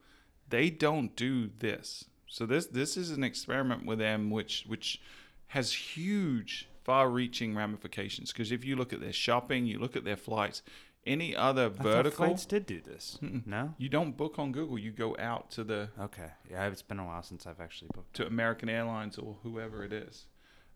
they 0.48 0.70
don't 0.70 1.14
do 1.16 1.50
this. 1.58 2.04
So 2.28 2.46
this 2.46 2.66
this 2.66 2.96
is 2.96 3.10
an 3.10 3.24
experiment 3.24 3.86
with 3.86 3.98
them, 3.98 4.30
which 4.30 4.64
which 4.66 5.00
has 5.48 5.72
huge, 5.72 6.68
far-reaching 6.84 7.54
ramifications. 7.54 8.32
Because 8.32 8.50
if 8.50 8.64
you 8.64 8.76
look 8.76 8.92
at 8.92 9.00
their 9.00 9.12
shopping, 9.12 9.66
you 9.66 9.78
look 9.78 9.94
at 9.96 10.04
their 10.04 10.16
flights, 10.16 10.62
any 11.06 11.36
other 11.36 11.66
I 11.66 11.82
vertical, 11.82 12.26
flights 12.26 12.44
did 12.44 12.66
do 12.66 12.80
this. 12.80 13.18
No. 13.22 13.74
you 13.78 13.88
don't 13.88 14.16
book 14.16 14.38
on 14.38 14.50
Google. 14.52 14.78
You 14.78 14.90
go 14.90 15.16
out 15.18 15.50
to 15.52 15.64
the 15.64 15.88
Okay. 16.00 16.30
Yeah, 16.50 16.66
it's 16.66 16.82
been 16.82 16.98
a 16.98 17.06
while 17.06 17.22
since 17.22 17.46
I've 17.46 17.60
actually 17.60 17.90
booked. 17.94 18.14
to 18.14 18.26
American 18.26 18.68
Airlines 18.68 19.18
or 19.18 19.36
whoever 19.42 19.84
it 19.84 19.92
is. 19.92 20.26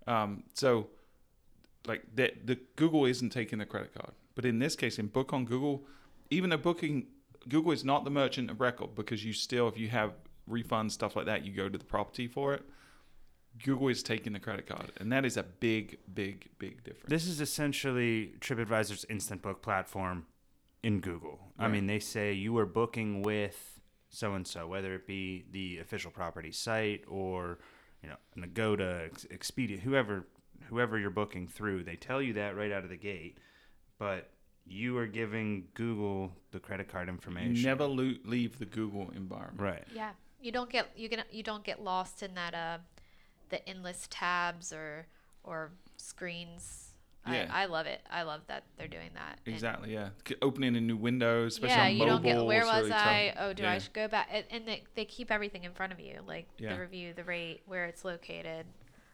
Um, 0.07 0.45
so, 0.55 0.87
like 1.87 2.03
the, 2.15 2.33
the 2.45 2.59
Google 2.77 3.05
isn't 3.07 3.31
taking 3.31 3.59
the 3.59 3.67
credit 3.67 3.93
card, 3.93 4.13
but 4.35 4.45
in 4.45 4.61
this 4.61 4.77
case, 4.77 4.99
in 4.99 5.09
Book 5.09 5.33
on 5.33 5.45
Google, 5.45 5.85
even 6.31 6.51
though 6.51 6.57
booking 6.57 7.07
Google 7.51 7.73
is 7.73 7.85
not 7.85 8.05
the 8.05 8.11
merchant 8.11 8.51
of 8.51 8.61
record 8.61 8.95
because 8.95 9.25
you 9.25 9.35
still, 9.35 9.69
if 9.69 9.77
you 9.77 9.89
have 9.89 10.13
refunds 10.49 10.93
stuff 10.93 11.17
like 11.17 11.27
that, 11.27 11.45
you 11.45 11.53
go 11.53 11.69
to 11.69 11.77
the 11.77 11.85
property 11.85 12.27
for 12.27 12.55
it. 12.55 12.63
Google 13.63 13.89
is 13.89 14.03
taking 14.03 14.33
the 14.33 14.39
credit 14.39 14.67
card, 14.67 14.93
and 14.99 15.13
that 15.13 15.25
is 15.25 15.37
a 15.37 15.43
big, 15.43 15.99
big, 16.15 16.49
big 16.59 16.83
difference. 16.85 17.11
This 17.11 17.27
is 17.27 17.41
essentially 17.41 18.35
TripAdvisor's 18.41 19.05
instant 19.11 19.43
book 19.43 19.61
platform 19.61 20.27
in 20.83 21.01
Google. 21.01 21.53
I 21.59 21.69
mean, 21.69 21.87
they 21.87 21.99
say 21.99 22.33
you 22.33 22.57
are 22.59 22.65
booking 22.65 23.23
with 23.23 23.81
so 24.09 24.35
and 24.35 24.47
so, 24.47 24.67
whether 24.67 24.95
it 24.95 25.07
be 25.07 25.45
the 25.51 25.79
official 25.79 26.11
property 26.11 26.53
site 26.53 27.05
or 27.07 27.59
you 28.03 28.09
know 28.09 28.17
Agoda, 28.43 29.07
Ex- 29.07 29.27
Expedia, 29.27 29.81
whoever 29.81 30.27
whoever 30.69 30.99
you're 30.99 31.11
booking 31.11 31.47
through. 31.47 31.83
They 31.85 31.97
tell 31.97 32.23
you 32.23 32.33
that 32.35 32.57
right 32.57 32.73
out 32.73 32.85
of 32.85 32.91
the 32.91 32.97
gate, 32.97 33.39
but 33.99 34.31
you 34.71 34.97
are 34.99 35.07
giving 35.07 35.65
Google 35.75 36.33
the 36.53 36.61
credit 36.61 36.89
card 36.89 37.09
information. 37.09 37.57
you 37.57 37.65
never 37.65 37.85
lo- 37.85 38.15
leave 38.25 38.59
the 38.59 38.67
Google 38.67 39.11
environment. 39.15 39.61
right. 39.61 39.85
Yeah, 39.95 40.11
you 40.41 40.53
don't 40.53 40.71
get 40.71 40.89
you 40.97 41.09
get 41.09 41.27
you 41.33 41.43
don't 41.43 41.65
get 41.65 41.83
lost 41.83 42.23
in 42.23 42.35
that 42.35 42.55
uh, 42.55 42.79
the 43.51 43.67
endless 43.69 44.07
tabs 44.11 44.73
or 44.73 45.07
or 45.45 45.71
screens. 45.97 46.87
Yeah. 47.29 47.49
I, 47.53 47.65
I 47.65 47.67
love 47.67 47.85
it. 47.87 48.01
I 48.11 48.23
love 48.23 48.41
that 48.47 48.63
they're 48.79 48.89
doing 48.89 49.11
that. 49.15 49.39
And- 49.45 49.55
Exactly. 49.55 49.93
Yeah. 49.93 50.09
C- 50.27 50.37
Opening 50.41 50.75
a 50.77 50.81
new 50.81 50.97
window, 50.97 51.45
especially 51.45 51.77
yeah, 51.77 51.85
on 51.85 51.97
you 51.97 52.07
don't 52.07 52.23
get 52.23 52.45
where 52.47 52.63
is 52.63 52.67
was 52.67 52.77
really 52.85 52.93
I? 52.93 53.33
tough. 53.35 53.45
Oh, 53.45 53.53
do 53.53 53.63
Yeah. 53.65 53.73
I 53.73 53.79
should 53.79 53.93
go 53.93 54.09
back? 54.09 54.29
And, 54.33 54.45
and 54.51 54.67
they, 54.67 54.85
they 54.95 55.05
keep 55.05 55.31
everything 55.31 55.65
in 55.65 55.73
front 55.73 55.93
of 55.93 56.01
you, 56.01 56.21
like 56.27 56.49
Yeah. 56.59 56.73
the 56.75 56.81
review, 56.81 57.13
the 57.15 57.25
rate, 57.25 57.61
where 57.67 57.85
it's 57.85 58.07
located. 58.07 58.65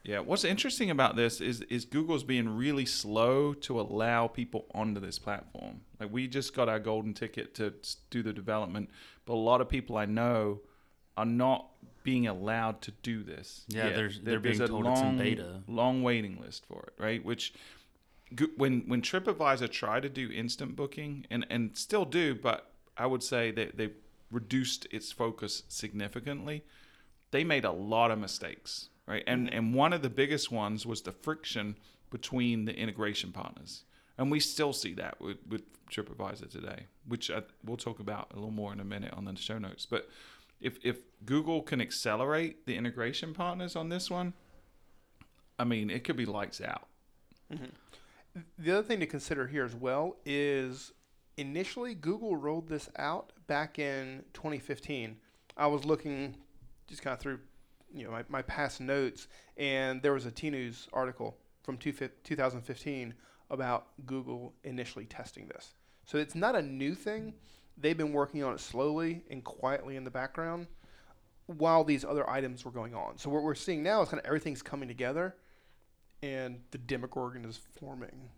Yeah, 0.07 0.19
what's 0.19 0.45
interesting 0.45 0.89
about 0.89 1.17
this 1.17 1.41
is 1.41 1.61
is 1.63 1.83
Google's 1.83 2.23
being 2.23 2.47
really 2.55 2.85
slow 2.85 3.53
to 3.53 3.79
allow 3.79 4.27
people 4.27 4.65
onto 4.73 5.01
this 5.01 5.19
platform. 5.19 5.81
Like 5.99 6.13
we 6.13 6.27
just 6.27 6.55
got 6.55 6.69
our 6.69 6.79
golden 6.79 7.13
ticket 7.13 7.53
to 7.55 7.73
do 8.09 8.23
the 8.23 8.31
development, 8.31 8.89
but 9.25 9.33
a 9.33 9.35
lot 9.35 9.59
of 9.59 9.67
people 9.67 9.97
I 9.97 10.05
know 10.05 10.61
are 11.17 11.25
not 11.25 11.67
being 12.03 12.25
allowed 12.25 12.81
to 12.83 12.91
do 13.03 13.21
this. 13.21 13.65
Yeah, 13.67 13.89
they're 13.89 14.39
being 14.39 14.41
there's 14.41 14.59
a 14.61 14.67
told 14.67 14.87
it's 14.87 15.01
in 15.01 15.05
long, 15.07 15.17
beta. 15.17 15.61
long 15.67 16.03
waiting 16.03 16.39
list 16.39 16.65
for 16.65 16.83
it, 16.87 16.93
right? 16.97 17.23
Which 17.23 17.53
when 18.55 18.83
when 18.87 19.01
TripAdvisor 19.01 19.69
tried 19.69 20.03
to 20.03 20.09
do 20.09 20.31
instant 20.31 20.77
booking 20.77 21.25
and 21.29 21.45
and 21.49 21.75
still 21.75 22.05
do, 22.05 22.33
but 22.33 22.71
I 22.95 23.07
would 23.07 23.23
say 23.23 23.51
that 23.51 23.75
they 23.75 23.89
reduced 24.31 24.87
its 24.89 25.11
focus 25.11 25.63
significantly. 25.67 26.63
They 27.31 27.43
made 27.43 27.65
a 27.65 27.71
lot 27.71 28.09
of 28.09 28.19
mistakes, 28.19 28.87
right? 29.07 29.23
And 29.25 29.47
mm-hmm. 29.47 29.57
and 29.57 29.73
one 29.73 29.93
of 29.93 30.01
the 30.01 30.09
biggest 30.09 30.51
ones 30.51 30.85
was 30.85 31.01
the 31.01 31.11
friction 31.11 31.75
between 32.09 32.65
the 32.65 32.75
integration 32.75 33.31
partners, 33.31 33.83
and 34.17 34.29
we 34.29 34.39
still 34.39 34.73
see 34.73 34.93
that 34.95 35.19
with 35.19 35.37
with 35.47 35.63
TripAdvisor 35.89 36.49
today, 36.51 36.87
which 37.07 37.31
I, 37.31 37.41
we'll 37.63 37.77
talk 37.77 37.99
about 37.99 38.31
a 38.31 38.35
little 38.35 38.51
more 38.51 38.73
in 38.73 38.79
a 38.79 38.85
minute 38.85 39.13
on 39.13 39.25
the 39.25 39.35
show 39.35 39.57
notes. 39.57 39.85
But 39.85 40.09
if 40.59 40.77
if 40.83 40.97
Google 41.25 41.61
can 41.61 41.81
accelerate 41.81 42.65
the 42.65 42.75
integration 42.75 43.33
partners 43.33 43.75
on 43.75 43.89
this 43.89 44.09
one, 44.09 44.33
I 45.57 45.63
mean, 45.63 45.89
it 45.89 46.03
could 46.03 46.17
be 46.17 46.25
lights 46.25 46.61
out. 46.61 46.87
Mm-hmm. 47.51 48.41
The 48.59 48.71
other 48.71 48.83
thing 48.83 48.99
to 48.99 49.07
consider 49.07 49.47
here 49.47 49.65
as 49.65 49.73
well 49.73 50.17
is 50.25 50.91
initially 51.37 51.95
Google 51.95 52.35
rolled 52.35 52.67
this 52.67 52.89
out 52.97 53.31
back 53.47 53.79
in 53.79 54.23
2015. 54.33 55.17
I 55.55 55.67
was 55.67 55.85
looking 55.85 56.35
just 56.87 57.01
kind 57.01 57.13
of 57.13 57.19
through 57.19 57.39
you 57.97 58.05
know 58.05 58.11
my, 58.11 58.23
my 58.29 58.41
past 58.43 58.79
notes 58.81 59.27
and 59.57 60.01
there 60.01 60.13
was 60.13 60.25
a 60.25 60.31
Tnooz 60.31 60.87
article 60.93 61.37
from 61.63 61.77
two, 61.77 61.91
2015 61.91 63.13
about 63.49 63.87
Google 64.05 64.53
initially 64.63 65.05
testing 65.05 65.47
this. 65.47 65.73
So 66.05 66.17
it's 66.17 66.35
not 66.35 66.55
a 66.55 66.61
new 66.61 66.95
thing. 66.95 67.33
They've 67.77 67.97
been 67.97 68.13
working 68.13 68.43
on 68.43 68.53
it 68.53 68.59
slowly 68.59 69.23
and 69.29 69.43
quietly 69.43 69.95
in 69.95 70.03
the 70.03 70.11
background 70.11 70.67
while 71.45 71.83
these 71.83 72.03
other 72.03 72.29
items 72.29 72.65
were 72.65 72.71
going 72.71 72.93
on. 72.93 73.17
So 73.17 73.29
what 73.29 73.43
we're 73.43 73.55
seeing 73.55 73.83
now 73.83 74.01
is 74.01 74.09
kind 74.09 74.19
of 74.19 74.25
everything's 74.25 74.61
coming 74.61 74.87
together 74.87 75.35
and 76.21 76.59
the 76.71 76.77
Demogorgon 76.77 77.45
is 77.45 77.59
forming. 77.79 78.29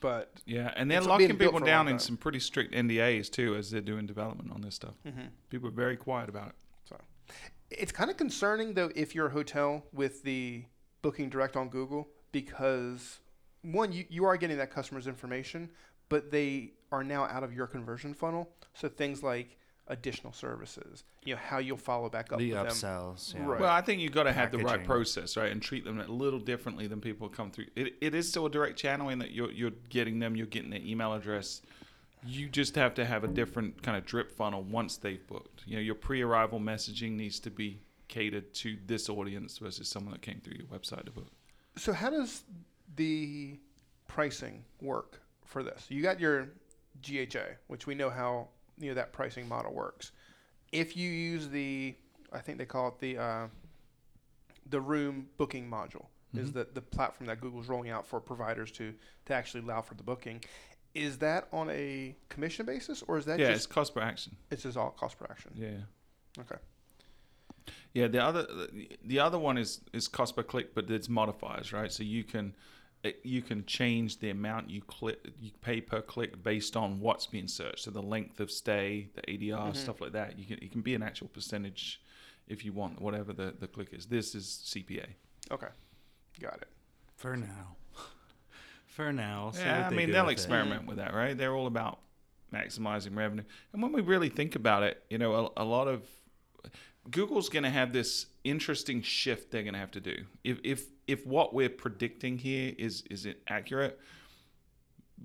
But 0.00 0.42
Yeah, 0.44 0.72
and 0.76 0.90
they're 0.90 1.00
locking 1.00 1.36
people 1.38 1.60
down 1.60 1.88
in 1.88 1.98
some 1.98 2.16
pretty 2.16 2.40
strict 2.40 2.74
NDAs 2.74 3.30
too 3.30 3.56
as 3.56 3.70
they're 3.70 3.80
doing 3.80 4.06
development 4.06 4.52
on 4.52 4.60
this 4.60 4.74
stuff. 4.74 4.94
mhm. 5.06 5.28
People 5.50 5.68
are 5.68 5.72
very 5.72 5.96
quiet 5.96 6.28
about 6.28 6.48
it. 6.48 6.54
So 7.74 7.82
it's 7.82 7.92
kind 7.92 8.10
of 8.10 8.16
concerning 8.16 8.74
though 8.74 8.90
if 8.94 9.14
you're 9.14 9.26
a 9.26 9.30
hotel 9.30 9.84
with 9.92 10.22
the 10.22 10.64
booking 11.02 11.28
direct 11.28 11.56
on 11.56 11.68
Google 11.68 12.08
because 12.32 13.20
one, 13.62 13.92
you, 13.92 14.04
you 14.08 14.24
are 14.24 14.36
getting 14.36 14.58
that 14.58 14.70
customer's 14.70 15.06
information, 15.06 15.70
but 16.08 16.30
they 16.30 16.72
are 16.92 17.02
now 17.02 17.24
out 17.24 17.42
of 17.42 17.52
your 17.52 17.66
conversion 17.66 18.14
funnel. 18.14 18.50
So 18.74 18.88
things 18.88 19.22
like 19.22 19.56
additional 19.88 20.32
services, 20.32 21.04
you 21.24 21.34
know, 21.34 21.40
how 21.42 21.58
you'll 21.58 21.76
follow 21.76 22.08
back 22.08 22.32
up 22.32 22.38
the 22.38 22.52
with 22.52 22.58
them. 22.58 22.66
upsells. 22.66 23.34
Yeah. 23.34 23.46
Right. 23.46 23.60
Well, 23.60 23.70
I 23.70 23.80
think 23.80 24.00
you've 24.00 24.12
got 24.12 24.24
to 24.24 24.32
have 24.32 24.52
the 24.52 24.58
right 24.58 24.84
process, 24.84 25.36
right, 25.36 25.50
and 25.50 25.60
treat 25.60 25.84
them 25.84 26.00
a 26.00 26.06
little 26.06 26.40
differently 26.40 26.86
than 26.86 27.00
people 27.00 27.28
come 27.28 27.50
through. 27.50 27.66
It, 27.74 27.94
it 28.00 28.14
is 28.14 28.28
still 28.28 28.46
a 28.46 28.50
direct 28.50 28.78
channel 28.78 29.08
in 29.08 29.18
that 29.18 29.32
you're 29.32 29.50
you're 29.50 29.72
getting 29.88 30.18
them, 30.18 30.36
you're 30.36 30.46
getting 30.46 30.70
their 30.70 30.82
email 30.82 31.12
address. 31.12 31.62
You 32.26 32.48
just 32.48 32.74
have 32.76 32.94
to 32.94 33.04
have 33.04 33.24
a 33.24 33.28
different 33.28 33.82
kind 33.82 33.98
of 33.98 34.06
drip 34.06 34.30
funnel 34.30 34.62
once 34.62 34.96
they've 34.96 35.24
booked. 35.26 35.53
You 35.66 35.76
know, 35.76 35.82
your 35.82 35.94
pre-arrival 35.94 36.60
messaging 36.60 37.12
needs 37.12 37.40
to 37.40 37.50
be 37.50 37.80
catered 38.08 38.52
to 38.54 38.76
this 38.86 39.08
audience 39.08 39.58
versus 39.58 39.88
someone 39.88 40.12
that 40.12 40.22
came 40.22 40.40
through 40.40 40.56
your 40.58 40.66
website 40.66 41.04
to 41.06 41.10
book. 41.10 41.30
So 41.76 41.92
how 41.92 42.10
does 42.10 42.42
the 42.96 43.58
pricing 44.08 44.64
work 44.80 45.20
for 45.44 45.62
this? 45.62 45.86
You 45.88 46.02
got 46.02 46.20
your 46.20 46.48
GHA, 47.02 47.56
which 47.68 47.86
we 47.86 47.94
know 47.94 48.10
how 48.10 48.48
you 48.78 48.88
know 48.88 48.94
that 48.94 49.12
pricing 49.12 49.48
model 49.48 49.72
works. 49.72 50.12
If 50.72 50.96
you 50.96 51.08
use 51.10 51.48
the, 51.48 51.94
I 52.32 52.38
think 52.40 52.58
they 52.58 52.66
call 52.66 52.88
it 52.88 52.98
the 52.98 53.18
uh, 53.18 53.46
the 54.70 54.80
room 54.80 55.28
booking 55.36 55.68
module, 55.68 56.06
is 56.34 56.50
Mhm. 56.50 56.54
the 56.54 56.68
the 56.74 56.80
platform 56.82 57.26
that 57.28 57.40
Google's 57.40 57.68
rolling 57.68 57.90
out 57.90 58.06
for 58.06 58.20
providers 58.20 58.70
to 58.72 58.94
to 59.26 59.32
actually 59.34 59.62
allow 59.62 59.80
for 59.82 59.94
the 59.94 60.02
booking. 60.02 60.42
Is 60.94 61.18
that 61.18 61.48
on 61.52 61.70
a 61.70 62.14
commission 62.28 62.66
basis, 62.66 63.02
or 63.08 63.18
is 63.18 63.24
that 63.24 63.38
yeah, 63.40 63.48
it's 63.48 63.60
just 63.64 63.70
cost 63.70 63.94
per 63.94 64.00
action. 64.00 64.36
it's 64.50 64.62
just 64.62 64.76
all 64.76 64.90
cost 64.90 65.18
per 65.18 65.26
action? 65.28 65.50
Yeah. 65.56 66.40
Okay. 66.40 66.56
Yeah, 67.94 68.08
the 68.08 68.22
other 68.22 68.46
the 69.04 69.18
other 69.20 69.38
one 69.38 69.58
is 69.58 69.80
is 69.92 70.08
cost 70.08 70.36
per 70.36 70.42
click, 70.42 70.74
but 70.74 70.90
it's 70.90 71.08
modifiers, 71.08 71.72
right? 71.72 71.90
So 71.92 72.02
you 72.02 72.24
can 72.24 72.54
it- 73.02 73.20
you 73.24 73.42
can 73.42 73.64
change 73.66 74.18
the 74.20 74.30
amount 74.30 74.70
you 74.70 74.82
click 74.82 75.18
you 75.40 75.50
pay 75.60 75.80
per 75.80 76.00
click 76.00 76.42
based 76.42 76.76
on 76.76 77.00
what's 77.00 77.26
being 77.26 77.48
searched. 77.48 77.80
So 77.80 77.90
the 77.90 78.02
length 78.02 78.40
of 78.40 78.50
stay, 78.50 79.08
the 79.14 79.22
ADR, 79.30 79.72
Mhm. 79.72 79.76
stuff 79.76 80.00
like 80.00 80.12
that. 80.12 80.38
You 80.38 80.44
can 80.46 80.58
it 80.62 80.70
can 80.72 80.80
be 80.82 80.94
an 80.94 81.02
actual 81.02 81.28
percentage 81.28 82.00
if 82.46 82.64
you 82.64 82.72
want 82.72 83.00
whatever 83.00 83.32
the 83.32 83.54
the 83.58 83.68
click 83.68 83.92
is. 83.92 84.06
This 84.06 84.34
is 84.34 84.46
CPA. 84.64 85.06
Okay. 85.50 85.68
Got 86.40 86.62
it. 86.62 86.68
For 87.16 87.36
now. 87.36 87.76
For 88.94 89.12
now. 89.12 89.50
see 89.50 89.60
yeah, 89.60 89.84
what 89.84 89.92
I 89.92 89.96
mean 89.96 90.06
do 90.06 90.12
they'll 90.12 90.24
with 90.26 90.30
it. 90.30 90.32
experiment 90.34 90.86
with 90.86 90.98
that, 90.98 91.14
right? 91.14 91.36
They're 91.36 91.54
all 91.54 91.66
about 91.66 91.98
maximizing 92.52 93.16
revenue. 93.16 93.42
And 93.72 93.82
when 93.82 93.90
we 93.90 94.00
really 94.00 94.28
think 94.28 94.54
about 94.54 94.84
it, 94.84 95.02
you 95.10 95.18
know, 95.18 95.50
a, 95.56 95.62
a 95.62 95.64
lot 95.64 95.88
of 95.88 96.02
Google's 97.10 97.48
going 97.48 97.64
to 97.64 97.70
have 97.70 97.92
this 97.92 98.26
interesting 98.44 99.02
shift 99.02 99.50
they're 99.50 99.64
going 99.64 99.74
to 99.74 99.80
have 99.80 99.90
to 99.90 100.00
do. 100.00 100.24
If 100.44 100.60
if 100.62 100.86
if 101.08 101.26
what 101.26 101.52
we're 101.52 101.68
predicting 101.68 102.38
here 102.38 102.72
is 102.78 103.02
is 103.10 103.26
it 103.26 103.42
accurate, 103.48 103.98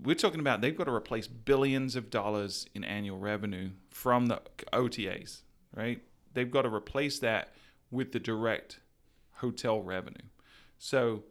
we're 0.02 0.16
talking 0.16 0.40
about 0.40 0.62
they've 0.62 0.76
got 0.76 0.86
to 0.86 0.94
replace 0.94 1.28
billions 1.28 1.96
of 1.96 2.10
dollars 2.10 2.66
in 2.74 2.84
annual 2.84 3.20
revenue 3.20 3.70
from 3.92 4.26
the 4.26 4.42
OTAs, 4.74 5.42
right? 5.76 6.02
They've 6.34 6.50
got 6.50 6.64
to 6.64 6.74
replace 6.74 7.20
that 7.20 7.54
with 7.92 8.14
the 8.14 8.20
direct 8.20 8.80
hotel 9.34 9.80
revenue. 9.80 10.26
So 10.80 11.24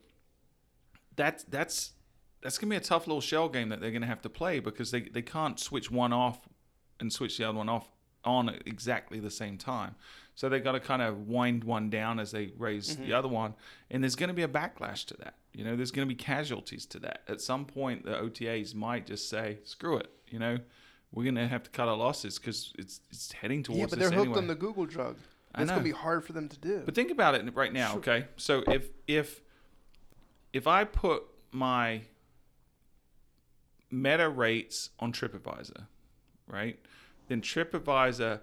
that's 1.16 1.42
that's 1.42 1.94
that's 2.42 2.58
gonna 2.58 2.70
be 2.70 2.76
a 2.76 2.80
tough 2.80 3.06
little 3.06 3.20
shell 3.20 3.48
game 3.48 3.68
that 3.68 3.80
they're 3.80 3.90
gonna 3.90 4.06
have 4.06 4.22
to 4.22 4.28
play 4.28 4.60
because 4.60 4.90
they, 4.90 5.02
they 5.02 5.22
can't 5.22 5.58
switch 5.58 5.90
one 5.90 6.12
off 6.12 6.48
and 7.00 7.12
switch 7.12 7.38
the 7.38 7.44
other 7.44 7.58
one 7.58 7.68
off 7.68 7.90
on 8.24 8.48
at 8.48 8.66
exactly 8.66 9.20
the 9.20 9.30
same 9.30 9.56
time. 9.56 9.94
So 10.34 10.48
they've 10.48 10.62
got 10.62 10.72
to 10.72 10.80
kind 10.80 11.02
of 11.02 11.26
wind 11.26 11.64
one 11.64 11.90
down 11.90 12.20
as 12.20 12.30
they 12.30 12.52
raise 12.56 12.96
the 12.96 13.04
mm-hmm. 13.04 13.14
other 13.14 13.28
one, 13.28 13.54
and 13.90 14.04
there's 14.04 14.14
going 14.14 14.28
to 14.28 14.34
be 14.34 14.44
a 14.44 14.48
backlash 14.48 15.04
to 15.06 15.16
that. 15.16 15.34
You 15.52 15.64
know, 15.64 15.74
there's 15.74 15.90
going 15.90 16.06
to 16.06 16.14
be 16.14 16.16
casualties 16.16 16.86
to 16.86 17.00
that. 17.00 17.22
At 17.26 17.40
some 17.40 17.64
point, 17.64 18.04
the 18.04 18.12
OTAs 18.12 18.72
might 18.74 19.06
just 19.06 19.28
say, 19.28 19.58
"Screw 19.64 19.96
it," 19.96 20.08
you 20.28 20.38
know, 20.38 20.58
we're 21.10 21.24
going 21.24 21.34
to 21.34 21.48
have 21.48 21.64
to 21.64 21.70
cut 21.70 21.88
our 21.88 21.96
losses 21.96 22.38
because 22.38 22.72
it's 22.78 23.00
it's 23.10 23.32
heading 23.32 23.64
towards 23.64 23.80
yeah, 23.80 23.86
but 23.86 23.98
they're 23.98 24.10
hooked 24.10 24.20
anyway. 24.20 24.38
on 24.38 24.46
the 24.46 24.54
Google 24.54 24.86
drug. 24.86 25.16
That's 25.56 25.70
gonna 25.70 25.82
be 25.82 25.90
hard 25.90 26.24
for 26.24 26.34
them 26.34 26.48
to 26.48 26.58
do. 26.58 26.82
But 26.84 26.94
think 26.94 27.10
about 27.10 27.34
it 27.34 27.54
right 27.54 27.72
now, 27.72 27.96
okay? 27.96 28.26
So 28.36 28.62
if 28.68 28.90
if 29.08 29.40
if 30.52 30.66
I 30.68 30.84
put 30.84 31.24
my 31.50 32.02
meta 33.90 34.28
rates 34.28 34.90
on 34.98 35.12
TripAdvisor, 35.12 35.86
right? 36.46 36.78
Then 37.28 37.40
TripAdvisor 37.40 38.40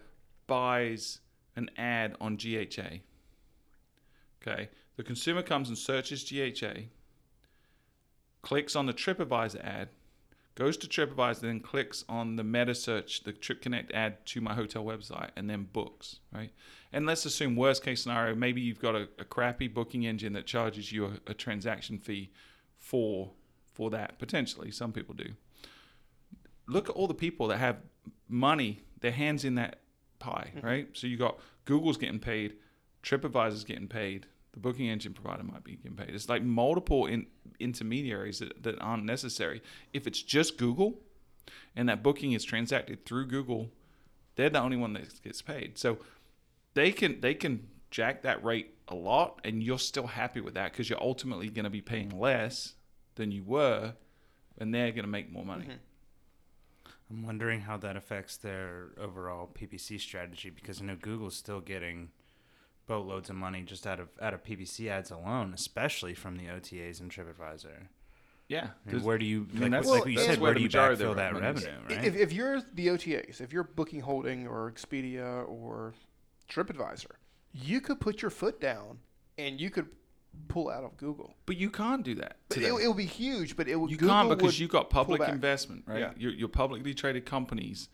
buys 0.47 1.19
an 1.55 1.69
ad 1.77 2.15
on 2.19 2.37
GHA. 2.37 2.99
Okay. 4.41 4.69
The 4.97 5.03
consumer 5.03 5.41
comes 5.41 5.69
and 5.69 5.77
searches 5.77 6.23
GHA, 6.23 6.83
clicks 8.41 8.75
on 8.75 8.85
the 8.85 8.93
TripAdvisor 8.93 9.63
ad, 9.63 9.89
goes 10.55 10.77
to 10.77 10.87
TripAdvisor, 10.87 11.41
then 11.41 11.59
clicks 11.59 12.05
on 12.07 12.37
the 12.37 12.43
meta 12.43 12.73
search, 12.73 13.23
the 13.23 13.33
TripConnect 13.33 13.93
ad 13.93 14.25
to 14.27 14.39
my 14.39 14.53
hotel 14.53 14.85
website, 14.85 15.31
and 15.35 15.49
then 15.49 15.67
books, 15.73 16.19
right? 16.33 16.51
And 16.93 17.05
let's 17.05 17.25
assume 17.25 17.57
worst 17.57 17.83
case 17.83 18.03
scenario, 18.03 18.35
maybe 18.35 18.61
you've 18.61 18.79
got 18.79 18.95
a, 18.95 19.09
a 19.19 19.25
crappy 19.25 19.67
booking 19.67 20.05
engine 20.05 20.31
that 20.33 20.45
charges 20.45 20.91
you 20.91 21.05
a, 21.07 21.31
a 21.31 21.33
transaction 21.33 21.97
fee 21.97 22.31
for 22.77 23.31
for 23.75 23.89
that 23.91 24.17
potentially. 24.17 24.71
Some 24.71 24.91
people 24.91 25.13
do. 25.13 25.33
Look 26.67 26.89
at 26.89 26.95
all 26.95 27.07
the 27.07 27.13
people 27.13 27.47
that 27.49 27.57
have 27.57 27.77
money, 28.27 28.81
their 29.01 29.11
hands 29.11 29.45
in 29.45 29.55
that 29.55 29.81
pie, 30.17 30.51
mm-hmm. 30.55 30.65
right? 30.65 30.87
So 30.93 31.05
you 31.05 31.17
got 31.17 31.37
Google's 31.65 31.97
getting 31.97 32.19
paid, 32.19 32.55
TripAdvisor's 33.03 33.63
getting 33.63 33.87
paid, 33.87 34.25
the 34.53 34.59
booking 34.59 34.89
engine 34.89 35.13
provider 35.13 35.43
might 35.43 35.63
be 35.63 35.75
getting 35.75 35.97
paid. 35.97 36.15
It's 36.15 36.29
like 36.29 36.41
multiple 36.41 37.05
in, 37.05 37.27
intermediaries 37.59 38.39
that, 38.39 38.63
that 38.63 38.81
aren't 38.81 39.03
necessary. 39.03 39.61
If 39.93 40.07
it's 40.07 40.21
just 40.21 40.57
Google 40.57 41.01
and 41.75 41.87
that 41.89 42.01
booking 42.01 42.31
is 42.31 42.43
transacted 42.43 43.05
through 43.05 43.27
Google, 43.27 43.69
they're 44.35 44.49
the 44.49 44.61
only 44.61 44.77
one 44.77 44.93
that 44.93 45.21
gets 45.23 45.41
paid. 45.41 45.77
So 45.77 45.99
they 46.73 46.91
can 46.91 47.21
they 47.21 47.33
can 47.33 47.67
jack 47.91 48.23
that 48.23 48.43
rate 48.43 48.75
a 48.87 48.95
lot 48.95 49.39
and 49.43 49.63
you're 49.63 49.79
still 49.79 50.07
happy 50.07 50.41
with 50.41 50.53
that 50.53 50.71
because 50.71 50.89
you're 50.89 51.01
ultimately 51.01 51.49
going 51.49 51.63
to 51.63 51.69
be 51.69 51.81
paying 51.81 52.09
less 52.09 52.73
than 53.15 53.31
you 53.31 53.43
were 53.43 53.93
and 54.57 54.73
they're 54.73 54.91
going 54.91 55.03
to 55.03 55.09
make 55.09 55.31
more 55.31 55.45
money. 55.45 55.65
Mm-hmm. 55.65 56.91
I'm 57.09 57.23
wondering 57.25 57.61
how 57.61 57.77
that 57.77 57.95
affects 57.95 58.37
their 58.37 58.89
overall 58.99 59.49
PPC 59.53 59.99
strategy 59.99 60.49
because 60.49 60.81
I 60.81 60.85
know 60.85 60.95
Google's 60.95 61.35
still 61.35 61.61
getting 61.61 62.09
boatloads 62.87 63.29
of 63.29 63.35
money 63.35 63.61
just 63.61 63.85
out 63.85 63.99
of 63.99 64.09
out 64.21 64.33
of 64.33 64.43
PPC 64.43 64.87
ads 64.89 65.11
alone, 65.11 65.53
especially 65.53 66.13
from 66.15 66.37
the 66.37 66.45
OTAs 66.45 66.99
and 66.99 67.11
TripAdvisor. 67.11 67.87
Yeah. 68.47 68.69
I 68.87 68.91
mean, 68.93 69.03
where 69.03 69.17
do 69.17 69.25
you, 69.25 69.47
I 69.51 69.53
mean, 69.53 69.61
like, 69.63 69.71
that's- 69.71 69.87
like 69.87 70.05
you 70.07 70.15
that's 70.15 70.27
said, 70.27 70.37
where 70.39 70.49
where 70.49 70.53
do 70.53 70.59
you 70.61 70.67
majority 70.67 70.93
of 70.93 70.99
their 70.99 71.07
backfill 71.09 71.15
that 71.15 71.33
revenue 71.33 71.57
is. 71.57 71.65
revenue, 71.65 71.85
I- 71.89 71.95
right? 71.95 72.05
If, 72.05 72.15
if 72.15 72.33
you're 72.33 72.61
the 72.73 72.87
OTAs, 72.87 73.41
if 73.41 73.51
you're 73.53 73.63
Booking 73.63 74.01
Holding 74.01 74.47
or 74.47 74.71
Expedia 74.71 75.47
or 75.49 75.93
TripAdvisor, 76.49 77.11
you 77.53 77.81
could 77.81 77.99
put 77.99 78.21
your 78.21 78.29
foot 78.31 78.59
down 78.61 78.99
and 79.37 79.59
you 79.59 79.69
could 79.71 79.87
pull 80.47 80.69
out 80.69 80.83
of 80.83 80.97
Google. 80.97 81.35
But 81.45 81.57
you 81.57 81.69
can't 81.69 82.03
do 82.03 82.15
that. 82.15 82.37
Today. 82.49 82.67
it, 82.67 82.73
will 82.73 82.93
be 82.93 83.05
huge, 83.05 83.55
but 83.55 83.67
it 83.67 83.75
will. 83.75 83.89
you 83.89 83.97
Google 83.97 84.15
can't 84.15 84.29
because 84.29 84.59
you've 84.59 84.69
got 84.71 84.89
public 84.89 85.21
investment, 85.27 85.83
right? 85.87 85.99
Yeah. 85.99 86.11
Your, 86.17 86.31
your 86.31 86.47
publicly 86.47 86.93
traded 86.93 87.25
companies, 87.25 87.89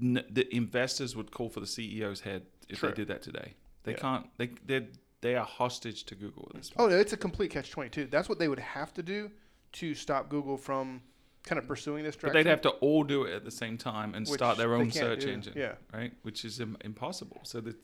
n- 0.00 0.24
the 0.30 0.54
investors 0.54 1.16
would 1.16 1.30
call 1.30 1.48
for 1.48 1.60
the 1.60 1.66
CEO's 1.66 2.20
head 2.20 2.42
if 2.68 2.78
True. 2.80 2.90
they 2.90 2.94
did 2.94 3.08
that 3.08 3.22
today. 3.22 3.54
They 3.84 3.92
Yeah. 3.92 3.98
can't. 3.98 4.26
They 4.38 4.50
they 4.64 4.88
they 5.20 5.36
are 5.36 5.44
hostage 5.44 6.04
to 6.04 6.14
Google 6.14 6.48
at 6.50 6.56
this 6.56 6.70
oh, 6.74 6.76
point. 6.78 6.92
Oh 6.92 6.94
no, 6.94 7.00
it's 7.00 7.12
a 7.12 7.16
complete 7.16 7.50
catch 7.50 7.70
twenty 7.70 7.90
two. 7.90 8.06
That's 8.06 8.28
what 8.28 8.38
they 8.38 8.48
would 8.48 8.58
have 8.58 8.92
to 8.94 9.02
do 9.02 9.30
to 9.72 9.94
stop 9.94 10.28
Google 10.28 10.56
from 10.56 11.02
kind 11.46 11.58
of 11.60 11.68
pursuing 11.68 12.02
this 12.04 12.16
But 12.16 12.32
they'd 12.32 12.46
have 12.46 12.62
to 12.62 12.70
all 12.70 13.04
do 13.04 13.22
it 13.22 13.32
at 13.32 13.44
the 13.44 13.50
same 13.50 13.78
time 13.78 14.14
and 14.14 14.26
Which 14.26 14.38
start 14.38 14.58
their 14.58 14.74
own 14.74 14.90
search 14.90 15.20
do. 15.20 15.30
engine, 15.30 15.52
Yeah. 15.56 15.74
right? 15.94 16.12
Which 16.22 16.44
is 16.44 16.58
Im- 16.60 16.76
impossible. 16.84 17.40
So 17.44 17.60
that 17.60 17.76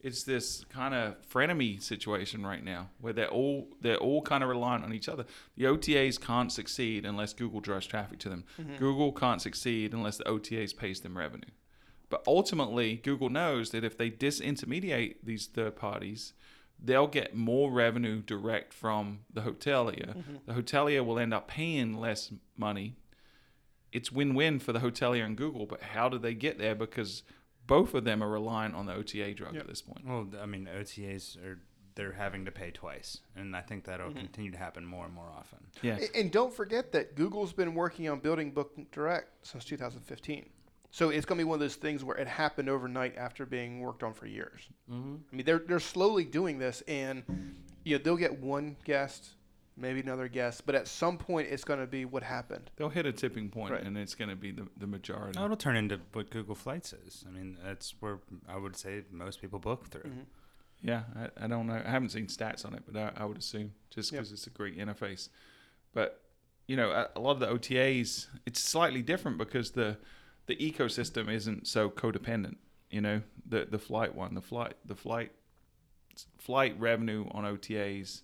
it's 0.00 0.22
this 0.22 0.64
kind 0.68 0.94
of 0.94 1.16
frenemy 1.28 1.82
situation 1.82 2.46
right 2.46 2.62
now 2.62 2.90
where 3.00 3.12
they're 3.12 3.30
all 3.30 3.68
they're 3.80 3.96
all 3.96 4.22
kind 4.22 4.42
of 4.42 4.48
reliant 4.48 4.84
on 4.84 4.92
each 4.92 5.08
other. 5.08 5.24
The 5.56 5.64
OTAs 5.64 6.20
can't 6.20 6.52
succeed 6.52 7.04
unless 7.04 7.32
Google 7.32 7.60
drives 7.60 7.86
traffic 7.86 8.18
to 8.20 8.28
them. 8.28 8.44
Mm-hmm. 8.60 8.76
Google 8.76 9.12
can't 9.12 9.42
succeed 9.42 9.94
unless 9.94 10.18
the 10.18 10.24
OTAs 10.24 10.76
pays 10.76 11.00
them 11.00 11.16
revenue. 11.16 11.50
But 12.08 12.22
ultimately, 12.26 12.96
Google 12.96 13.30
knows 13.30 13.70
that 13.70 13.84
if 13.84 13.98
they 13.98 14.10
disintermediate 14.10 15.16
these 15.24 15.46
third 15.46 15.76
parties, 15.76 16.34
they'll 16.82 17.08
get 17.08 17.34
more 17.34 17.70
revenue 17.72 18.22
direct 18.22 18.72
from 18.72 19.20
the 19.32 19.40
hotelier. 19.40 20.16
Mm-hmm. 20.16 20.36
The 20.46 20.52
hotelier 20.52 21.04
will 21.04 21.18
end 21.18 21.34
up 21.34 21.48
paying 21.48 21.98
less 21.98 22.32
money. 22.56 22.96
It's 23.92 24.12
win-win 24.12 24.60
for 24.60 24.72
the 24.72 24.80
hotelier 24.80 25.24
and 25.24 25.36
Google, 25.36 25.66
but 25.66 25.82
how 25.82 26.08
do 26.08 26.18
they 26.18 26.34
get 26.34 26.58
there? 26.58 26.74
Because 26.74 27.22
both 27.66 27.94
of 27.94 28.04
them 28.04 28.22
are 28.22 28.28
reliant 28.28 28.74
on 28.74 28.86
the 28.86 28.92
OTA 28.94 29.34
drug 29.34 29.54
Yep. 29.54 29.62
at 29.62 29.68
this 29.68 29.82
point. 29.82 30.04
well, 30.06 30.26
I 30.40 30.46
mean, 30.46 30.68
OTAs 30.72 31.36
are 31.44 31.58
they're 31.94 32.12
having 32.12 32.44
to 32.44 32.50
pay 32.50 32.70
twice, 32.70 33.20
and 33.36 33.56
I 33.56 33.62
think 33.62 33.84
that'll 33.84 34.12
continue 34.12 34.50
to 34.50 34.58
happen 34.58 34.84
more 34.84 35.06
and 35.06 35.14
more 35.14 35.30
often. 35.34 35.58
Yeah. 35.80 35.98
And 36.14 36.30
don't 36.30 36.52
forget 36.52 36.92
that 36.92 37.14
Google's 37.14 37.54
been 37.54 37.74
working 37.74 38.06
on 38.10 38.18
building 38.20 38.50
Book 38.50 38.76
Direct 38.92 39.28
since 39.46 39.64
2015. 39.64 40.44
So 40.90 41.08
it's 41.08 41.24
going 41.24 41.38
to 41.38 41.44
be 41.44 41.48
one 41.48 41.56
of 41.56 41.60
those 41.60 41.74
things 41.76 42.04
where 42.04 42.16
it 42.18 42.28
happened 42.28 42.68
overnight 42.68 43.16
after 43.16 43.46
being 43.46 43.80
worked 43.80 44.02
on 44.02 44.12
for 44.12 44.26
years. 44.26 44.68
Mm-hmm. 44.90 45.14
I 45.32 45.36
mean, 45.36 45.46
they're 45.46 45.58
they're 45.66 45.80
slowly 45.80 46.24
doing 46.24 46.58
this, 46.58 46.82
and 46.86 47.22
you 47.84 47.96
know 47.96 48.04
they'll 48.04 48.16
get 48.16 48.40
one 48.40 48.76
guest, 48.84 49.30
maybe 49.76 50.00
another 50.00 50.28
guest, 50.28 50.64
but 50.66 50.74
at 50.74 50.88
some 50.88 51.18
point 51.18 51.48
it's 51.50 51.64
going 51.64 51.80
to 51.80 51.86
be 51.86 52.04
what 52.04 52.22
happened. 52.22 52.70
They'll 52.76 52.88
hit 52.88 53.06
a 53.06 53.12
tipping 53.12 53.50
point, 53.50 53.72
Right. 53.72 53.82
and 53.82 53.96
it's 53.98 54.14
going 54.14 54.30
to 54.30 54.36
be 54.36 54.50
the, 54.50 54.66
the 54.78 54.86
majority. 54.86 55.38
Oh, 55.38 55.44
it'll 55.44 55.56
turn 55.56 55.76
into 55.76 56.00
what 56.12 56.30
Google 56.30 56.54
Flights 56.54 56.92
is. 57.06 57.24
I 57.26 57.30
mean, 57.30 57.58
that's 57.64 57.94
where 58.00 58.18
I 58.48 58.56
would 58.56 58.76
say 58.76 59.02
most 59.10 59.40
people 59.40 59.58
book 59.58 59.88
through. 59.88 60.02
Mhm. 60.10 60.24
Yeah, 60.82 61.02
I, 61.14 61.44
I 61.44 61.46
don't 61.46 61.66
know. 61.66 61.82
I 61.84 61.90
haven't 61.90 62.10
seen 62.10 62.26
stats 62.26 62.64
on 62.66 62.74
it, 62.74 62.82
but 62.90 62.96
I, 62.98 63.22
I 63.22 63.24
would 63.24 63.38
assume 63.38 63.72
just 63.90 64.12
Yep. 64.12 64.20
because 64.20 64.32
it's 64.32 64.46
a 64.46 64.50
great 64.50 64.78
interface. 64.78 65.28
But 65.94 66.22
you 66.68 66.76
know, 66.76 66.90
a, 66.90 67.08
a 67.16 67.20
lot 67.20 67.32
of 67.32 67.40
the 67.40 67.46
OTAs, 67.46 68.26
it's 68.44 68.60
slightly 68.60 69.02
different 69.02 69.38
because 69.38 69.70
the 69.72 69.98
the 70.46 70.56
ecosystem 70.56 71.30
isn't 71.30 71.66
so 71.66 71.88
codependent. 71.90 72.56
You 72.90 73.00
know, 73.00 73.22
the 73.48 73.66
the 73.70 73.78
flight 73.78 74.14
one, 74.14 74.34
the 74.34 74.40
flight, 74.42 74.74
the 74.84 74.94
flight, 74.94 75.32
flight 76.38 76.78
revenue 76.78 77.26
on 77.30 77.44
OTAs 77.44 78.22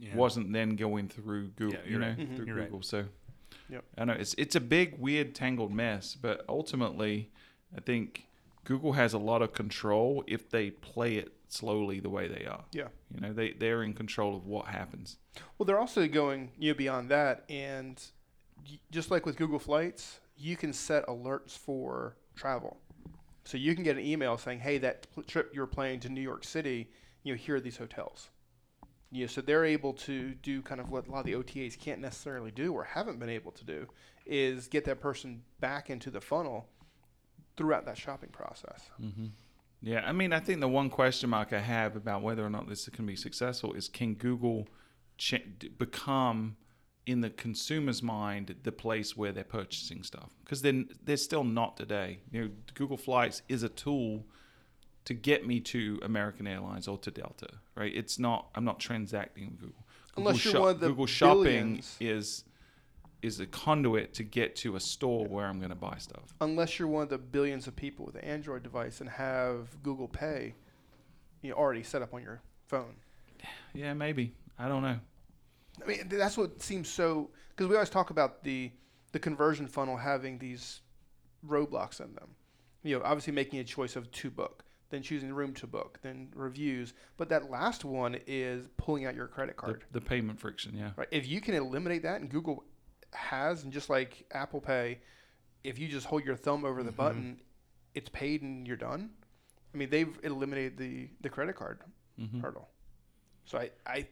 Yeah. 0.00 0.14
wasn't 0.14 0.52
then 0.52 0.76
going 0.76 1.08
through 1.08 1.48
Google. 1.48 1.80
Yeah, 1.84 1.90
you 1.90 1.98
know, 1.98 2.08
right. 2.08 2.18
Mhm. 2.18 2.36
through 2.36 2.46
You're 2.46 2.56
right. 2.56 2.64
Google. 2.66 2.82
So, 2.82 3.06
Yep. 3.70 3.84
I 3.98 4.04
know 4.04 4.12
it's 4.14 4.34
it's 4.34 4.54
a 4.56 4.60
big, 4.60 4.98
weird, 4.98 5.34
tangled 5.34 5.72
mess. 5.72 6.14
But 6.14 6.44
ultimately, 6.48 7.30
I 7.76 7.80
think 7.80 8.26
Google 8.64 8.92
has 8.94 9.12
a 9.12 9.18
lot 9.18 9.42
of 9.42 9.52
control 9.52 10.24
if 10.26 10.48
they 10.50 10.70
play 10.70 11.16
it 11.16 11.32
slowly 11.48 12.00
the 12.00 12.10
way 12.10 12.28
they 12.28 12.44
are. 12.44 12.64
Yeah. 12.72 12.88
You 13.14 13.20
know, 13.20 13.32
they 13.32 13.52
they're 13.52 13.82
in 13.82 13.94
control 13.94 14.36
of 14.36 14.46
what 14.46 14.66
happens. 14.66 15.16
Well, 15.56 15.64
they're 15.66 15.78
also 15.78 16.06
going 16.08 16.52
you 16.58 16.72
know 16.72 16.76
beyond 16.78 17.10
that, 17.10 17.44
and 17.48 18.02
just 18.90 19.10
like 19.10 19.24
with 19.26 19.36
Google 19.36 19.58
Flights, 19.58 20.20
you 20.36 20.56
can 20.56 20.72
set 20.72 21.06
alerts 21.06 21.56
for 21.56 22.16
travel. 22.36 22.80
So 23.44 23.56
you 23.56 23.74
can 23.74 23.82
get 23.82 23.96
an 23.96 24.04
email 24.04 24.36
saying, 24.36 24.60
"Hey, 24.60 24.78
that 24.78 25.06
trip 25.26 25.54
you're 25.54 25.66
planning 25.66 26.00
to 26.00 26.08
New 26.08 26.20
York 26.20 26.44
City, 26.44 26.90
you 27.22 27.32
know, 27.32 27.36
here 27.36 27.56
are 27.56 27.60
these 27.60 27.78
hotels." 27.78 28.28
You 29.10 29.22
know, 29.22 29.26
so 29.26 29.40
they're 29.40 29.64
able 29.64 29.94
to 29.94 30.34
do 30.34 30.60
kind 30.62 30.80
of 30.80 30.90
what 30.90 31.06
a 31.06 31.10
lot 31.10 31.20
of 31.20 31.26
the 31.26 31.32
OTAs 31.32 31.78
can't 31.78 32.00
necessarily 32.00 32.50
do 32.50 32.74
or 32.74 32.84
haven't 32.84 33.18
been 33.18 33.30
able 33.30 33.52
to 33.52 33.64
do, 33.64 33.86
is 34.26 34.68
get 34.68 34.84
that 34.84 35.00
person 35.00 35.42
back 35.60 35.88
into 35.88 36.10
the 36.10 36.20
funnel 36.20 36.66
throughout 37.56 37.86
that 37.86 37.96
shopping 37.96 38.30
process. 38.30 38.90
Mm-hmm. 39.02 39.26
Yeah, 39.80 40.02
I 40.04 40.12
mean, 40.12 40.32
I 40.32 40.40
think 40.40 40.60
the 40.60 40.68
one 40.68 40.90
question 40.90 41.30
mark 41.30 41.52
I 41.52 41.60
have 41.60 41.96
about 41.96 42.22
whether 42.22 42.44
or 42.44 42.50
not 42.50 42.68
this 42.68 42.88
can 42.88 43.06
be 43.06 43.16
successful 43.16 43.72
is 43.74 43.88
can 43.88 44.14
Google 44.14 44.68
ch- 45.18 45.42
become, 45.78 46.56
in 47.06 47.20
the 47.20 47.30
consumer's 47.30 48.02
mind, 48.02 48.54
the 48.64 48.72
place 48.72 49.16
where 49.16 49.32
they're 49.32 49.44
purchasing 49.44 50.02
stuff? 50.02 50.30
Because 50.44 50.62
then 50.62 50.88
they're 51.04 51.16
still 51.16 51.44
not 51.44 51.76
today. 51.76 52.18
You 52.30 52.42
know, 52.42 52.50
Google 52.74 52.96
Flights 52.96 53.42
is 53.48 53.62
a 53.62 53.68
tool 53.68 54.26
to 55.08 55.14
get 55.14 55.46
me 55.46 55.58
to 55.58 55.98
American 56.02 56.46
Airlines 56.46 56.86
or 56.86 56.98
to 56.98 57.10
Delta, 57.10 57.48
right? 57.74 57.90
It's 57.94 58.18
not. 58.18 58.50
I'm 58.54 58.66
not 58.66 58.78
transacting 58.78 59.46
with 59.46 59.58
Google. 59.58 59.84
Unless 60.18 60.44
Google 60.44 60.52
you're 60.52 60.60
one 60.60 60.70
of 60.72 60.80
the 60.80 60.88
Google 60.88 61.06
Shopping 61.06 61.42
billions. 61.42 61.96
is 61.98 62.44
is 63.22 63.40
a 63.40 63.46
conduit 63.46 64.12
to 64.12 64.22
get 64.22 64.54
to 64.56 64.76
a 64.76 64.80
store 64.80 65.24
where 65.24 65.46
I'm 65.46 65.60
going 65.60 65.70
to 65.70 65.74
buy 65.74 65.96
stuff. 65.96 66.34
unless 66.42 66.78
you're 66.78 66.88
one 66.88 67.04
of 67.04 67.08
the 67.08 67.16
billions 67.16 67.66
of 67.66 67.74
people 67.74 68.04
with 68.04 68.16
an 68.16 68.20
Android 68.20 68.62
device 68.62 69.00
and 69.00 69.08
have 69.08 69.82
Google 69.82 70.08
Pay, 70.08 70.54
you 71.40 71.50
know, 71.50 71.56
already 71.56 71.82
set 71.82 72.02
up 72.02 72.12
on 72.12 72.22
your 72.22 72.42
phone. 72.66 72.94
Yeah, 73.72 73.94
maybe. 73.94 74.34
I 74.58 74.68
don't 74.68 74.82
know. 74.82 74.98
I 75.82 75.86
mean, 75.86 76.06
that's 76.10 76.36
what 76.36 76.60
seems 76.60 76.86
so 76.86 77.30
because 77.48 77.66
we 77.66 77.76
always 77.76 77.88
talk 77.88 78.10
about 78.10 78.44
the 78.44 78.70
the 79.12 79.18
conversion 79.18 79.66
funnel 79.68 79.96
having 79.96 80.38
these 80.38 80.82
roadblocks 81.48 81.98
in 81.98 82.14
them. 82.14 82.28
You 82.82 82.98
know, 82.98 83.04
obviously 83.06 83.32
making 83.32 83.58
a 83.60 83.64
choice 83.64 83.96
of 83.96 84.10
to 84.10 84.30
book, 84.30 84.64
then 84.90 85.02
choosing 85.02 85.28
the 85.28 85.34
room 85.34 85.52
to 85.54 85.66
book, 85.66 85.98
then 86.02 86.28
reviews. 86.34 86.94
But 87.16 87.28
that 87.28 87.50
last 87.50 87.84
one 87.84 88.16
is 88.26 88.68
pulling 88.76 89.04
out 89.06 89.14
your 89.14 89.26
credit 89.26 89.56
card. 89.56 89.84
the 89.92 90.00
payment 90.00 90.40
friction, 90.40 90.74
yeah. 90.76 90.92
Right. 90.96 91.08
If 91.10 91.26
you 91.28 91.40
can 91.40 91.54
eliminate 91.54 92.02
that, 92.02 92.20
and 92.20 92.30
Google 92.30 92.64
has, 93.12 93.64
and 93.64 93.72
just 93.72 93.90
like 93.90 94.24
Apple 94.32 94.60
Pay, 94.60 95.00
if 95.64 95.78
you 95.78 95.88
just 95.88 96.06
hold 96.06 96.24
your 96.24 96.36
thumb 96.36 96.64
over 96.64 96.82
the 96.82 96.92
Mhm. 96.92 96.96
button, 96.96 97.40
it's 97.94 98.08
paid 98.10 98.42
and 98.42 98.66
you're 98.66 98.76
done. 98.76 99.10
I 99.74 99.76
mean, 99.76 99.90
they've 99.90 100.18
eliminated 100.22 100.76
the 100.78 101.10
the 101.20 101.28
credit 101.28 101.56
card 101.56 101.82
hmm 102.16 102.40
hurdle. 102.40 102.68
So 103.44 103.58
I 103.58 103.70
I 103.86 104.08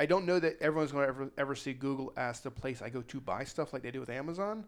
I 0.00 0.06
don't 0.06 0.26
know 0.26 0.38
that 0.38 0.60
everyone's 0.60 0.92
going 0.92 1.04
to 1.04 1.08
ever 1.08 1.30
ever 1.38 1.54
see 1.54 1.72
Google 1.72 2.12
as 2.16 2.40
the 2.40 2.50
place 2.50 2.82
I 2.82 2.88
go 2.90 3.02
to 3.02 3.20
buy 3.20 3.44
stuff 3.44 3.72
like 3.72 3.82
they 3.82 3.90
do 3.90 4.00
with 4.00 4.10
Amazon, 4.10 4.66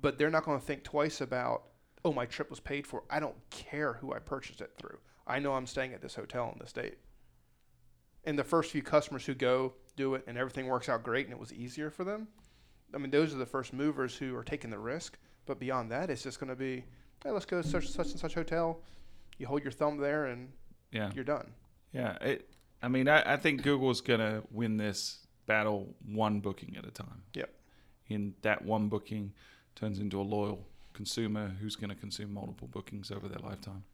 but 0.00 0.18
they're 0.18 0.30
not 0.30 0.44
going 0.44 0.58
to 0.58 0.64
think 0.64 0.82
twice 0.84 1.20
about 1.20 1.64
oh 2.04 2.12
my 2.12 2.26
trip 2.26 2.50
was 2.50 2.60
paid 2.60 2.86
for. 2.86 3.02
I 3.10 3.20
don't 3.20 3.36
care 3.50 3.94
who 3.94 4.12
I 4.12 4.18
purchased 4.18 4.60
it 4.60 4.72
through. 4.78 4.98
I 5.26 5.38
know 5.38 5.54
I'm 5.54 5.66
staying 5.66 5.94
at 5.94 6.02
this 6.02 6.14
hotel 6.14 6.50
in 6.52 6.58
this 6.58 6.72
date. 6.72 6.98
And 8.24 8.38
the 8.38 8.44
first 8.44 8.70
few 8.72 8.82
customers 8.82 9.24
who 9.26 9.34
go 9.34 9.74
do 9.96 10.14
it 10.14 10.24
and 10.26 10.36
everything 10.38 10.66
works 10.66 10.88
out 10.88 11.02
great 11.02 11.26
and 11.26 11.32
it 11.32 11.38
was 11.38 11.52
easier 11.52 11.90
for 11.90 12.04
them. 12.04 12.28
I 12.94 12.98
mean, 12.98 13.10
those 13.10 13.34
are 13.34 13.38
the 13.38 13.46
first 13.46 13.72
movers 13.72 14.16
who 14.16 14.34
are 14.36 14.44
taking 14.44 14.70
the 14.70 14.78
risk. 14.78 15.18
But 15.46 15.58
beyond 15.60 15.90
that, 15.90 16.10
it's 16.10 16.22
just 16.22 16.40
going 16.40 16.48
to 16.50 16.56
be, 16.56 16.84
hey, 17.22 17.30
let's 17.30 17.44
go 17.44 17.60
to 17.60 17.68
such 17.68 17.88
such 17.88 18.10
and 18.10 18.18
such 18.20 18.34
hotel. 18.34 18.80
You 19.38 19.46
hold 19.46 19.62
your 19.62 19.72
thumb 19.72 19.98
there 19.98 20.26
and 20.26 20.50
Yeah, 20.90 21.10
you're 21.14 21.24
done. 21.24 21.52
yeah. 21.92 22.12
It, 22.20 22.48
I 22.82 22.88
mean, 22.88 23.08
I, 23.08 23.34
I 23.34 23.36
think 23.38 23.62
Google's 23.62 24.00
gonna 24.02 24.42
win 24.50 24.76
this 24.76 25.26
battle 25.46 25.94
one 26.06 26.40
booking 26.40 26.76
at 26.76 26.86
a 26.86 26.90
time. 26.90 27.22
Yep. 27.34 27.50
And 28.10 28.34
that 28.42 28.62
one 28.64 28.88
booking 28.88 29.32
turns 29.74 29.98
into 29.98 30.20
a 30.20 30.22
loyal 30.22 30.66
consumer 30.94 31.52
who's 31.60 31.76
going 31.76 31.90
to 31.90 31.94
consume 31.96 32.32
multiple 32.32 32.68
bookings 32.68 33.10
over 33.10 33.28
their 33.28 33.40
lifetime. 33.40 33.84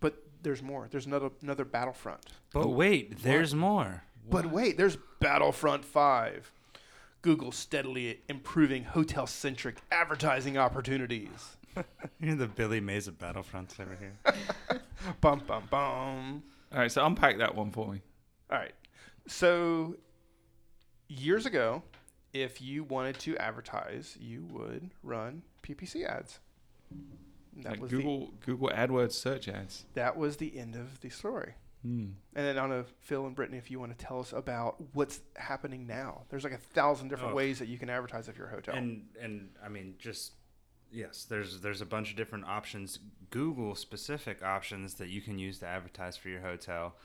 But 0.00 0.16
there's 0.42 0.62
more. 0.62 0.86
There's 0.90 1.06
another 1.06 1.30
another 1.42 1.64
Battlefront. 1.64 2.26
But 2.52 2.68
wait, 2.68 3.22
there's 3.22 3.54
more. 3.54 4.04
But 4.30 4.46
wait, 4.46 4.76
there's 4.76 4.96
Battlefront 5.20 5.84
5. 5.84 6.52
Google 7.22 7.52
steadily 7.52 8.20
improving 8.28 8.84
hotel-centric 8.84 9.78
advertising 9.90 10.58
opportunities. 10.58 11.56
You're 12.20 12.36
the 12.36 12.46
Billy 12.46 12.80
Mays 12.80 13.08
of 13.08 13.18
Battlefronts 13.18 13.80
over 13.80 13.96
here. 13.98 14.14
Bum 15.20 15.42
bum 15.46 15.64
bum. 15.70 16.42
All 16.72 16.78
right, 16.78 16.90
so 16.90 17.04
unpack 17.04 17.38
that 17.38 17.54
one 17.54 17.70
for 17.70 17.92
me. 17.92 18.00
All 18.50 18.58
right. 18.58 18.74
So 19.26 19.96
years 21.08 21.46
ago, 21.46 21.82
if 22.32 22.60
you 22.60 22.84
wanted 22.84 23.18
to 23.20 23.36
advertise, 23.36 24.16
you 24.20 24.44
would 24.50 24.90
run 25.02 25.42
PPC 25.64 26.04
ads. 26.06 26.38
That 27.62 27.72
like 27.72 27.80
was 27.82 27.90
the, 27.90 27.96
Google 27.98 28.30
Google 28.44 28.68
AdWords 28.70 29.12
search 29.12 29.48
ads. 29.48 29.84
that 29.94 30.16
was 30.16 30.36
the 30.38 30.58
end 30.58 30.74
of 30.74 31.00
the 31.00 31.08
story. 31.08 31.54
Hmm. 31.82 32.06
And 32.34 32.46
then 32.46 32.56
I 32.58 32.60
don't 32.62 32.70
know, 32.70 32.84
Phil 33.00 33.26
and 33.26 33.34
Brittany, 33.36 33.58
if 33.58 33.70
you 33.70 33.78
want 33.78 33.96
to 33.96 34.04
tell 34.04 34.18
us 34.18 34.32
about 34.32 34.76
what's 34.94 35.20
happening 35.36 35.86
now. 35.86 36.22
There's 36.30 36.42
like 36.44 36.52
a 36.54 36.58
thousand 36.58 37.08
different 37.08 37.32
Oh. 37.32 37.36
ways 37.36 37.58
that 37.58 37.68
you 37.68 37.78
can 37.78 37.90
advertise 37.90 38.28
if 38.28 38.36
you're 38.38 38.48
a 38.48 38.50
hotel. 38.50 38.74
And 38.74 39.06
and 39.20 39.50
I 39.64 39.68
mean 39.68 39.94
just 39.98 40.32
yes, 40.90 41.24
there's 41.24 41.60
there's 41.60 41.80
a 41.80 41.86
bunch 41.86 42.10
of 42.10 42.16
different 42.16 42.46
options, 42.46 42.98
Google 43.30 43.74
specific 43.74 44.42
options 44.42 44.94
that 44.94 45.08
you 45.08 45.20
can 45.20 45.38
use 45.38 45.58
to 45.60 45.66
advertise 45.66 46.16
for 46.16 46.28
your 46.30 46.40
hotel, 46.40 46.96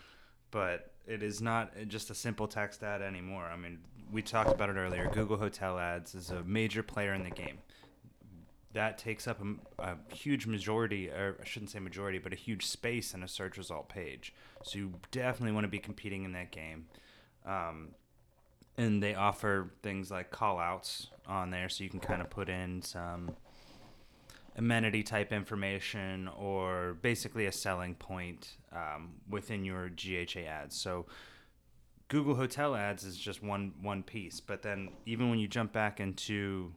but 0.52 0.94
it 1.06 1.22
is 1.22 1.42
not 1.42 1.74
just 1.88 2.10
a 2.10 2.16
simple 2.16 2.48
text 2.48 2.82
ad 2.84 3.02
anymore. 3.02 3.46
I 3.46 3.56
mean, 3.58 3.80
we 4.12 4.22
talked 4.22 4.52
about 4.52 4.70
it 4.70 4.78
earlier. 4.78 5.10
Google 5.12 5.38
Hotel 5.38 5.78
Ads 5.78 6.16
is 6.16 6.30
a 6.32 6.44
major 6.44 6.82
player 6.84 7.14
in 7.14 7.24
the 7.24 7.30
game. 7.32 7.60
That 8.74 8.98
takes 8.98 9.28
up 9.28 9.40
a, 9.42 9.84
a 9.84 9.98
huge 10.14 10.46
majority, 10.46 11.10
or 11.10 11.38
I 11.42 11.46
shouldn't 11.46 11.72
say 11.72 11.80
majority, 11.80 12.20
but 12.20 12.34
a 12.34 12.36
huge 12.36 12.66
space 12.66 13.14
in 13.14 13.24
a 13.24 13.28
search 13.28 13.58
result 13.58 13.90
page. 13.90 14.34
So 14.64 14.78
you 14.78 14.94
definitely 15.12 15.54
want 15.54 15.64
to 15.64 15.70
be 15.70 15.80
competing 15.80 16.24
in 16.24 16.34
that 16.34 16.52
game. 16.52 16.86
Um, 17.46 17.90
and 18.78 19.02
they 19.02 19.16
offer 19.16 19.72
things 19.82 20.12
like 20.12 20.32
call 20.32 20.60
outs 20.60 21.08
on 21.28 21.50
there 21.50 21.68
so 21.68 21.84
you 21.84 21.90
can 21.90 22.00
kind 22.00 22.22
of 22.22 22.30
put 22.30 22.48
in 22.48 22.82
some 22.82 23.36
amenity 24.56 25.04
type 25.04 25.34
information 25.34 26.30
or 26.38 26.98
basically 27.02 27.46
a 27.46 27.52
selling 27.52 27.96
point 27.96 28.58
um, 28.72 29.14
within 29.30 29.66
your 29.66 29.90
GHA 29.90 30.42
ads. 30.42 30.76
So 30.76 31.08
Google 32.10 32.36
Hotel 32.36 32.76
Ads 32.76 33.04
is 33.04 33.18
just 33.18 33.44
one 33.44 33.74
one 33.82 34.04
piece, 34.04 34.40
but 34.40 34.62
then 34.62 34.90
even 35.06 35.30
when 35.30 35.40
you 35.40 35.48
jump 35.48 35.72
back 35.72 36.00
into 36.00 36.74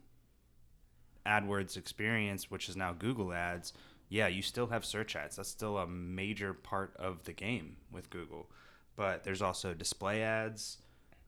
AdWords 1.27 1.77
experience, 1.77 2.51
which 2.51 2.69
is 2.69 2.77
now 2.77 2.93
Google 2.93 3.33
Ads, 3.33 3.73
yeah, 4.13 4.29
you 4.29 4.43
still 4.43 4.67
have 4.67 4.85
search 4.85 5.17
ads. 5.17 5.37
That's 5.37 5.49
still 5.49 5.79
a 5.79 5.87
major 5.87 6.53
part 6.53 6.95
of 6.99 7.25
the 7.25 7.33
game 7.33 7.77
with 7.91 8.11
Google. 8.11 8.47
But 8.95 9.25
there's 9.25 9.41
also 9.41 9.73
display 9.73 10.23
ads, 10.23 10.77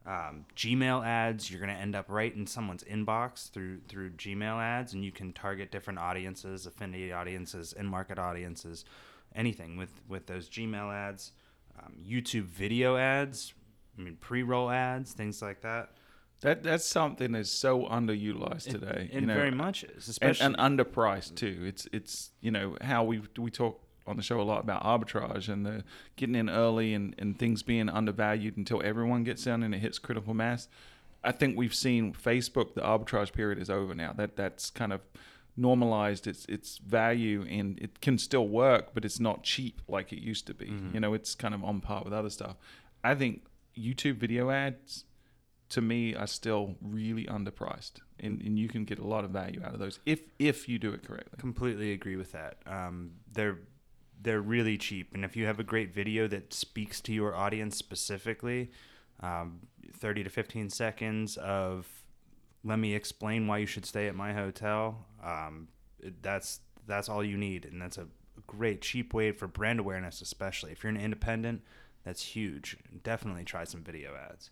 um, 0.05 0.45
Gmail 0.55 1.03
ads. 1.03 1.51
You're 1.51 1.61
going 1.61 1.75
to 1.75 1.81
end 1.81 1.97
up 1.97 2.05
right 2.11 2.35
in 2.37 2.47
someone's 2.47 2.85
inbox 2.85 3.51
through 3.51 3.81
through 3.89 4.11
Gmail 4.11 4.63
ads, 4.63 4.93
and 4.93 5.03
you 5.03 5.13
can 5.13 5.33
target 5.33 5.73
different 5.73 5.99
audiences, 5.99 6.67
affinity 6.67 7.11
audiences, 7.11 7.73
in 7.73 7.87
market 7.87 8.19
audiences, 8.19 8.85
anything 9.35 9.79
with 9.79 10.03
with 10.07 10.27
those 10.27 10.51
Gmail 10.51 10.93
ads. 10.93 11.33
Um, 11.83 11.95
YouTube 12.07 12.45
video 12.45 12.97
ads, 12.97 13.55
I 13.99 14.03
mean 14.03 14.19
pre 14.21 14.43
roll 14.43 14.69
ads, 14.69 15.15
things 15.15 15.41
like 15.41 15.63
that. 15.63 15.93
That 16.41 16.63
that's 16.63 16.85
something 16.85 17.33
that's 17.33 17.51
so 17.51 17.85
underutilized 17.87 18.71
today. 18.71 19.09
It 19.11 19.21
you 19.21 19.27
know, 19.27 19.35
very 19.35 19.51
much 19.51 19.85
is, 19.85 19.91
and, 19.91 20.31
especially 20.31 20.47
and 20.47 20.57
underpriced 20.57 21.37
too. 21.37 21.65
It's 21.67 21.89
it's 21.93 22.31
you 22.41 22.51
know 22.51 22.77
how 22.83 23.05
we 23.05 23.23
we 23.39 23.51
talk 23.51 23.81
on 24.07 24.17
the 24.17 24.23
show 24.23 24.41
a 24.41 24.43
lot 24.43 24.61
about 24.61 24.83
arbitrage 24.83 25.49
and 25.49 25.65
the 25.65 25.83
getting 26.17 26.35
in 26.35 26.51
early 26.51 26.93
and, 26.93 27.15
and 27.19 27.39
things 27.39 27.63
being 27.63 27.89
undervalued 27.89 28.57
until 28.57 28.83
everyone 28.85 29.25
gets 29.25 29.47
in 29.47 29.63
and 29.63 29.75
it 29.75 29.79
hits 29.79 29.99
critical 29.99 30.35
mass. 30.35 30.69
I 31.23 31.33
think 31.33 31.57
we've 31.57 31.75
seen 31.75 32.13
Facebook 32.13 32.75
the 32.75 32.83
arbitrage 32.83 33.33
period 33.33 33.59
is 33.59 33.71
over 33.71 33.95
now. 33.95 34.13
That 34.13 34.37
that's 34.37 34.71
kind 34.71 34.93
of 34.93 35.01
normalized 35.57 36.27
its 36.27 36.45
its 36.47 36.79
value 36.79 37.47
and 37.49 37.79
it 37.79 38.01
can 38.01 38.19
still 38.19 38.47
work, 38.49 38.89
but 38.93 39.05
it's 39.05 39.21
not 39.21 39.43
cheap 39.43 39.81
like 39.89 40.13
it 40.13 40.21
used 40.21 40.47
to 40.49 40.55
be. 40.55 40.67
Mm-hmm. 40.67 40.95
You 40.95 41.01
know, 41.01 41.15
it's 41.15 41.35
kind 41.35 41.55
of 41.55 41.65
on 41.65 41.81
par 41.81 42.03
with 42.05 42.13
other 42.13 42.31
stuff. 42.31 42.57
I 43.03 43.15
think 43.15 43.47
YouTube 43.77 44.17
video 44.17 44.51
ads 44.51 45.05
to 45.75 45.81
me 45.81 46.15
are 46.15 46.27
still 46.27 46.77
really 46.81 47.25
underpriced 47.27 47.95
and, 48.21 48.41
and 48.43 48.59
you 48.59 48.69
can 48.69 48.85
get 48.85 48.99
a 48.99 49.07
lot 49.07 49.25
of 49.25 49.31
value 49.31 49.61
out 49.65 49.75
of 49.75 49.81
those 49.81 49.99
if 50.07 50.21
if 50.39 50.69
you 50.69 50.79
do 50.79 50.93
it 50.93 51.03
correctly 51.07 51.37
completely 51.39 51.93
agree 51.93 52.17
with 52.17 52.33
that. 52.33 52.59
Um, 52.67 53.13
they're 53.33 53.59
they're 54.25 54.41
really 54.41 54.79
cheap, 54.79 55.15
and 55.15 55.25
if 55.25 55.37
you 55.37 55.47
have 55.47 55.61
a 55.61 55.65
great 55.65 55.93
video 55.93 56.27
that 56.29 56.55
speaks 56.55 57.01
to 57.03 57.13
your 57.13 57.35
audience 57.35 57.77
specifically, 57.77 58.71
um, 59.21 59.61
thirty 59.93 60.25
to 60.25 60.31
fifteen 60.31 60.71
seconds 60.71 61.37
of 61.37 61.87
let 62.65 62.79
me 62.79 62.95
explain 62.95 63.47
why 63.47 63.59
you 63.59 63.67
should 63.67 63.85
stay 63.85 64.09
at 64.09 64.15
my 64.15 64.33
hotel. 64.33 65.07
Um, 65.23 65.69
that's 66.23 66.61
that's 66.87 67.09
all 67.09 67.23
you 67.23 67.37
need, 67.37 67.67
and 67.67 67.81
that's 67.81 67.99
a 67.99 68.07
great 68.47 68.81
cheap 68.81 69.13
way 69.13 69.33
for 69.33 69.47
brand 69.47 69.79
awareness, 69.79 70.23
especially 70.23 70.73
if 70.73 70.83
you're 70.83 70.91
an 70.91 71.01
independent. 71.01 71.63
That's 72.05 72.23
huge. 72.23 72.77
Definitely 73.03 73.45
try 73.45 73.65
some 73.65 73.83
video 73.83 74.15
ads. 74.15 74.51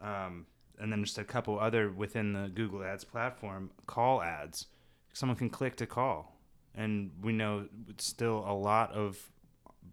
Um, 0.00 0.46
and 0.78 0.92
then 0.92 1.04
just 1.04 1.18
a 1.18 1.24
couple 1.24 1.58
other 1.58 1.90
within 1.90 2.32
the 2.32 2.48
Google 2.48 2.84
Ads 2.84 3.04
platform, 3.04 3.70
call 3.86 4.22
ads. 4.22 4.66
Someone 5.12 5.36
can 5.36 5.48
click 5.48 5.76
to 5.76 5.86
call, 5.86 6.36
and 6.74 7.10
we 7.22 7.32
know 7.32 7.66
still 7.98 8.44
a 8.46 8.52
lot 8.52 8.92
of 8.92 9.30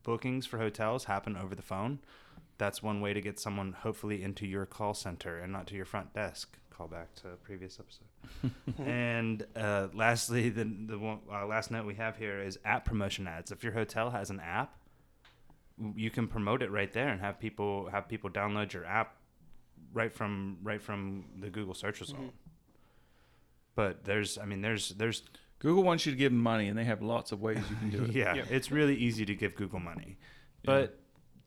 bookings 0.04 0.45
for 0.45 0.58
hotels 0.58 1.06
happen 1.06 1.38
over 1.38 1.56
the 1.56 1.62
phone. 1.62 1.99
That's 2.58 2.84
one 2.84 3.01
way 3.01 3.14
to 3.14 3.22
get 3.22 3.39
someone 3.39 3.74
hopefully 3.74 4.22
into 4.22 4.45
your 4.45 4.66
call 4.66 4.93
center 4.93 5.39
and 5.39 5.51
not 5.51 5.68
to 5.68 5.76
your 5.76 5.86
front 5.86 6.14
desk. 6.14 6.58
Call 6.70 6.88
back 6.88 7.14
to 7.16 7.30
a 7.30 7.36
previous 7.36 7.80
episode. 7.80 8.51
and 8.86 9.45
uh, 9.56 9.88
lastly, 9.93 10.49
the 10.49 10.64
the 10.64 10.97
one, 10.97 11.20
uh, 11.32 11.45
last 11.45 11.72
note 11.72 11.86
we 11.86 11.95
have 11.95 12.18
here 12.18 12.41
is 12.41 12.60
app 12.66 12.84
promotion 12.84 13.28
ads. 13.28 13.51
If 13.51 13.64
your 13.64 13.74
hotel 13.74 14.10
has 14.10 14.30
an 14.30 14.39
app, 14.39 14.76
you 15.95 16.10
can 16.10 16.28
promote 16.28 16.62
it 16.62 16.72
right 16.72 16.91
there 16.91 17.10
and 17.10 17.22
have 17.22 17.39
people 17.39 17.89
have 17.89 18.08
people 18.10 18.30
download 18.30 18.74
your 18.74 18.86
app 18.86 19.16
right 19.94 20.12
from 20.14 20.58
right 20.64 20.82
from 20.82 21.26
the 21.39 21.50
Google 21.50 21.74
search 21.74 22.00
result. 22.02 22.34
But 23.76 24.04
there's, 24.06 24.38
I 24.38 24.46
mean, 24.46 24.62
there's 24.62 24.89
there's 24.89 25.24
google 25.60 25.84
wants 25.84 26.06
you 26.06 26.12
to 26.12 26.18
give 26.18 26.32
them 26.32 26.41
money 26.41 26.68
and 26.68 26.78
they 26.78 26.84
have 26.84 27.02
lots 27.02 27.32
of 27.32 27.41
ways 27.41 27.58
you 27.70 27.76
can 27.78 27.89
do 27.89 28.04
it 28.10 28.12
yeah, 28.12 28.34
Yeah. 28.36 28.44
it's 28.50 28.70
really 28.70 28.96
easy 28.96 29.26
to 29.26 29.34
give 29.36 29.56
Google 29.56 29.80
money. 29.80 30.18
Yeah. 30.64 30.66
But 30.66 31.00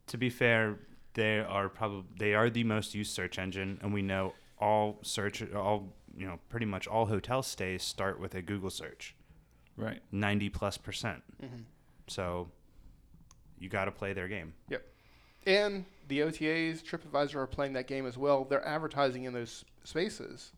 to 0.08 0.16
be 0.18 0.30
fair, 0.30 0.78
they 1.14 1.38
are 1.40 1.68
probably 1.68 2.04
they 2.18 2.34
are 2.34 2.50
the 2.50 2.64
most 2.64 2.94
used 2.94 3.12
search 3.14 3.38
engine, 3.38 3.78
and 3.82 3.92
we 3.92 4.02
know 4.02 4.32
all 4.58 4.98
search 5.02 5.42
all 5.52 5.92
you 6.16 6.26
know 6.26 6.38
pretty 6.48 6.66
much 6.66 6.86
all 6.88 7.06
hotel 7.06 7.42
stays 7.42 7.82
start 7.82 8.18
with 8.18 8.34
a 8.34 8.42
Google 8.42 8.70
search, 8.70 9.14
right 9.76 10.00
ninety 10.12 10.48
plus 10.48 10.76
percent. 10.78 11.22
Mhm. 11.42 11.64
So 12.08 12.48
you 13.58 13.68
got 13.68 13.84
to 13.86 13.90
play 13.92 14.12
their 14.14 14.28
game. 14.28 14.52
And 15.46 15.84
the 16.08 16.20
OTAs, 16.20 16.82
TripAdvisor 16.82 17.36
are 17.36 17.46
playing 17.46 17.74
that 17.74 17.86
game 17.86 18.04
as 18.04 18.18
well. 18.18 18.44
They're 18.44 18.66
advertising 18.66 19.24
in 19.24 19.32
those 19.32 19.64
spaces, 19.84 20.50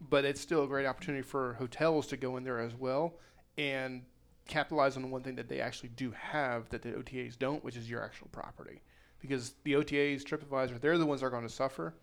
but 0.00 0.24
it's 0.24 0.40
still 0.40 0.64
a 0.64 0.66
great 0.66 0.86
opportunity 0.86 1.22
for 1.22 1.54
hotels 1.54 2.06
to 2.08 2.16
go 2.16 2.38
in 2.38 2.44
there 2.44 2.58
as 2.58 2.74
well 2.74 3.14
and 3.58 4.02
capitalize 4.48 4.96
on 4.96 5.10
one 5.10 5.22
thing 5.22 5.36
that 5.36 5.48
they 5.48 5.60
actually 5.60 5.90
do 5.90 6.10
have 6.10 6.68
that 6.70 6.82
the 6.82 6.90
OTAs 6.90 7.38
don't, 7.38 7.62
which 7.62 7.76
is 7.76 7.88
your 7.88 8.02
actual 8.02 8.28
property. 8.32 8.80
Because 9.20 9.54
the 9.64 9.74
OTAs, 9.74 10.22
TripAdvisor, 10.22 10.80
they're 10.80 10.98
the 10.98 11.06
ones 11.06 11.20
that 11.20 11.26
are 11.26 11.30
going 11.30 11.46
to 11.46 11.52
suffer. 11.52 11.94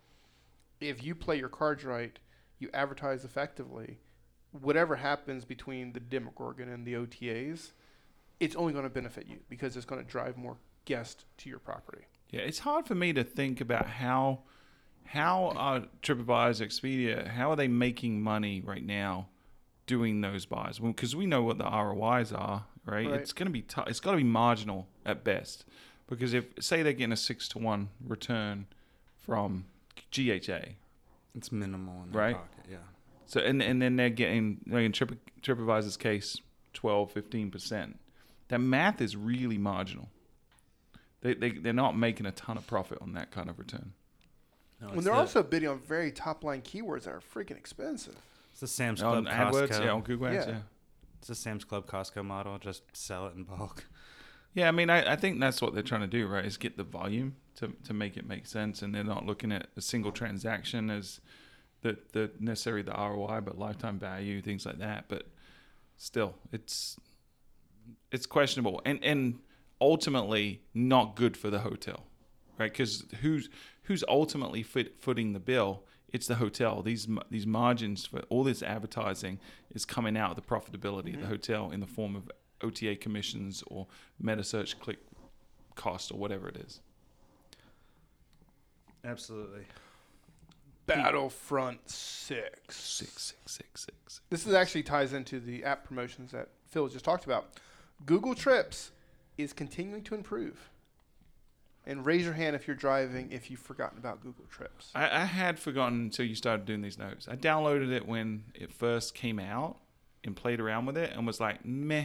If 0.80 1.02
you 1.04 1.14
play 1.14 1.38
your 1.38 1.48
cards 1.48 1.84
right, 1.84 2.16
you 2.58 2.68
advertise 2.72 3.24
effectively, 3.24 3.98
whatever 4.60 4.96
happens 4.96 5.44
between 5.44 5.92
the 5.92 6.00
Demogorgon 6.00 6.68
and 6.68 6.84
the 6.84 6.94
OTAs, 6.94 7.72
it's 8.40 8.56
only 8.56 8.72
going 8.72 8.84
to 8.84 8.90
benefit 8.90 9.26
you 9.28 9.38
because 9.48 9.76
it's 9.76 9.86
going 9.86 10.04
to 10.04 10.10
drive 10.10 10.36
more 10.36 10.56
guests 10.84 11.24
to 11.38 11.48
your 11.48 11.58
property. 11.58 12.04
yeah 12.30 12.40
it's 12.40 12.60
hard 12.60 12.86
for 12.86 12.94
me 12.94 13.12
to 13.12 13.22
think 13.24 13.60
about 13.60 13.86
how 13.86 14.40
how 15.06 15.52
are 15.56 15.82
tripadvisor 16.02 16.66
expedia 16.66 17.26
how 17.28 17.50
are 17.50 17.56
they 17.56 17.68
making 17.68 18.20
money 18.22 18.60
right 18.64 18.84
now 18.84 19.28
doing 19.86 20.20
those 20.20 20.46
buys 20.46 20.78
because 20.78 21.14
we 21.14 21.26
know 21.26 21.42
what 21.42 21.58
the 21.58 21.64
rois 21.64 22.32
are 22.32 22.64
right, 22.86 23.06
Right. 23.08 23.20
it's 23.20 23.32
going 23.32 23.46
to 23.46 23.52
be 23.52 23.62
tou- 23.62 23.84
it's 23.86 24.00
got 24.00 24.12
to 24.12 24.16
be 24.16 24.24
marginal 24.24 24.88
at 25.04 25.22
best 25.24 25.64
because 26.08 26.32
if 26.34 26.46
say 26.60 26.82
they're 26.82 26.92
getting 26.92 27.12
a 27.12 27.16
six 27.16 27.48
to 27.48 27.58
one 27.58 27.88
return 28.06 28.66
from 29.18 29.66
gha 30.10 30.74
It's 31.34 31.50
minimal 31.52 32.02
in 32.04 32.12
their 32.12 32.20
Right. 32.20 32.36
pocket. 32.36 32.64
Yeah. 32.70 32.76
So 33.26 33.40
and 33.40 33.62
and 33.62 33.80
then 33.80 33.96
they're 33.96 34.10
getting 34.10 34.60
like 34.66 34.84
in 34.84 34.92
Trip, 34.92 35.16
TripAdvisor's 35.42 35.96
case 35.96 36.40
12 36.74 37.12
15%. 37.14 37.94
That 38.48 38.58
math 38.60 39.00
is 39.00 39.16
really 39.16 39.58
marginal. 39.58 40.08
They 41.22 41.34
they 41.34 41.50
they're 41.50 41.72
not 41.72 41.96
making 41.96 42.26
a 42.26 42.32
ton 42.32 42.56
of 42.58 42.66
profit 42.66 42.98
on 43.00 43.14
that 43.14 43.30
kind 43.30 43.48
of 43.48 43.58
return. 43.58 43.92
No, 44.80 44.88
when 44.88 45.04
they're 45.04 45.14
the, 45.14 45.20
also 45.20 45.42
bidding 45.42 45.68
on 45.68 45.78
very 45.78 46.10
top 46.10 46.42
line 46.44 46.60
keywords 46.60 47.04
that 47.04 47.12
are 47.12 47.20
freaking 47.20 47.56
expensive. 47.56 48.16
it's 48.50 48.60
the 48.60 48.66
Sam's 48.66 49.00
Club 49.00 49.14
On 49.14 49.26
Costco. 49.26 49.84
Yeah, 49.84 49.92
on 49.92 50.02
Google 50.02 50.26
Ads, 50.26 50.46
Yeah. 50.46 50.52
yeah. 50.52 50.58
It's 51.18 51.28
the 51.28 51.36
Sam's 51.36 51.64
Club 51.64 51.86
Costco 51.86 52.24
model. 52.24 52.58
Just 52.58 52.82
sell 52.92 53.26
it 53.28 53.34
in 53.36 53.44
bulk. 53.44 53.86
Yeah, 54.54 54.68
I 54.68 54.70
mean, 54.70 54.90
I, 54.90 55.12
I 55.12 55.16
think 55.16 55.40
that's 55.40 55.62
what 55.62 55.72
they're 55.72 55.82
trying 55.82 56.02
to 56.02 56.06
do, 56.06 56.26
right? 56.26 56.44
Is 56.44 56.58
get 56.58 56.76
the 56.76 56.84
volume 56.84 57.36
to, 57.54 57.72
to 57.84 57.94
make 57.94 58.18
it 58.18 58.26
make 58.26 58.46
sense, 58.46 58.82
and 58.82 58.94
they're 58.94 59.02
not 59.02 59.24
looking 59.24 59.50
at 59.50 59.68
a 59.78 59.80
single 59.80 60.12
transaction 60.12 60.90
as 60.90 61.22
the 61.80 61.96
the 62.12 62.30
necessarily 62.38 62.82
the 62.82 62.92
ROI, 62.92 63.40
but 63.40 63.58
lifetime 63.58 63.98
value, 63.98 64.42
things 64.42 64.66
like 64.66 64.78
that. 64.78 65.06
But 65.08 65.26
still, 65.96 66.34
it's 66.52 66.98
it's 68.10 68.26
questionable, 68.26 68.82
and 68.84 69.02
and 69.02 69.38
ultimately 69.82 70.62
not 70.72 71.16
good 71.16 71.36
for 71.36 71.50
the 71.50 71.58
hotel, 71.58 72.04
right? 72.58 72.72
Because 72.72 73.04
who's 73.20 73.50
who's 73.82 74.04
ultimately 74.08 74.62
fit, 74.62 75.00
footing 75.00 75.32
the 75.32 75.40
bill? 75.40 75.82
It's 76.12 76.26
the 76.26 76.36
hotel. 76.36 76.82
These 76.82 77.08
these 77.30 77.46
margins 77.46 78.06
for 78.06 78.20
all 78.28 78.44
this 78.44 78.62
advertising 78.62 79.40
is 79.74 79.84
coming 79.84 80.16
out 80.16 80.30
of 80.30 80.36
the 80.36 80.42
profitability 80.42 81.14
of 81.14 81.20
the 81.20 81.26
mm-hmm. 81.26 81.26
hotel 81.26 81.70
in 81.70 81.80
the 81.80 81.86
form 81.86 82.14
of 82.14 82.30
OTA 82.62 82.96
commissions 82.96 83.64
or 83.66 83.88
meta 84.20 84.44
search 84.44 84.78
click 84.78 84.98
cost 85.74 86.12
or 86.12 86.18
whatever 86.18 86.48
it 86.48 86.56
is. 86.56 86.80
Absolutely. 89.04 89.64
Battlefront 90.86 91.90
Six. 91.90 92.76
Six 92.76 93.12
six 93.22 93.36
six 93.46 93.80
six. 93.80 94.20
This 94.30 94.46
is 94.46 94.54
actually 94.54 94.84
ties 94.84 95.12
into 95.12 95.40
the 95.40 95.64
app 95.64 95.84
promotions 95.84 96.30
that 96.32 96.50
Phil 96.68 96.86
just 96.88 97.04
talked 97.04 97.24
about. 97.24 97.58
Google 98.04 98.34
Trips 98.34 98.92
is 99.36 99.52
continuing 99.52 100.02
to 100.04 100.14
improve. 100.14 100.70
And 101.84 102.06
raise 102.06 102.24
your 102.24 102.34
hand 102.34 102.54
if 102.54 102.68
you're 102.68 102.76
driving 102.76 103.32
if 103.32 103.50
you've 103.50 103.60
forgotten 103.60 103.98
about 103.98 104.22
Google 104.22 104.44
Trips. 104.48 104.92
I, 104.94 105.22
I 105.22 105.24
had 105.24 105.58
forgotten 105.58 106.02
until 106.02 106.24
you 106.24 106.36
started 106.36 106.64
doing 106.64 106.80
these 106.80 106.96
notes. 106.96 107.26
I 107.28 107.34
downloaded 107.34 107.90
it 107.90 108.06
when 108.06 108.44
it 108.54 108.72
first 108.72 109.14
came 109.14 109.40
out 109.40 109.78
and 110.22 110.36
played 110.36 110.60
around 110.60 110.86
with 110.86 110.96
it 110.96 111.12
and 111.12 111.26
was 111.26 111.40
like, 111.40 111.64
meh, 111.64 112.04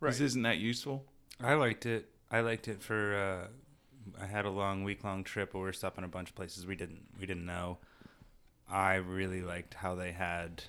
this 0.00 0.20
isn't 0.20 0.42
that 0.42 0.58
useful. 0.58 1.04
I 1.42 1.54
liked 1.54 1.84
it. 1.84 2.08
I 2.30 2.40
liked 2.40 2.68
it 2.68 2.80
for. 2.80 3.16
Uh, 3.16 4.22
I 4.22 4.26
had 4.26 4.44
a 4.44 4.50
long 4.50 4.84
week 4.84 5.04
long 5.04 5.24
trip 5.24 5.52
where 5.52 5.62
we 5.62 5.66
were 5.66 5.72
stopping 5.72 6.04
a 6.04 6.08
bunch 6.08 6.30
of 6.30 6.36
places 6.36 6.66
we 6.66 6.76
didn't 6.76 7.06
we 7.18 7.26
didn't 7.26 7.46
know. 7.46 7.78
I 8.70 8.96
really 8.96 9.42
liked 9.42 9.74
how 9.74 9.94
they 9.94 10.12
had 10.12 10.64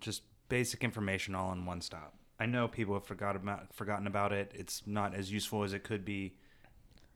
just 0.00 0.22
basic 0.48 0.84
information 0.84 1.34
all 1.34 1.52
in 1.52 1.64
one 1.64 1.80
stop. 1.80 2.14
I 2.38 2.46
know 2.46 2.68
people 2.68 2.94
have 2.94 3.06
forgot 3.06 3.36
about 3.36 3.72
forgotten 3.74 4.06
about 4.06 4.32
it. 4.32 4.52
It's 4.54 4.82
not 4.86 5.14
as 5.14 5.32
useful 5.32 5.62
as 5.62 5.72
it 5.72 5.84
could 5.84 6.04
be. 6.04 6.34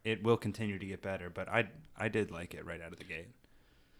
It 0.05 0.23
will 0.23 0.37
continue 0.37 0.79
to 0.79 0.87
get 0.87 1.03
better, 1.03 1.29
but 1.29 1.49
I 1.49 1.69
I 1.97 2.09
did 2.09 2.31
like 2.31 2.55
it 2.55 2.64
right 2.64 2.81
out 2.81 2.93
of 2.93 2.99
the 2.99 3.05
gate. 3.05 3.29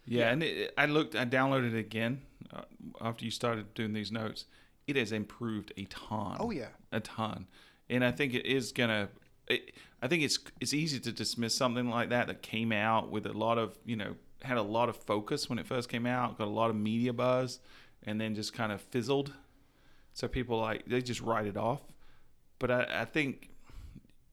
Yeah, 0.09 0.31
and 0.31 0.43
it, 0.43 0.73
I 0.79 0.87
looked, 0.87 1.15
I 1.15 1.27
downloaded 1.27 1.75
it 1.75 1.79
again 1.79 2.23
uh, 2.53 2.63
after 3.01 3.25
you 3.25 3.31
started 3.31 3.75
doing 3.75 3.93
these 3.93 4.11
notes. 4.11 4.47
It 4.87 4.97
has 4.97 5.13
improved 5.13 5.73
a 5.77 5.85
ton. 5.85 6.39
Oh 6.41 6.51
yeah. 6.51 6.69
a 6.93 7.01
ton, 7.01 7.47
and 7.91 8.05
I 8.05 8.11
think 8.11 8.33
it 8.35 8.47
is 8.47 8.73
gonna. 8.73 9.09
It, 9.49 9.75
I 10.01 10.09
think 10.09 10.23
it's 10.23 10.39
it's 10.61 10.73
easy 10.73 10.99
to 11.01 11.13
dismiss 11.13 11.55
something 11.55 11.91
like 11.91 12.09
that 12.09 12.27
that 12.29 12.41
came 12.41 12.73
out 12.73 13.11
with 13.11 13.27
a 13.27 13.33
lot 13.33 13.59
of 13.59 13.77
you 13.85 13.97
know 13.97 14.15
had 14.43 14.57
a 14.57 14.63
lot 14.63 14.89
of 14.89 14.97
focus 14.97 15.51
when 15.51 15.59
it 15.59 15.67
first 15.67 15.89
came 15.89 16.07
out, 16.07 16.39
got 16.39 16.47
a 16.47 16.51
lot 16.51 16.71
of 16.71 16.77
media 16.77 17.13
buzz, 17.13 17.59
and 18.05 18.21
then 18.21 18.35
just 18.35 18.55
kind 18.55 18.73
of 18.73 18.81
fizzled. 18.81 19.33
So 20.19 20.27
people 20.27 20.59
like 20.59 20.85
they 20.87 21.01
just 21.01 21.21
write 21.21 21.47
it 21.47 21.57
off. 21.57 21.81
But 22.59 22.73
I, 22.73 22.87
I 23.03 23.05
think 23.05 23.51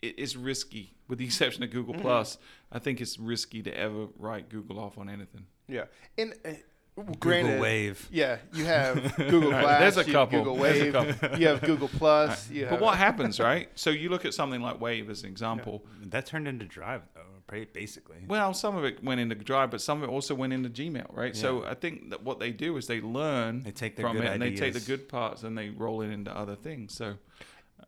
it, 0.02 0.16
it's 0.18 0.36
risky, 0.36 0.96
with 1.08 1.20
the 1.20 1.26
exception 1.30 1.62
of 1.62 1.70
Google 1.70 1.94
Plus. 1.94 2.40
I 2.72 2.80
think 2.80 3.02
it's 3.02 3.20
risky 3.20 3.62
to 3.62 3.70
ever 3.78 4.08
write 4.18 4.50
Google 4.50 4.80
off 4.80 4.98
on 4.98 5.10
anything. 5.10 5.46
Yeah. 5.68 5.84
And 6.18 6.34
uh, 6.44 6.50
Well, 6.96 7.06
granted, 7.20 7.62
Wave. 7.62 8.10
Yeah, 8.12 8.38
you 8.52 8.66
have 8.66 9.16
Google 9.18 9.52
Right, 9.52 9.62
Glass. 9.62 9.80
there's 9.96 10.08
a 10.08 10.12
couple, 10.12 10.40
Google 10.40 10.56
there's 10.56 10.82
a 10.82 10.84
Wave. 10.92 11.20
couple. 11.20 11.38
You 11.40 11.48
have 11.50 11.62
Google 11.62 11.88
Plus. 11.90 12.50
You 12.50 12.66
But 12.68 12.82
what 12.82 12.98
happens, 12.98 13.40
right? 13.40 13.70
So 13.76 13.92
you 13.92 14.10
look 14.10 14.26
at 14.26 14.34
something 14.34 14.62
like 14.62 14.82
Wave 14.82 15.08
as 15.12 15.22
an 15.22 15.30
example. 15.30 15.86
That 16.02 16.26
turned 16.26 16.48
into 16.48 16.66
Drive, 16.66 17.04
though, 17.14 17.14
ba- 17.14 17.14
basically. 17.48 18.18
Well, 18.28 18.54
some 18.54 18.76
of 18.76 18.84
it 18.86 19.04
went 19.04 19.22
into 19.22 19.36
Drive, 19.36 19.72
but 19.72 19.82
some 19.82 20.02
of 20.02 20.10
it 20.10 20.12
also 20.12 20.36
went 20.36 20.54
into 20.54 20.70
Gmail, 20.70 21.16
right? 21.16 21.36
So 21.36 21.64
I 21.66 21.74
think 21.74 22.10
that 22.10 22.24
what 22.24 22.39
they 22.39 22.52
do 22.52 22.78
is 22.78 22.88
they 22.88 23.02
learn 23.02 23.64
They 23.64 23.72
take 23.72 24.00
from 24.00 24.18
good 24.18 24.26
it 24.26 24.32
and 24.34 24.41
they 24.41 24.56
take 24.56 24.74
the 24.74 24.80
good 24.80 25.08
parts 25.08 25.43
and 25.43 25.58
they 25.58 25.70
roll 25.70 26.02
it 26.02 26.10
into 26.10 26.36
other 26.36 26.56
things. 26.56 26.96
So 26.96 27.16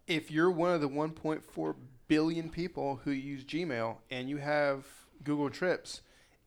if 0.08 0.32
you're 0.32 0.52
one 0.52 0.72
of 0.72 0.82
the 0.82 0.90
1.4 0.90 1.76
billion 2.08 2.50
people 2.50 3.02
who 3.04 3.12
use 3.12 3.44
Gmail 3.44 3.98
and 4.10 4.30
you 4.30 4.38
have 4.38 4.86
Google 5.24 5.50
Trips, 5.50 6.02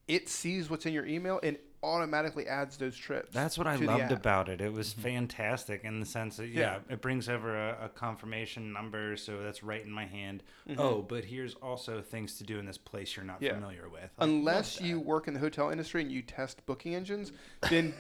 it 0.09 0.29
sees 0.29 0.71
what's 0.71 0.87
in 0.87 0.93
your 0.93 1.07
email 1.07 1.41
and 1.43 1.59
automatically 1.83 2.47
adds 2.47 2.77
those 2.77 2.97
trips. 2.97 3.33
That's 3.33 3.57
what 3.57 3.67
I 3.67 3.77
loved 3.77 4.13
about 4.13 4.49
it. 4.49 4.61
It 4.61 4.73
was 4.73 4.93
fantastic 4.93 5.83
in 5.85 6.01
the 6.01 6.07
sense 6.07 6.37
that 6.37 6.49
yeah, 6.49 6.61
Yeah. 6.89 6.95
it 6.95 7.01
brings 7.01 7.29
over 7.29 7.57
a, 7.57 7.85
a 7.85 7.89
confirmation 7.89 8.73
number, 8.73 9.17
so 9.17 9.43
that's 9.43 9.63
right 9.63 9.83
in 9.85 9.91
my 9.91 10.05
hand. 10.07 10.43
Mhm. 10.69 10.79
Oh, 10.79 11.03
but 11.03 11.25
here's 11.25 11.55
also 11.55 12.03
things 12.03 12.37
to 12.39 12.45
do 12.45 12.59
in 12.59 12.67
this 12.67 12.79
place 12.79 13.17
you're 13.17 13.25
not 13.25 13.41
Yeah. 13.41 13.55
familiar 13.55 13.89
with. 13.89 14.03
Like, 14.03 14.29
Unless 14.29 14.81
you 14.81 15.01
work 15.01 15.27
in 15.29 15.35
the 15.35 15.41
hotel 15.41 15.71
industry 15.71 16.03
and 16.03 16.13
you 16.13 16.23
test 16.23 16.65
booking 16.67 16.95
engines, 16.95 17.33
then 17.71 17.95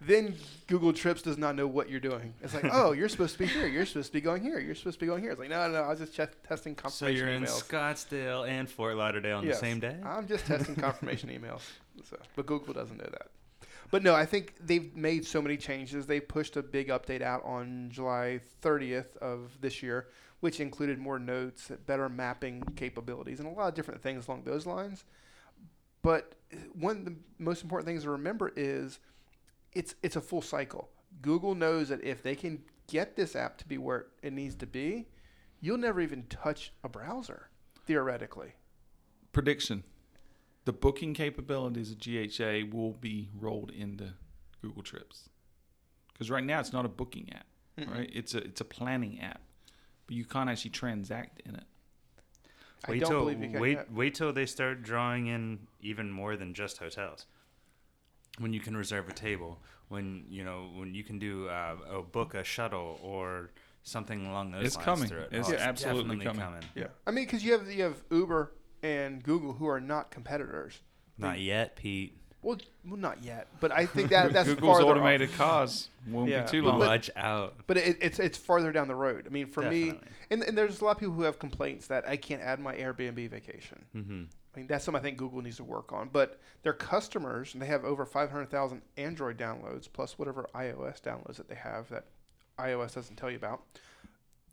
then 0.00 0.34
Google 0.66 0.92
Trips 0.92 1.22
does 1.22 1.38
not 1.38 1.56
know 1.56 1.66
what 1.66 1.88
you're 1.88 2.00
doing. 2.00 2.34
It's 2.42 2.54
like, 2.54 2.66
oh, 2.70 2.92
you're 2.92 3.08
supposed 3.08 3.32
to 3.34 3.38
be 3.38 3.46
here. 3.46 3.66
You're 3.66 3.86
supposed 3.86 4.08
to 4.08 4.12
be 4.12 4.20
going 4.20 4.42
here. 4.42 4.58
You're 4.58 4.74
supposed 4.74 4.98
to 4.98 5.04
be 5.04 5.06
going 5.08 5.22
here. 5.22 5.30
It's 5.32 5.40
like, 5.40 5.48
no, 5.50 5.66
no, 5.68 5.72
no 5.74 5.82
I 5.82 5.88
was 5.88 5.98
just 6.00 6.12
ch- 6.14 6.46
testing 6.46 6.74
So 6.76 6.82
confirmation 6.82 7.16
you're 7.18 7.34
in 7.34 7.42
emails. 7.44 7.64
Scottsdale 7.66 8.48
and 8.48 8.68
Fort 8.68 8.96
Lauderdale 8.96 9.38
on 9.38 9.46
Yes. 9.46 9.58
the 9.60 9.66
same 9.66 9.80
day. 9.80 9.96
I'm 10.04 10.26
just 10.28 10.46
testing 10.46 10.74
confirmation 10.76 11.28
emails. 11.36 11.62
So, 12.04 12.16
but 12.36 12.46
Google 12.46 12.74
doesn't 12.74 12.96
know 12.96 13.08
that. 13.10 13.30
But 13.90 14.02
no, 14.02 14.14
I 14.14 14.24
think 14.24 14.54
they've 14.60 14.94
made 14.94 15.26
so 15.26 15.42
many 15.42 15.56
changes. 15.56 16.06
They 16.06 16.20
pushed 16.20 16.56
a 16.56 16.62
big 16.62 16.88
update 16.88 17.22
out 17.22 17.44
on 17.44 17.88
July 17.90 18.40
30th 18.62 19.16
of 19.16 19.60
this 19.60 19.82
year, 19.82 20.08
which 20.40 20.60
included 20.60 20.98
more 20.98 21.18
notes, 21.18 21.72
better 21.86 22.08
mapping 22.08 22.62
capabilities, 22.76 23.40
and 23.40 23.48
a 23.48 23.52
lot 23.52 23.68
of 23.68 23.74
different 23.74 24.00
things 24.00 24.28
along 24.28 24.44
those 24.44 24.64
lines. 24.64 25.04
But 26.02 26.34
one 26.72 26.98
of 26.98 27.04
the 27.04 27.16
most 27.38 27.62
important 27.62 27.86
things 27.86 28.04
to 28.04 28.10
remember 28.10 28.52
is 28.56 29.00
it's 29.72 29.94
it's 30.02 30.16
a 30.16 30.20
full 30.20 30.42
cycle. 30.42 30.88
Google 31.20 31.54
knows 31.54 31.88
that 31.88 32.02
if 32.04 32.22
they 32.22 32.34
can 32.34 32.62
get 32.86 33.16
this 33.16 33.36
app 33.36 33.58
to 33.58 33.68
be 33.68 33.76
where 33.78 34.06
it 34.22 34.32
needs 34.32 34.54
to 34.56 34.66
be, 34.66 35.06
you'll 35.60 35.78
never 35.78 36.00
even 36.00 36.24
touch 36.28 36.72
a 36.84 36.88
browser 36.88 37.50
theoretically. 37.86 38.52
prediction: 39.32 39.82
the 40.64 40.72
booking 40.72 41.14
capabilities 41.14 41.90
of 41.90 41.98
GHA 41.98 42.74
will 42.76 42.92
be 42.92 43.28
rolled 43.38 43.70
into 43.70 44.14
Google 44.62 44.82
Trips 44.82 45.28
because 46.12 46.30
right 46.30 46.44
now 46.44 46.60
it's 46.60 46.72
not 46.72 46.84
a 46.84 46.88
booking 46.88 47.30
app, 47.32 47.46
Mm-mm. 47.78 47.90
right? 47.90 48.10
It's 48.12 48.34
a 48.34 48.38
it's 48.38 48.60
a 48.60 48.64
planning 48.64 49.20
app, 49.20 49.40
but 50.06 50.16
you 50.16 50.24
can't 50.24 50.50
actually 50.50 50.70
transact 50.72 51.40
in 51.46 51.54
it. 51.54 51.64
I 52.86 52.92
Wait 52.92 53.00
don't 53.00 53.10
till 53.10 53.20
believe 53.20 53.42
you 53.42 53.50
can 53.50 53.60
wait 53.60 53.76
yet. 53.78 53.92
wait 53.92 54.14
till 54.14 54.32
they 54.32 54.46
start 54.46 54.82
drawing 54.82 55.26
in 55.26 55.66
even 55.80 56.10
more 56.10 56.36
than 56.36 56.54
just 56.54 56.78
hotels. 56.78 57.26
When 58.38 58.52
you 58.52 58.60
can 58.60 58.76
reserve 58.76 59.08
a 59.08 59.12
table, 59.12 59.58
when 59.88 60.24
you 60.30 60.44
know 60.44 60.70
when 60.74 60.94
you 60.94 61.04
can 61.04 61.18
do 61.18 61.48
uh, 61.48 61.76
oh, 61.90 62.02
book 62.02 62.34
a 62.34 62.44
shuttle 62.44 62.98
or 63.02 63.50
something 63.82 64.26
along 64.26 64.52
those 64.52 64.64
It's 64.66 64.76
lines. 64.76 64.84
coming. 64.84 65.08
through 65.08 65.20
it. 65.22 65.28
It's 65.32 65.48
Oh, 65.50 65.56
absolutely 65.56 66.16
definitely 66.16 66.42
coming. 66.42 66.62
Yeah, 66.74 66.86
I 67.06 67.10
mean, 67.10 67.24
because 67.24 67.44
you 67.44 67.52
have 67.52 67.70
you 67.70 67.82
have 67.84 67.96
Uber 68.10 68.52
and 68.82 69.22
Google 69.22 69.52
who 69.54 69.66
are 69.66 69.80
not 69.80 70.10
competitors. 70.10 70.80
Not 71.18 71.38
yet, 71.40 71.76
Pete. 71.76 72.16
Well, 72.42 72.56
well, 72.86 72.96
not 72.96 73.22
yet, 73.22 73.48
but 73.60 73.70
I 73.70 73.84
think 73.84 74.08
that 74.10 74.32
that's 74.32 74.48
Google's 74.48 74.78
farther 74.78 74.92
automated 74.92 75.30
cars 75.34 75.88
won't 76.08 76.30
Yeah. 76.30 76.44
be 76.44 76.48
too 76.50 76.62
But- 76.62 76.68
long. 76.70 76.78
but- 76.78 76.88
Watch 76.88 77.10
out. 77.14 77.54
But 77.66 77.76
it, 77.76 77.98
it's 78.00 78.18
it's 78.18 78.38
farther 78.38 78.72
down 78.72 78.88
the 78.88 78.94
road. 78.94 79.26
I 79.26 79.30
mean, 79.30 79.46
for 79.46 79.62
me, 79.62 79.92
and, 80.30 80.42
and 80.42 80.56
there's 80.56 80.80
a 80.80 80.84
lot 80.86 80.92
of 80.92 80.98
people 80.98 81.14
who 81.14 81.22
have 81.24 81.38
complaints 81.38 81.88
that 81.88 82.08
I 82.08 82.16
can't 82.16 82.40
add 82.40 82.58
my 82.58 82.74
Airbnb 82.74 83.28
vacation. 83.28 83.84
Mm-hmm. 83.94 84.22
I 84.54 84.58
mean, 84.58 84.66
that's 84.66 84.84
something 84.86 84.98
I 84.98 85.02
think 85.02 85.18
Google 85.18 85.42
needs 85.42 85.58
to 85.58 85.64
work 85.64 85.92
on. 85.92 86.08
But 86.10 86.40
their 86.62 86.72
customers, 86.72 87.52
and 87.52 87.62
they 87.62 87.66
have 87.66 87.84
over 87.84 88.04
500,000 88.06 88.80
Android 88.96 89.36
downloads 89.36 89.88
plus 89.92 90.18
whatever 90.18 90.48
iOS 90.54 91.00
downloads 91.02 91.36
that 91.36 91.48
they 91.48 91.54
have 91.56 91.88
that 91.90 92.06
iOS 92.58 92.94
doesn't 92.94 93.16
tell 93.16 93.30
you 93.30 93.36
about. 93.36 93.62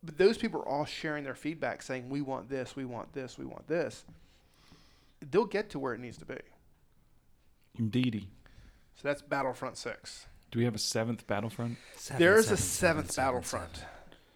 But 0.07 0.17
those 0.17 0.37
people 0.37 0.61
are 0.61 0.67
all 0.67 0.85
sharing 0.85 1.25
their 1.25 1.35
feedback 1.35 1.81
saying, 1.81 2.07
we 2.07 2.21
want 2.21 2.49
this, 2.49 2.77
we 2.77 2.85
want 2.85 3.11
this, 3.11 3.37
we 3.37 3.43
want 3.43 3.67
this. 3.67 4.05
They'll 5.29 5.43
get 5.43 5.69
to 5.71 5.79
where 5.79 5.93
it 5.93 5.99
needs 5.99 6.17
to 6.19 6.25
be. 6.25 6.37
Indeedy. 7.77 8.29
So 8.95 9.01
that's 9.03 9.21
Battlefront 9.21 9.75
6. 9.75 10.27
Do 10.49 10.59
we 10.59 10.65
have 10.65 10.75
a 10.75 10.79
seventh 10.79 11.27
Battlefront? 11.27 11.77
There's 12.17 12.51
a 12.51 12.57
seventh 12.57 13.17
Battlefront. 13.17 13.83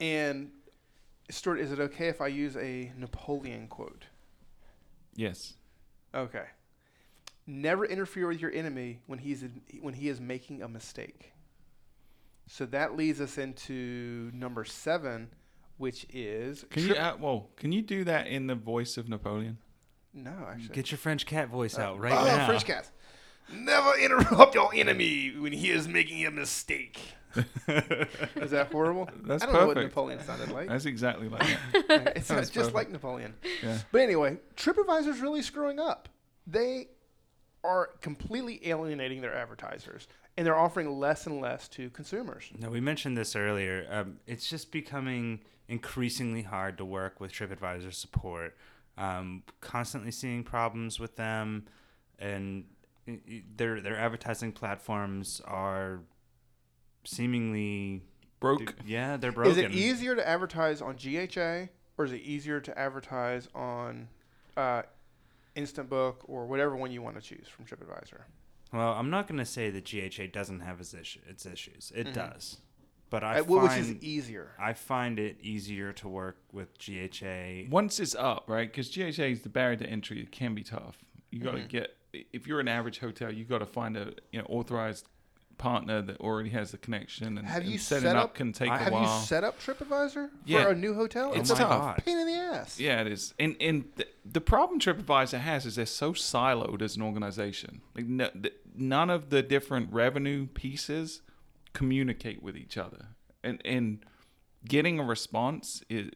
And, 0.02 0.52
Stuart, 1.30 1.60
is 1.60 1.72
it 1.72 1.80
okay 1.80 2.10
if 2.10 2.20
I 2.20 2.28
use 2.28 2.58
a 2.58 2.92
Napoleon 2.98 3.70
quote? 3.70 4.08
Yes. 5.16 5.54
Okay. 6.14 6.48
Never 7.48 7.86
interfere 7.86 8.28
with 8.28 8.42
your 8.42 8.52
enemy 8.52 9.00
when 9.08 9.20
he's 9.20 9.46
when 9.80 9.94
he 9.94 10.10
is 10.10 10.20
making 10.20 10.62
a 10.62 10.68
mistake. 10.68 11.32
So 12.48 12.66
that 12.66 12.98
leads 12.98 13.22
us 13.22 13.38
into 13.38 14.32
number 14.34 14.66
seven, 14.66 15.30
which 15.82 16.06
is 16.14 16.64
Can 16.70 16.88
you? 16.88 16.96
Uh, 16.96 17.14
whoa. 17.14 17.48
Can 17.58 17.72
you 17.72 17.82
do 17.82 18.04
that 18.04 18.28
in 18.28 18.46
the 18.48 18.56
voice 18.56 18.98
of 18.98 19.10
Napoleon? 19.10 19.58
no 20.14 20.32
actually 20.50 20.76
Get 20.76 20.92
your 20.92 20.98
French 20.98 21.26
cat 21.26 21.48
voice 21.48 21.80
out 21.80 22.00
right 22.00 22.14
oh, 22.14 22.26
now. 22.26 22.46
French 22.46 22.66
cast. 22.66 22.92
Never 23.52 23.98
interrupt 23.98 24.54
your 24.56 24.74
enemy 24.76 25.34
when 25.38 25.52
he 25.52 25.72
is 25.72 25.88
making 25.88 26.26
a 26.26 26.32
mistake. 26.32 27.00
is 27.36 28.52
that 28.52 28.70
horrible? 28.72 29.10
That's 29.24 29.44
I 29.44 29.48
don't 29.48 29.56
know 29.56 29.68
what. 29.68 29.78
Napoleon 29.78 30.24
sounded 30.24 30.52
like. 30.52 30.68
That's 30.70 30.86
exactly 30.86 31.30
like 31.30 31.48
that. 31.88 32.18
it 32.18 32.26
sounds 32.26 32.50
just 32.50 32.72
perfect. 32.72 32.76
like 32.76 32.92
Napoleon. 32.92 33.34
Yeah. 33.64 33.80
But 33.92 34.02
anyway, 34.02 34.38
TripAdvisor's 34.56 35.20
really 35.20 35.42
screwing 35.42 35.80
up. 35.80 36.10
They 36.46 36.90
are 37.64 37.92
completely 38.02 38.60
alienating 38.68 39.22
their 39.22 39.34
advertisers, 39.34 40.08
and 40.38 40.46
they're 40.46 40.60
offering 40.60 41.00
less 41.00 41.26
and 41.26 41.42
less 41.42 41.68
to 41.70 41.90
consumers. 41.92 42.52
No, 42.60 42.70
we 42.70 42.82
mentioned 42.82 43.18
this 43.18 43.36
earlier. 43.36 43.88
Um, 43.90 44.18
it's 44.28 44.50
just 44.50 44.72
becoming 44.72 45.40
increasingly 45.76 46.42
hard 46.44 46.78
to 46.78 46.84
work 46.86 47.20
with 47.22 47.32
TripAdvisor 47.32 47.94
support. 47.94 48.58
Um, 48.98 49.44
constantly 49.62 50.12
seeing 50.12 50.44
problems 50.44 51.00
with 51.00 51.16
them, 51.16 51.66
and 52.20 52.66
i- 53.08 53.22
i- 53.28 53.44
their 53.56 53.80
their 53.80 53.98
advertising 53.98 54.52
platforms 54.52 55.42
are 55.46 56.02
seemingly 57.06 58.04
Broke. 58.40 58.76
Yeah, 58.86 59.18
they're 59.18 59.32
broken. 59.32 59.52
Is 59.52 59.58
it 59.60 59.72
easier 59.72 60.16
to 60.16 60.28
advertise 60.28 60.82
on 60.82 60.98
GHA, 60.98 61.70
or 61.98 62.06
is 62.06 62.12
it 62.12 62.22
easier 62.22 62.60
to 62.60 62.78
advertise 62.78 63.48
on 63.54 64.10
uh, 64.58 64.82
Instant 65.56 65.90
Book 65.90 66.24
or 66.28 66.46
whatever 66.48 66.76
one 66.76 66.92
you 66.92 67.02
want 67.04 67.16
to 67.16 67.22
choose 67.22 67.48
from 67.48 67.66
TripAdvisor? 67.66 68.22
Well, 68.74 68.94
I'm 68.94 69.10
not 69.12 69.28
going 69.28 69.38
to 69.38 69.46
say 69.46 69.70
that 69.70 69.86
GHA 69.86 70.28
doesn't 70.34 70.62
have 70.62 70.80
its, 70.80 70.94
issue, 70.94 71.20
its 71.28 71.46
issues. 71.46 71.92
It 71.96 72.08
Mhm. 72.08 72.14
does, 72.14 72.62
but 73.12 73.24
I 73.24 73.42
wh- 73.42 73.50
which 73.50 73.62
find 73.72 73.82
is 73.82 74.04
easier. 74.04 74.54
I 74.60 74.74
find 74.74 75.20
it 75.20 75.38
easier 75.44 75.94
to 75.94 76.08
work 76.08 76.38
with 76.52 76.70
GHA. 76.80 77.70
Once 77.70 78.00
it's 78.00 78.16
up, 78.16 78.46
right? 78.48 78.68
Because 78.72 78.90
GHA 78.90 79.26
is 79.26 79.42
the 79.42 79.50
barrier 79.50 79.78
to 79.78 79.86
entry. 79.86 80.20
It 80.22 80.32
can 80.32 80.56
be 80.56 80.64
tough. 80.64 80.98
You 81.30 81.40
got 81.40 81.52
to 81.52 81.60
Mhm. 81.60 81.68
get. 81.70 81.98
If 82.34 82.48
you're 82.48 82.60
an 82.60 82.68
average 82.68 83.00
hotel, 83.00 83.32
you 83.32 83.46
got 83.46 83.60
to 83.60 83.66
find 83.68 83.96
a 83.96 84.14
you 84.32 84.40
know 84.40 84.46
authorized 84.50 85.08
partner 85.58 86.02
that 86.02 86.20
already 86.20 86.50
has 86.50 86.72
the 86.72 86.78
connection, 86.78 87.38
and, 87.38 87.48
Have 87.48 87.62
and 87.62 87.72
you 87.72 87.78
setting 87.78 88.04
set 88.10 88.16
up, 88.16 88.24
up- 88.26 88.34
can 88.34 88.52
take 88.52 88.70
I- 88.72 88.78
a 88.78 88.84
Have 88.86 88.94
while. 88.94 89.20
you 89.20 89.26
set 89.26 89.44
up 89.44 89.60
TripAdvisor 89.62 90.12
for 90.14 90.30
Yeah. 90.46 90.70
a 90.70 90.74
new 90.74 90.96
hotel? 90.96 91.34
It's 91.34 91.52
oh 91.52 91.54
my 91.54 91.60
tough. 91.60 91.70
God. 91.70 92.04
pain 92.04 92.18
in 92.18 92.26
the 92.26 92.34
ass. 92.34 92.80
Yeah, 92.80 93.02
it 93.02 93.08
is. 93.08 93.34
And 93.40 93.56
and 93.62 93.86
the, 93.96 94.08
the 94.26 94.42
problem 94.42 94.80
TripAdvisor 94.80 95.38
has 95.40 95.66
is 95.68 95.76
they're 95.76 95.86
so 95.86 96.14
siloed 96.14 96.82
as 96.82 96.96
an 96.96 97.04
organization. 97.04 97.82
Like 97.96 98.08
no, 98.08 98.30
th- 98.30 98.56
none 98.76 99.10
of 99.12 99.30
the 99.30 99.44
different 99.44 99.94
revenue 99.94 100.48
pieces 100.48 101.22
communicate 101.74 102.42
with 102.44 102.56
each 102.58 102.78
other. 102.78 103.08
And 103.44 103.62
and 103.66 104.06
getting 104.66 105.00
a 105.00 105.04
response 105.04 105.84
is 105.90 106.12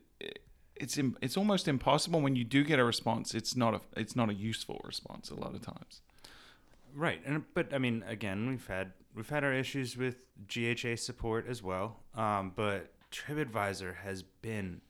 it's 0.75 0.97
it's 1.21 1.37
almost 1.37 1.67
impossible 1.67 2.21
when 2.21 2.35
you 2.35 2.43
do 2.43 2.63
get 2.63 2.79
a 2.79 2.83
response. 2.83 3.33
It's 3.33 3.55
not 3.55 3.73
a 3.73 3.81
it's 3.97 4.15
not 4.15 4.29
a 4.29 4.33
useful 4.33 4.81
response 4.83 5.29
a 5.29 5.35
lot 5.35 5.55
of 5.55 5.61
times. 5.61 6.01
Right, 6.93 7.21
and 7.25 7.43
but 7.53 7.73
I 7.73 7.77
mean, 7.77 8.03
again, 8.07 8.47
we've 8.47 8.67
had 8.67 8.93
we've 9.13 9.29
had 9.29 9.43
our 9.43 9.53
issues 9.53 9.97
with 9.97 10.17
GHA 10.47 10.95
support 10.97 11.47
as 11.47 11.61
well. 11.63 12.01
Um, 12.13 12.51
but 12.55 12.93
TripAdvisor 13.11 13.95
has 13.97 14.23
been 14.23 14.81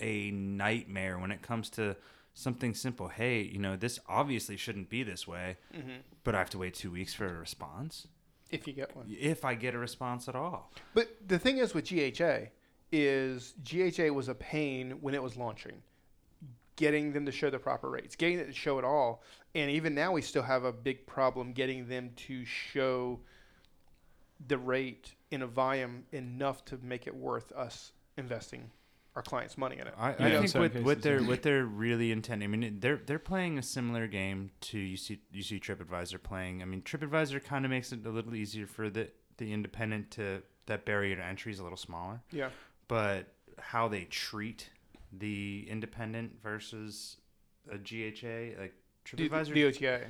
a 0.00 0.30
nightmare 0.30 1.18
when 1.18 1.30
it 1.30 1.42
comes 1.42 1.70
to 1.70 1.96
something 2.34 2.74
simple. 2.74 3.08
Hey, 3.08 3.42
you 3.42 3.58
know, 3.58 3.76
this 3.76 3.98
obviously 4.08 4.56
shouldn't 4.56 4.88
be 4.88 5.02
this 5.02 5.26
way, 5.26 5.56
Mhm. 5.74 5.98
but 6.24 6.34
I 6.34 6.38
have 6.38 6.50
to 6.50 6.58
wait 6.58 6.74
two 6.74 6.90
weeks 6.90 7.12
for 7.14 7.26
a 7.26 7.38
response. 7.38 8.06
If 8.50 8.66
you 8.66 8.72
get 8.72 8.94
one. 8.96 9.06
If 9.08 9.44
I 9.44 9.54
get 9.54 9.74
a 9.74 9.78
response 9.78 10.28
at 10.28 10.34
all, 10.34 10.72
But 10.94 11.08
the 11.26 11.38
thing 11.38 11.58
is 11.58 11.74
with 11.74 11.88
GHA 11.88 12.50
is 12.92 13.54
GHA 13.64 14.12
was 14.12 14.28
a 14.28 14.34
pain 14.34 14.92
when 15.00 15.14
it 15.14 15.22
was 15.22 15.36
launching. 15.36 15.82
getting 16.76 17.12
them 17.12 17.26
to 17.26 17.32
show 17.32 17.50
the 17.50 17.58
proper 17.58 17.90
rates, 17.90 18.16
getting 18.16 18.38
it 18.38 18.46
to 18.46 18.52
show 18.54 18.78
it 18.78 18.84
all. 18.84 19.22
And 19.54 19.70
even 19.70 19.94
now, 19.94 20.12
we 20.12 20.22
still 20.22 20.42
have 20.42 20.64
a 20.64 20.72
big 20.72 21.06
problem 21.06 21.52
getting 21.52 21.86
them 21.88 22.10
to 22.28 22.44
show 22.46 23.20
the 24.48 24.56
rate 24.56 25.12
in 25.30 25.42
a 25.42 25.46
volume 25.46 26.04
enough 26.12 26.64
to 26.66 26.78
make 26.82 27.06
it 27.06 27.14
worth 27.14 27.52
us 27.52 27.92
investing 28.16 28.70
our 29.16 29.22
clients' 29.22 29.58
money 29.58 29.78
in 29.78 29.86
it. 29.86 29.94
I, 29.98 30.14
I 30.18 30.28
in 30.28 30.42
think 30.46 30.54
with, 30.54 30.74
what, 30.74 30.82
what 30.82 30.96
cases, 30.96 31.02
they're 31.02 31.20
yeah. 31.20 31.28
what 31.28 31.42
they're 31.42 31.66
really 31.66 32.12
intending. 32.12 32.48
I 32.48 32.56
mean, 32.56 32.78
they're 32.80 33.00
they're 33.04 33.18
playing 33.18 33.58
a 33.58 33.62
similar 33.62 34.06
game 34.06 34.50
to 34.62 34.78
you 34.78 34.96
see 34.96 35.20
you 35.32 35.42
see 35.42 35.58
TripAdvisor 35.58 36.22
playing. 36.22 36.62
I 36.62 36.64
mean, 36.64 36.82
TripAdvisor 36.82 37.44
kind 37.44 37.64
of 37.64 37.70
makes 37.70 37.92
it 37.92 38.06
a 38.06 38.10
little 38.10 38.34
easier 38.34 38.66
for 38.66 38.88
the 38.88 39.10
the 39.38 39.52
independent 39.52 40.10
to 40.12 40.42
that 40.66 40.84
barrier 40.84 41.16
to 41.16 41.24
entry 41.24 41.52
is 41.52 41.58
a 41.58 41.62
little 41.62 41.78
smaller. 41.78 42.20
Yeah. 42.30 42.50
But 42.88 43.26
how 43.58 43.88
they 43.88 44.04
treat 44.04 44.70
the 45.12 45.66
independent 45.68 46.40
versus 46.42 47.16
a 47.70 47.76
GHA 47.76 48.60
like 48.60 48.74
The, 49.12 49.28
TripAdvisor 49.28 49.52
the 49.54 49.64
OTA. 49.64 50.00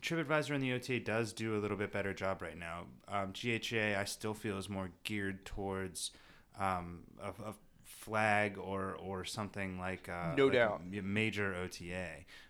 TripAdvisor 0.00 0.54
and 0.54 0.62
the 0.62 0.72
OTA 0.72 1.00
does 1.00 1.32
do 1.32 1.56
a 1.56 1.58
little 1.58 1.76
bit 1.76 1.92
better 1.92 2.14
job 2.14 2.42
right 2.42 2.58
now. 2.58 2.84
Um, 3.08 3.32
GHA, 3.32 3.98
I 3.98 4.04
still 4.04 4.34
feel 4.34 4.58
is 4.58 4.68
more 4.68 4.90
geared 5.04 5.44
towards 5.44 6.12
um, 6.58 7.00
a, 7.20 7.28
a 7.50 7.54
flag 8.00 8.58
or 8.58 8.96
or 8.96 9.24
something 9.24 9.78
like 9.78 10.08
uh, 10.08 10.34
No 10.36 10.44
like 10.46 10.54
doubt. 10.54 10.82
a 10.96 11.02
major 11.02 11.54
OTA. 11.54 12.08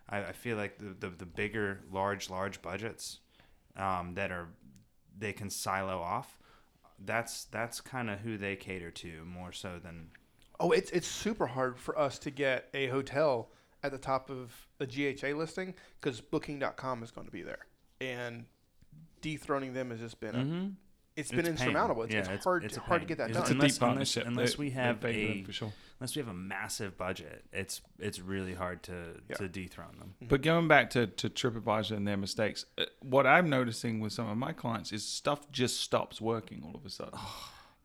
I, 0.09 0.19
I 0.25 0.33
feel 0.33 0.57
like 0.57 0.79
the, 0.79 0.95
the 0.99 1.15
the 1.17 1.27
bigger, 1.27 1.81
large, 1.93 2.31
large 2.31 2.63
budgets 2.63 3.19
um, 3.77 4.15
that 4.15 4.31
are 4.31 4.49
they 5.19 5.33
can 5.33 5.51
silo 5.51 5.99
off. 5.99 6.39
That's 7.05 7.45
that's 7.45 7.81
kind 7.81 8.11
of 8.11 8.21
who 8.21 8.37
they 8.37 8.57
cater 8.57 8.91
to 8.91 9.25
more 9.25 9.53
so 9.53 9.79
than 9.83 10.11
Oh, 10.61 10.73
it's 10.73 10.91
it's 10.91 11.09
super 11.09 11.47
hard 11.47 11.79
for 11.79 11.99
us 11.99 12.19
to 12.21 12.31
get 12.31 12.69
a 12.75 12.89
hotel 12.89 13.51
at 13.83 13.93
the 13.93 13.99
top 13.99 14.29
of 14.29 14.69
a 14.79 14.87
GHA 14.87 15.29
listing 15.37 15.75
because 16.01 16.21
Booking.com 16.21 17.03
is 17.03 17.11
going 17.11 17.27
to 17.27 17.33
be 17.33 17.43
there, 17.43 17.67
and 18.01 18.45
dethroning 19.23 19.73
them 19.73 19.91
has 19.91 20.01
just 20.01 20.21
been 20.21 20.35
a, 20.35 20.39
it's 21.17 21.31
been 21.31 21.41
It's 21.41 21.49
pain. 21.49 21.69
insurmountable. 21.69 22.05
It's, 22.05 22.13
Yeah, 22.15 22.21
it's 22.21 22.29
it's- 22.29 22.45
hard 22.45 22.65
it's 22.65 22.77
a 22.77 22.81
hard 22.81 23.03
to 23.03 23.07
get 23.07 23.19
that 23.19 23.31
It's 23.31 23.35
done. 23.39 23.43
It's 23.43 23.51
a 23.51 23.55
Unless- 23.55 23.73
deep 23.75 23.81
partnership. 23.81 24.27
unless 24.27 24.53
They- 24.55 24.59
we 24.59 24.71
have 24.71 25.01
pay 25.01 25.13
for 25.13 25.29
them 25.29 25.39
a- 25.39 25.45
for 25.45 25.53
sure. 25.53 25.73
unless 25.99 26.17
we 26.17 26.21
have 26.21 26.29
a 26.29 26.35
massive 26.35 26.97
budget. 26.97 27.45
It's 27.53 27.83
it's 27.99 28.21
really 28.21 28.55
hard 28.55 28.83
to 28.85 29.21
Yeah. 29.29 29.37
to 29.37 29.49
dethrone 29.49 29.99
them. 29.99 30.15
But 30.29 30.43
going 30.43 30.69
back 30.69 30.91
to, 30.91 31.07
to 31.07 31.29
TripAdvisor 31.29 31.97
and 31.97 32.07
their 32.07 32.17
mistakes, 32.17 32.65
uh, 32.79 32.85
what 33.01 33.27
I'm 33.27 33.49
noticing 33.51 34.01
with 34.01 34.13
some 34.13 34.29
of 34.29 34.37
my 34.39 34.53
clients 34.53 34.93
is 34.93 35.05
stuff 35.07 35.51
just 35.53 35.81
stops 35.81 36.21
working 36.21 36.63
all 36.65 36.75
of 36.75 36.87
a 36.87 36.91
sudden. 36.91 37.19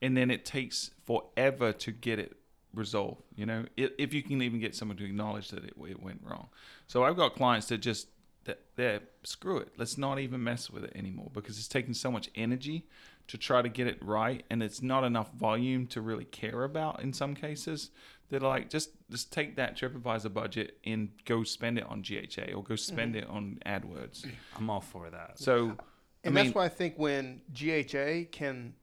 and 0.02 0.16
then 0.16 0.30
it 0.30 0.46
takes 0.46 0.92
forever 1.06 1.72
to 1.74 1.92
get 1.92 2.20
it 2.20 2.38
resolved, 2.74 3.24
you 3.38 3.46
know, 3.46 3.66
if, 3.78 3.92
if 3.98 4.14
you 4.14 4.22
can 4.22 4.42
even 4.42 4.60
get 4.60 4.76
someone 4.76 4.98
to 4.98 5.06
acknowledge 5.06 5.48
that 5.50 5.64
it, 5.64 5.74
it 5.88 6.02
went 6.02 6.20
wrong. 6.22 6.50
So 6.88 7.06
I've 7.06 7.16
got 7.16 7.34
clients 7.34 7.68
that 7.70 7.78
just, 7.78 8.10
that 8.44 8.60
they're, 8.76 9.00
screw 9.24 9.58
it, 9.60 9.70
let's 9.78 9.98
not 9.98 10.20
even 10.20 10.44
mess 10.44 10.70
with 10.70 10.84
it 10.84 10.92
anymore 10.94 11.32
because 11.34 11.58
it's 11.58 11.70
taking 11.70 11.94
so 11.94 12.12
much 12.12 12.30
energy 12.36 12.86
to 13.28 13.38
try 13.38 13.62
to 13.62 13.70
get 13.70 13.88
it 13.88 13.98
right 14.04 14.44
and 14.50 14.62
it's 14.62 14.82
not 14.82 15.04
enough 15.04 15.32
volume 15.34 15.88
to 15.88 16.02
really 16.02 16.26
care 16.26 16.64
about 16.64 17.02
in 17.02 17.12
some 17.12 17.34
cases 17.34 17.90
they're 18.30 18.40
like 18.40 18.70
just 18.70 18.92
just 19.12 19.32
take 19.32 19.56
that 19.58 19.78
TripAdvisor 19.78 20.34
budget 20.34 20.78
and 20.86 21.10
go 21.26 21.44
spend 21.44 21.78
it 21.78 21.86
on 21.86 22.02
GHA 22.02 22.54
or 22.56 22.64
go 22.64 22.76
spend 22.76 23.16
mm-hmm. 23.16 23.24
it 23.24 23.30
on 23.30 23.60
AdWords. 23.66 24.26
I'm 24.58 24.70
all 24.70 24.82
for 24.82 25.10
that. 25.10 25.38
So, 25.38 25.56
I 25.56 25.84
And 26.24 26.36
mean, 26.36 26.46
that's 26.46 26.56
why 26.56 26.66
I 26.66 26.70
think 26.70 26.96
when 26.98 27.42
GHA 27.54 28.30
can 28.32 28.74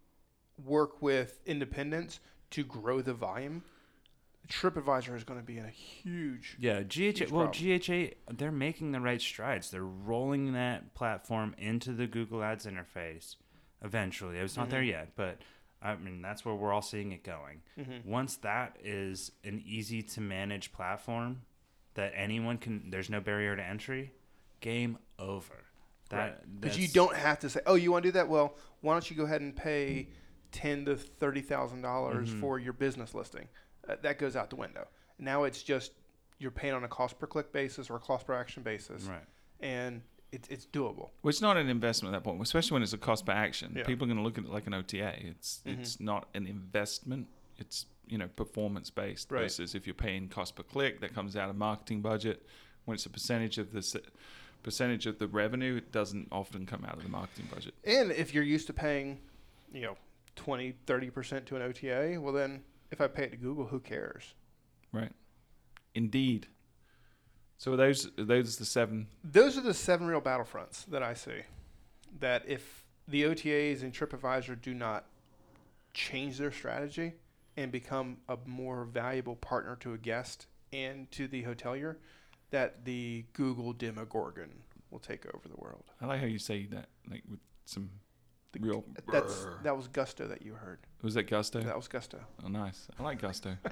work 0.65 1.03
with 1.03 1.41
independents 1.45 2.21
to 2.51 2.63
grow 2.63 3.03
the 3.03 3.15
volume, 3.15 3.65
TripAdvisor 4.49 5.17
is 5.17 5.25
going 5.25 5.41
to 5.41 5.47
be 5.47 5.59
in 5.59 5.65
a 5.65 5.71
huge. 5.71 6.57
Yeah, 6.61 6.83
GHA. 6.83 7.01
Huge 7.01 7.31
Well. 7.31 7.49
GHA, 7.49 8.15
they're 8.31 8.53
making 8.53 8.93
the 8.93 9.01
right 9.01 9.21
strides. 9.21 9.71
They're 9.71 9.83
rolling 9.83 10.53
that 10.53 10.95
platform 10.95 11.55
into 11.59 11.93
the 11.93 12.07
Google 12.07 12.45
Ads 12.45 12.67
interface. 12.67 13.37
Eventually, 13.83 14.39
it's 14.39 14.57
not 14.57 14.65
Mm-hmm. 14.65 14.71
there 14.73 14.83
yet, 14.83 15.13
but 15.17 15.39
I 15.83 15.97
mean 15.97 16.23
that's 16.23 16.45
where 16.45 16.55
we're 16.55 16.73
all 16.73 16.83
seeing 16.83 17.13
it 17.13 17.25
going. 17.25 17.63
Mm-hmm. 17.79 18.09
Once 18.09 18.37
that 18.37 18.77
is 18.85 19.33
an 19.45 19.63
easy 19.67 20.03
to 20.03 20.21
manage 20.21 20.73
platform 20.73 21.43
that 21.95 22.13
anyone 22.17 22.59
can, 22.59 22.91
there's 22.91 23.11
no 23.11 23.21
barrier 23.21 23.57
to 23.57 23.63
entry. 23.63 24.13
Game 24.61 24.99
over. 25.19 25.55
That 26.11 26.61
Because 26.61 26.79
you 26.79 26.89
don't 26.89 27.17
have 27.17 27.39
to 27.41 27.49
say, 27.51 27.61
"Oh, 27.67 27.75
you 27.75 27.91
want 27.91 28.05
to 28.05 28.09
do 28.09 28.13
that? 28.13 28.29
Well, 28.29 28.57
why 28.81 28.93
don't 28.95 29.11
you 29.11 29.17
go 29.17 29.25
ahead 29.25 29.41
and 29.41 29.57
pay 29.57 30.09
ten 30.53 30.85
to 30.85 30.95
thirty 30.97 31.41
thousand 31.41 31.83
dollars 31.83 32.31
Mhm. 32.31 32.41
for 32.41 32.59
your 32.59 32.73
business 32.75 33.15
listing?" 33.15 33.49
Uh, 33.89 33.97
that 34.03 34.19
goes 34.19 34.37
out 34.37 34.51
the 34.51 34.57
window. 34.57 34.87
Now 35.19 35.45
it's 35.45 35.63
just 35.63 35.93
you're 36.39 36.51
paying 36.53 36.75
on 36.75 36.85
a 36.85 36.89
cost 36.89 37.19
per 37.19 37.27
click 37.27 37.53
basis 37.53 37.91
or 37.91 37.97
a 37.97 38.01
cost 38.01 38.27
per 38.27 38.35
action 38.35 38.63
basis, 38.63 39.05
right. 39.05 39.25
and 39.61 40.03
it's 40.33 40.49
it's 40.49 40.67
doable. 40.67 41.11
well, 41.23 41.29
it's 41.31 41.41
not 41.43 41.57
an 41.57 41.69
investment 41.69 42.15
at 42.15 42.19
that 42.19 42.29
point, 42.29 42.41
especially 42.43 42.75
when 42.75 42.83
it's 42.83 42.93
a 42.95 42.99
cost 42.99 43.27
per 43.27 43.33
action. 43.33 43.75
Yeah. 43.77 43.85
People 43.85 44.05
are 44.07 44.09
going 44.09 44.17
to 44.19 44.23
look 44.25 44.39
at 44.39 44.45
it 44.45 44.51
like 44.51 44.67
an 44.67 44.75
OTA. 44.75 45.15
It's 45.27 45.61
Mhm. 45.67 45.79
it's 45.81 46.01
not 46.01 46.29
an 46.35 46.47
investment. 46.47 47.29
It's 47.59 47.87
you 48.07 48.19
know 48.19 48.29
performance 48.29 48.91
based 48.91 49.31
Right. 49.31 49.43
versus 49.43 49.75
if 49.75 49.87
you're 49.87 49.95
paying 49.95 50.29
cost 50.29 50.57
per 50.57 50.63
click, 50.63 51.01
that 51.01 51.15
comes 51.15 51.37
out 51.37 51.51
of 51.51 51.57
marketing 51.57 52.01
budget. 52.03 52.45
When 52.85 52.95
it's 52.95 53.07
a 53.07 53.11
percentage 53.11 53.59
of 53.59 53.73
the 53.73 54.03
percentage 54.63 55.07
of 55.07 55.19
the 55.19 55.27
revenue, 55.29 55.77
it 55.77 55.93
doesn't 55.93 56.29
often 56.33 56.67
come 56.67 56.85
out 56.85 56.97
of 56.97 57.03
the 57.03 57.09
marketing 57.09 57.47
budget. 57.53 57.75
And 57.85 58.11
if 58.13 58.33
you're 58.35 58.43
used 58.45 58.67
to 58.69 58.73
paying, 58.73 59.21
you 59.73 59.83
know, 59.83 59.97
20, 60.37 60.73
30% 60.87 61.47
to 61.47 61.57
an 61.57 61.63
OTA, 61.63 62.19
well, 62.21 62.33
then 62.33 62.65
if 62.91 63.01
I 63.01 63.07
pay 63.09 63.25
it 63.25 63.31
to 63.33 63.37
Google, 63.37 63.67
who 63.67 63.81
cares? 63.81 64.35
Right. 64.93 65.13
Indeed. 65.95 66.47
So 67.63 67.75
are 67.75 67.77
those 67.77 68.11
are 68.19 68.25
those 68.25 68.57
the 68.57 68.65
seven 68.65 69.07
Those 69.23 69.57
are 69.57 69.61
the 69.61 69.73
seven 69.73 70.09
real 70.09 70.21
battlefronts 70.21 70.85
that 70.87 71.05
I 71.05 71.15
see. 71.15 71.43
That 72.19 72.43
if 72.49 72.85
the 73.07 73.23
OTAs 73.23 73.83
and 73.83 73.93
TripAdvisor 73.93 74.61
do 74.61 74.75
not 74.75 75.07
change 75.95 76.39
their 76.39 76.51
strategy 76.51 77.13
and 77.57 77.71
become 77.71 78.17
a 78.29 78.37
more 78.47 78.85
valuable 78.85 79.37
partner 79.37 79.77
to 79.77 79.93
a 79.93 79.97
guest 79.99 80.49
and 80.73 81.09
to 81.13 81.29
the 81.29 81.45
hotelier, 81.45 81.99
that 82.51 82.85
the 82.85 83.27
Google 83.33 83.73
Demogorgon 83.73 84.51
will 84.91 84.99
take 84.99 85.25
over 85.33 85.49
the 85.49 85.55
world. 85.59 85.85
I 86.01 86.07
like 86.07 86.19
how 86.19 86.27
you 86.27 86.41
say 86.41 86.67
that, 86.67 86.89
like 87.09 87.23
with 87.31 87.39
some 87.65 87.91
The- 88.51 88.59
real. 88.59 88.85
That's 89.13 89.45
brr. 89.45 89.61
that 89.63 89.77
was 89.77 89.87
Gusto 89.87 90.27
that 90.27 90.43
you 90.43 90.55
heard. 90.55 90.81
Was 91.03 91.15
that 91.15 91.29
Gusto? 91.29 91.61
That 91.61 91.77
was 91.77 91.87
Gusto. 91.87 92.19
Oh, 92.45 92.49
nice. 92.49 92.89
I 92.99 93.05
like 93.05 93.21
Gusto. 93.21 93.57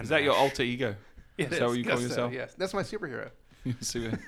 Is 0.00 0.10
that 0.10 0.22
your 0.22 0.34
alter 0.34 0.62
ego? 0.62 0.94
It 1.38 1.44
Is 1.44 1.50
that 1.50 1.62
is 1.62 1.68
what 1.68 1.78
you 1.78 1.84
call 1.84 1.92
Gusto, 1.94 2.08
yourself? 2.08 2.32
Yes, 2.32 2.54
that's 2.56 2.74
my 2.74 2.82
superhero. 2.82 3.30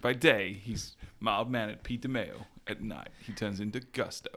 By 0.00 0.12
day, 0.12 0.52
he's 0.52 0.96
mild 1.20 1.50
mannered 1.50 1.82
Pete 1.82 2.02
DeMeo. 2.02 2.44
At 2.66 2.82
night, 2.82 3.08
he 3.26 3.32
turns 3.32 3.60
into 3.60 3.80
Gusto. 3.80 4.28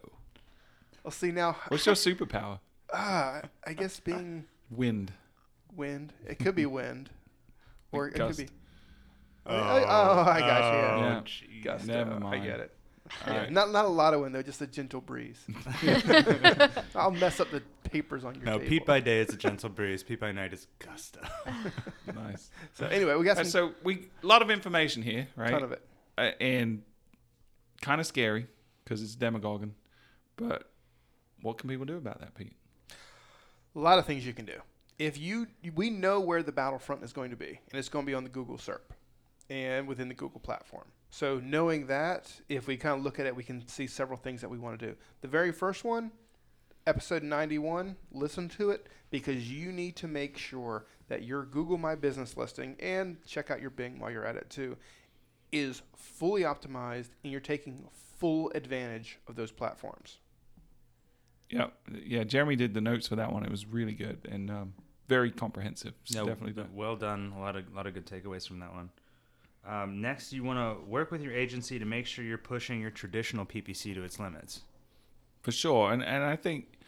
Well, 1.03 1.11
see 1.11 1.31
now. 1.31 1.57
What's 1.67 1.85
your 1.85 1.95
superpower? 1.95 2.59
Ah, 2.93 3.41
I 3.65 3.71
guess 3.71 4.01
being 4.01 4.43
Wind. 4.69 5.13
wind. 5.73 6.11
It 6.27 6.39
could 6.39 6.55
be 6.55 6.65
wind, 6.65 7.09
or 7.93 8.09
it 8.09 8.15
Gust. 8.15 8.37
could 8.39 8.47
be. 8.47 8.53
Oh, 9.45 9.55
oh, 9.55 10.25
I 10.27 10.39
got 10.41 10.73
you. 10.73 10.79
Yeah. 10.79 11.21
Yeah. 11.57 11.63
Gusto. 11.63 11.87
Never 11.87 12.25
I 12.25 12.37
get 12.39 12.59
it. 12.59 12.75
All 13.27 13.33
Yeah, 13.33 13.39
right. 13.41 13.51
Not 13.51 13.71
not 13.71 13.85
a 13.85 13.89
lot 13.89 14.13
of 14.13 14.21
wind 14.21 14.33
though, 14.35 14.41
just 14.41 14.61
a 14.61 14.67
gentle 14.67 15.01
breeze. 15.01 15.39
I'll 16.95 17.11
mess 17.11 17.39
up 17.39 17.51
the 17.51 17.61
papers 17.89 18.23
on 18.23 18.35
your 18.35 18.45
No, 18.45 18.57
table. 18.57 18.69
Pete 18.69 18.85
by 18.85 18.99
day 18.99 19.19
is 19.19 19.29
a 19.33 19.37
gentle 19.37 19.69
breeze. 19.69 20.03
Pete 20.03 20.19
by 20.19 20.31
night 20.31 20.53
is 20.53 20.67
gusto. 20.79 21.19
Nice. 22.13 22.49
So 22.73 22.87
anyway, 22.87 23.15
we 23.15 23.23
got 23.25 23.37
some 23.37 23.45
so 23.45 23.71
we 23.83 24.07
a 24.23 24.27
lot 24.27 24.41
of 24.41 24.49
information 24.49 25.01
here, 25.03 25.27
right? 25.35 25.51
ton 25.51 25.63
of 25.63 25.71
it. 25.71 25.81
uh, 26.17 26.31
and 26.39 26.81
kind 27.81 27.99
of 28.01 28.07
scary 28.07 28.47
because 28.83 29.01
it's 29.01 29.15
demagoguing. 29.15 29.75
But 30.35 30.69
what 31.41 31.57
can 31.57 31.69
people 31.69 31.85
do 31.85 31.97
about 31.97 32.19
that, 32.19 32.35
Pete? 32.35 32.53
A 33.75 33.79
lot 33.79 33.97
of 33.99 34.05
things 34.05 34.25
you 34.25 34.33
can 34.33 34.45
do. 34.45 34.59
If 34.99 35.17
you, 35.17 35.47
we 35.73 35.89
know 35.89 36.19
where 36.19 36.43
the 36.43 36.51
battlefront 36.51 37.03
is 37.03 37.13
going 37.13 37.31
to 37.31 37.35
be, 37.37 37.59
and 37.71 37.79
it's 37.79 37.89
going 37.89 38.05
to 38.05 38.07
be 38.09 38.13
on 38.13 38.23
the 38.23 38.29
Google 38.29 38.57
SERP 38.57 38.81
and 39.49 39.87
within 39.87 40.07
the 40.09 40.13
Google 40.13 40.39
platform. 40.39 40.85
So 41.11 41.39
knowing 41.43 41.87
that, 41.87 42.31
if 42.47 42.67
we 42.67 42.77
kind 42.77 42.97
of 42.97 43.03
look 43.03 43.19
at 43.19 43.25
it, 43.25 43.35
we 43.35 43.43
can 43.43 43.67
see 43.67 43.85
several 43.85 44.17
things 44.17 44.39
that 44.41 44.49
we 44.49 44.57
want 44.57 44.79
to 44.79 44.87
do. 44.87 44.95
The 45.19 45.27
very 45.27 45.51
first 45.51 45.83
one, 45.83 46.11
episode 46.87 47.21
91, 47.21 47.97
listen 48.13 48.47
to 48.49 48.71
it 48.71 48.87
because 49.09 49.51
you 49.51 49.73
need 49.73 49.97
to 49.97 50.07
make 50.07 50.37
sure 50.37 50.85
that 51.09 51.23
your 51.23 51.43
Google 51.43 51.77
My 51.77 51.95
Business 51.95 52.37
listing 52.37 52.77
and 52.79 53.17
check 53.27 53.51
out 53.51 53.59
your 53.59 53.69
Bing 53.69 53.99
while 53.99 54.09
you're 54.09 54.25
at 54.25 54.37
it 54.37 54.49
too 54.49 54.77
is 55.51 55.81
fully 55.97 56.43
optimized 56.43 57.09
and 57.23 57.31
you're 57.31 57.41
taking 57.41 57.89
full 58.17 58.49
advantage 58.55 59.19
of 59.27 59.35
those 59.35 59.51
platforms. 59.51 60.19
Yeah, 61.49 61.67
yeah. 62.05 62.23
Jeremy 62.23 62.55
did 62.55 62.73
the 62.73 62.79
notes 62.79 63.09
for 63.09 63.17
that 63.17 63.33
one. 63.33 63.43
It 63.43 63.51
was 63.51 63.65
really 63.65 63.91
good 63.91 64.25
and 64.31 64.49
um, 64.49 64.73
very 65.09 65.29
comprehensive. 65.29 65.93
So 66.05 66.19
No, 66.21 66.25
definitely 66.27 66.53
done. 66.53 66.69
well 66.73 66.95
done. 66.95 67.33
A 67.35 67.39
lot 67.41 67.57
of 67.57 67.73
lot 67.73 67.85
of 67.85 67.93
good 67.93 68.05
takeaways 68.05 68.47
from 68.47 68.59
that 68.59 68.73
one. 68.73 68.89
Um, 69.67 70.01
next, 70.01 70.33
you 70.33 70.43
want 70.43 70.57
to 70.59 70.83
work 70.89 71.11
with 71.11 71.21
your 71.21 71.33
agency 71.33 71.77
to 71.77 71.85
make 71.85 72.07
sure 72.07 72.25
you're 72.25 72.37
pushing 72.37 72.81
your 72.81 72.89
traditional 72.91 73.45
PPC 73.45 73.93
to 73.93 74.03
its 74.03 74.19
limits. 74.19 74.61
for 75.41 75.51
sure. 75.51 75.91
And 75.91 76.03
and 76.03 76.23
I 76.23 76.35
think 76.35 76.79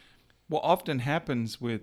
what 0.48 0.62
often 0.64 1.00
happens 1.00 1.60
with 1.60 1.82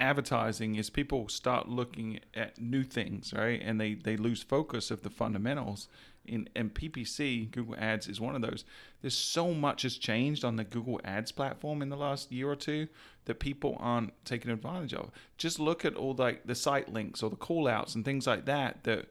advertising 0.00 0.76
is 0.76 0.90
people 0.90 1.28
start 1.28 1.68
looking 1.68 2.20
at 2.34 2.60
new 2.60 2.82
things, 2.82 3.32
right? 3.36 3.60
And 3.62 3.80
they, 3.80 3.94
they 3.94 4.16
lose 4.16 4.42
focus 4.42 4.90
of 4.90 5.02
the 5.02 5.10
fundamentals. 5.10 5.88
In, 6.24 6.48
and 6.54 6.72
PPC, 6.72 7.50
Google 7.50 7.76
Ads, 7.78 8.06
is 8.06 8.20
one 8.20 8.34
of 8.34 8.42
those. 8.42 8.64
There's 9.00 9.16
so 9.16 9.52
much 9.52 9.82
has 9.82 9.96
changed 9.96 10.44
on 10.44 10.56
the 10.56 10.64
Google 10.64 11.00
Ads 11.04 11.32
platform 11.32 11.82
in 11.82 11.88
the 11.88 11.96
last 11.96 12.30
year 12.30 12.50
or 12.50 12.56
two 12.56 12.88
that 13.24 13.40
people 13.40 13.76
aren't 13.80 14.12
taking 14.24 14.50
advantage 14.50 14.94
of. 14.94 15.10
Just 15.38 15.58
look 15.58 15.84
at 15.84 15.96
all 15.96 16.14
like 16.14 16.46
the 16.46 16.54
site 16.54 16.92
links 16.92 17.22
or 17.22 17.30
the 17.30 17.36
call 17.36 17.66
outs 17.68 17.94
and 17.94 18.04
things 18.04 18.26
like 18.26 18.44
that 18.46 18.84
that 18.84 19.06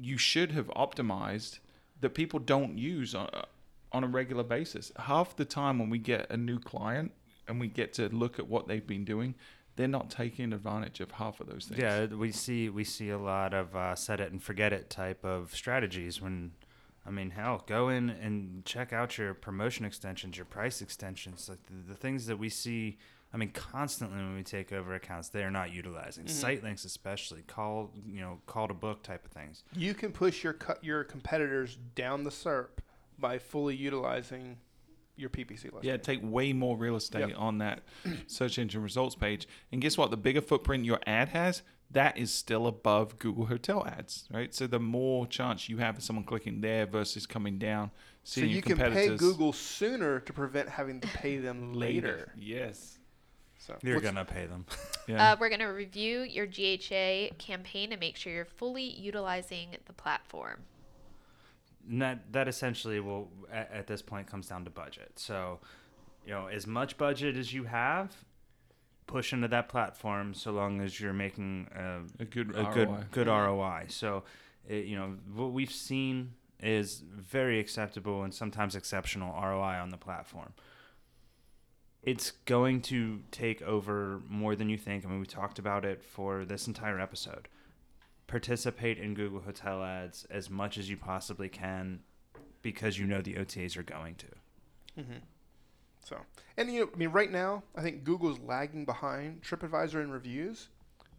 you 0.00 0.16
should 0.16 0.52
have 0.52 0.68
optimized 0.68 1.58
that 2.00 2.10
people 2.10 2.38
don't 2.38 2.78
use 2.78 3.14
on, 3.14 3.28
on 3.92 4.04
a 4.04 4.06
regular 4.08 4.42
basis. 4.42 4.92
Half 4.98 5.36
the 5.36 5.44
time 5.44 5.78
when 5.78 5.90
we 5.90 5.98
get 5.98 6.30
a 6.30 6.36
new 6.36 6.58
client 6.58 7.12
and 7.46 7.60
we 7.60 7.68
get 7.68 7.92
to 7.94 8.08
look 8.08 8.38
at 8.38 8.48
what 8.48 8.68
they've 8.68 8.86
been 8.86 9.04
doing, 9.04 9.34
they're 9.76 9.88
not 9.88 10.10
taking 10.10 10.52
advantage 10.52 11.00
of 11.00 11.12
half 11.12 11.40
of 11.40 11.48
those 11.48 11.66
things. 11.66 11.80
Yeah, 11.80 12.06
we 12.06 12.32
see 12.32 12.68
we 12.68 12.84
see 12.84 13.10
a 13.10 13.18
lot 13.18 13.54
of 13.54 13.74
uh, 13.74 13.94
set 13.94 14.20
it 14.20 14.30
and 14.30 14.42
forget 14.42 14.72
it 14.72 14.90
type 14.90 15.24
of 15.24 15.54
strategies. 15.54 16.20
When, 16.20 16.52
I 17.06 17.10
mean, 17.10 17.30
hell, 17.30 17.64
go 17.66 17.88
in 17.88 18.10
and 18.10 18.64
check 18.64 18.92
out 18.92 19.16
your 19.18 19.34
promotion 19.34 19.84
extensions, 19.84 20.36
your 20.36 20.46
price 20.46 20.82
extensions, 20.82 21.48
like 21.48 21.62
the, 21.66 21.92
the 21.92 21.98
things 21.98 22.26
that 22.26 22.38
we 22.38 22.48
see. 22.48 22.98
I 23.34 23.38
mean, 23.38 23.50
constantly 23.52 24.18
when 24.18 24.34
we 24.34 24.42
take 24.42 24.72
over 24.72 24.94
accounts, 24.94 25.28
they 25.28 25.42
are 25.42 25.50
not 25.50 25.72
utilizing 25.72 26.24
mm-hmm. 26.24 26.34
site 26.34 26.62
links, 26.62 26.84
especially 26.84 27.42
call 27.42 27.90
you 28.06 28.20
know 28.20 28.40
call 28.46 28.68
to 28.68 28.74
book 28.74 29.02
type 29.02 29.24
of 29.24 29.30
things. 29.30 29.64
You 29.74 29.94
can 29.94 30.12
push 30.12 30.44
your 30.44 30.52
cut 30.52 30.82
your 30.84 31.04
competitors 31.04 31.78
down 31.94 32.24
the 32.24 32.30
SERP 32.30 32.68
by 33.18 33.38
fully 33.38 33.74
utilizing 33.76 34.58
your 35.16 35.30
PPC 35.30 35.64
listing. 35.72 35.80
Yeah, 35.82 35.96
take 35.96 36.20
way 36.22 36.52
more 36.52 36.76
real 36.76 36.96
estate 36.96 37.28
Yep. 37.28 37.38
on 37.38 37.58
that 37.58 37.82
search 38.26 38.58
engine 38.58 38.82
results 38.82 39.14
page. 39.14 39.46
And 39.70 39.80
guess 39.80 39.96
what? 39.96 40.10
The 40.10 40.16
bigger 40.16 40.40
footprint 40.40 40.84
your 40.84 41.00
ad 41.06 41.28
has, 41.30 41.62
that 41.90 42.16
is 42.16 42.32
still 42.32 42.66
above 42.66 43.18
Google 43.18 43.46
hotel 43.46 43.86
ads, 43.86 44.26
right? 44.30 44.54
So 44.54 44.66
the 44.66 44.80
more 44.80 45.26
chance 45.26 45.68
you 45.68 45.78
have 45.78 45.98
of 45.98 46.02
someone 46.02 46.24
clicking 46.24 46.60
there 46.60 46.86
versus 46.86 47.26
coming 47.26 47.58
down, 47.58 47.90
So 48.24 48.40
you 48.40 48.62
can 48.62 48.76
pay 48.76 49.14
Google 49.16 49.52
sooner 49.52 50.20
to 50.20 50.32
prevent 50.32 50.68
having 50.68 51.00
to 51.00 51.08
pay 51.08 51.38
them 51.38 51.72
later. 51.74 52.32
Yes. 52.36 52.98
So 53.62 53.76
You're 53.82 53.94
what's- 53.96 54.04
gonna 54.04 54.24
pay 54.24 54.46
them. 54.46 54.66
Yeah. 55.08 55.32
Uh, 55.32 55.36
we're 55.40 55.48
going 55.48 55.58
to 55.58 55.66
review 55.66 56.20
your 56.20 56.46
GHA 56.46 57.34
campaign 57.36 57.90
and 57.90 57.98
make 57.98 58.16
sure 58.16 58.32
you're 58.32 58.44
fully 58.44 58.84
utilizing 58.84 59.70
the 59.86 59.92
platform. 59.92 60.60
And 61.90 62.00
that 62.00 62.32
that 62.32 62.46
essentially 62.46 63.00
will 63.00 63.28
at, 63.52 63.68
at 63.72 63.86
this 63.88 64.00
point 64.00 64.28
comes 64.28 64.46
down 64.46 64.62
to 64.64 64.70
budget. 64.70 65.10
So, 65.16 65.58
you 66.24 66.30
know, 66.32 66.46
as 66.46 66.68
much 66.68 66.96
budget 66.98 67.36
as 67.36 67.52
you 67.52 67.64
have, 67.64 68.14
push 69.08 69.32
into 69.32 69.48
that 69.48 69.68
platform 69.68 70.34
so 70.34 70.52
long 70.52 70.80
as 70.80 71.00
you're 71.00 71.12
making 71.12 71.66
a, 71.74 72.22
a 72.22 72.24
good 72.24 72.54
a 72.54 72.62
ROI. 72.62 72.72
good 72.72 73.10
good 73.10 73.26
ROI. 73.26 73.86
So, 73.88 74.22
it, 74.68 74.84
you 74.84 74.94
know, 74.94 75.16
what 75.34 75.50
we've 75.52 75.72
seen 75.72 76.34
is 76.62 77.02
very 77.12 77.58
acceptable 77.58 78.22
and 78.22 78.32
sometimes 78.32 78.76
exceptional 78.76 79.32
ROI 79.34 79.80
on 79.80 79.88
the 79.90 79.96
platform. 79.98 80.52
It's 82.02 82.32
going 82.46 82.80
to 82.82 83.20
take 83.30 83.62
over 83.62 84.20
more 84.28 84.56
than 84.56 84.68
you 84.68 84.76
think. 84.76 85.04
I 85.04 85.08
mean, 85.08 85.20
we 85.20 85.26
talked 85.26 85.58
about 85.58 85.84
it 85.84 86.02
for 86.02 86.44
this 86.44 86.66
entire 86.66 86.98
episode. 86.98 87.48
Participate 88.26 88.98
in 88.98 89.14
Google 89.14 89.40
Hotel 89.40 89.82
Ads 89.82 90.26
as 90.30 90.50
much 90.50 90.78
as 90.78 90.90
you 90.90 90.96
possibly 90.96 91.48
can 91.48 92.00
because 92.62 92.98
you 92.98 93.06
know 93.06 93.20
the 93.20 93.34
OTAs 93.34 93.76
are 93.76 93.82
going 93.82 94.16
to. 94.16 94.26
Mm-hmm. 95.00 95.18
So, 96.04 96.16
and 96.56 96.72
you 96.72 96.80
know, 96.80 96.90
I 96.92 96.96
mean, 96.96 97.10
right 97.10 97.30
now, 97.30 97.62
I 97.76 97.82
think 97.82 98.04
Google's 98.04 98.38
lagging 98.40 98.84
behind 98.84 99.42
TripAdvisor 99.42 100.02
in 100.02 100.10
reviews, 100.10 100.68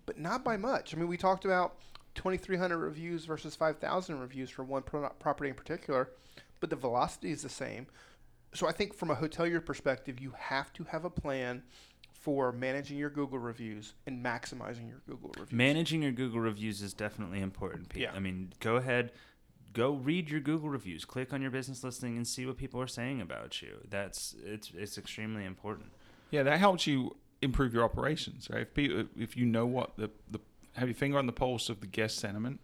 but 0.05 0.19
not 0.19 0.43
by 0.43 0.57
much. 0.57 0.93
I 0.93 0.97
mean, 0.97 1.07
we 1.07 1.17
talked 1.17 1.45
about 1.45 1.77
2,300 2.15 2.77
reviews 2.77 3.25
versus 3.25 3.55
5,000 3.55 4.19
reviews 4.19 4.49
for 4.49 4.63
one 4.63 4.83
pro- 4.83 5.09
property 5.19 5.49
in 5.49 5.55
particular, 5.55 6.09
but 6.59 6.69
the 6.69 6.75
velocity 6.75 7.31
is 7.31 7.41
the 7.41 7.49
same. 7.49 7.87
So, 8.53 8.67
I 8.67 8.71
think 8.71 8.93
from 8.93 9.11
a 9.11 9.15
hotelier 9.15 9.65
perspective, 9.65 10.19
you 10.19 10.33
have 10.37 10.71
to 10.73 10.83
have 10.85 11.05
a 11.05 11.09
plan 11.09 11.63
for 12.23 12.53
managing 12.53 12.97
your 12.97 13.09
Google 13.09 13.37
reviews 13.37 13.95
and 14.07 14.23
maximizing 14.23 14.87
your 14.87 15.01
Google 15.05 15.31
reviews. 15.37 15.51
Managing 15.51 16.03
your 16.03 16.13
Google 16.13 16.39
reviews 16.39 16.81
is 16.81 16.93
definitely 16.93 17.41
important, 17.41 17.89
Pete. 17.89 18.03
Yeah. 18.03 18.13
I 18.15 18.19
mean, 18.19 18.53
go 18.61 18.77
ahead, 18.77 19.11
go 19.73 19.91
read 19.91 20.29
your 20.29 20.39
Google 20.39 20.69
reviews, 20.69 21.03
click 21.03 21.33
on 21.33 21.41
your 21.41 21.51
business 21.51 21.83
listing, 21.83 22.15
and 22.15 22.25
see 22.25 22.45
what 22.45 22.57
people 22.57 22.79
are 22.79 22.87
saying 22.87 23.19
about 23.19 23.61
you. 23.61 23.75
That's 23.89 24.35
it's 24.45 24.71
it's 24.73 24.97
extremely 24.97 25.43
important. 25.43 25.91
Yeah, 26.31 26.43
that 26.43 26.59
helps 26.59 26.87
you 26.87 27.17
improve 27.41 27.73
your 27.73 27.83
operations, 27.83 28.47
right? 28.49 28.61
If 28.61 28.73
people, 28.73 29.05
if 29.17 29.35
you 29.35 29.45
know 29.45 29.65
what 29.65 29.97
the 29.97 30.09
the 30.31 30.39
have 30.75 30.87
your 30.87 30.95
finger 30.95 31.17
on 31.17 31.25
the 31.25 31.33
pulse 31.33 31.69
of 31.69 31.81
the 31.81 31.87
guest 31.87 32.19
sentiment, 32.19 32.61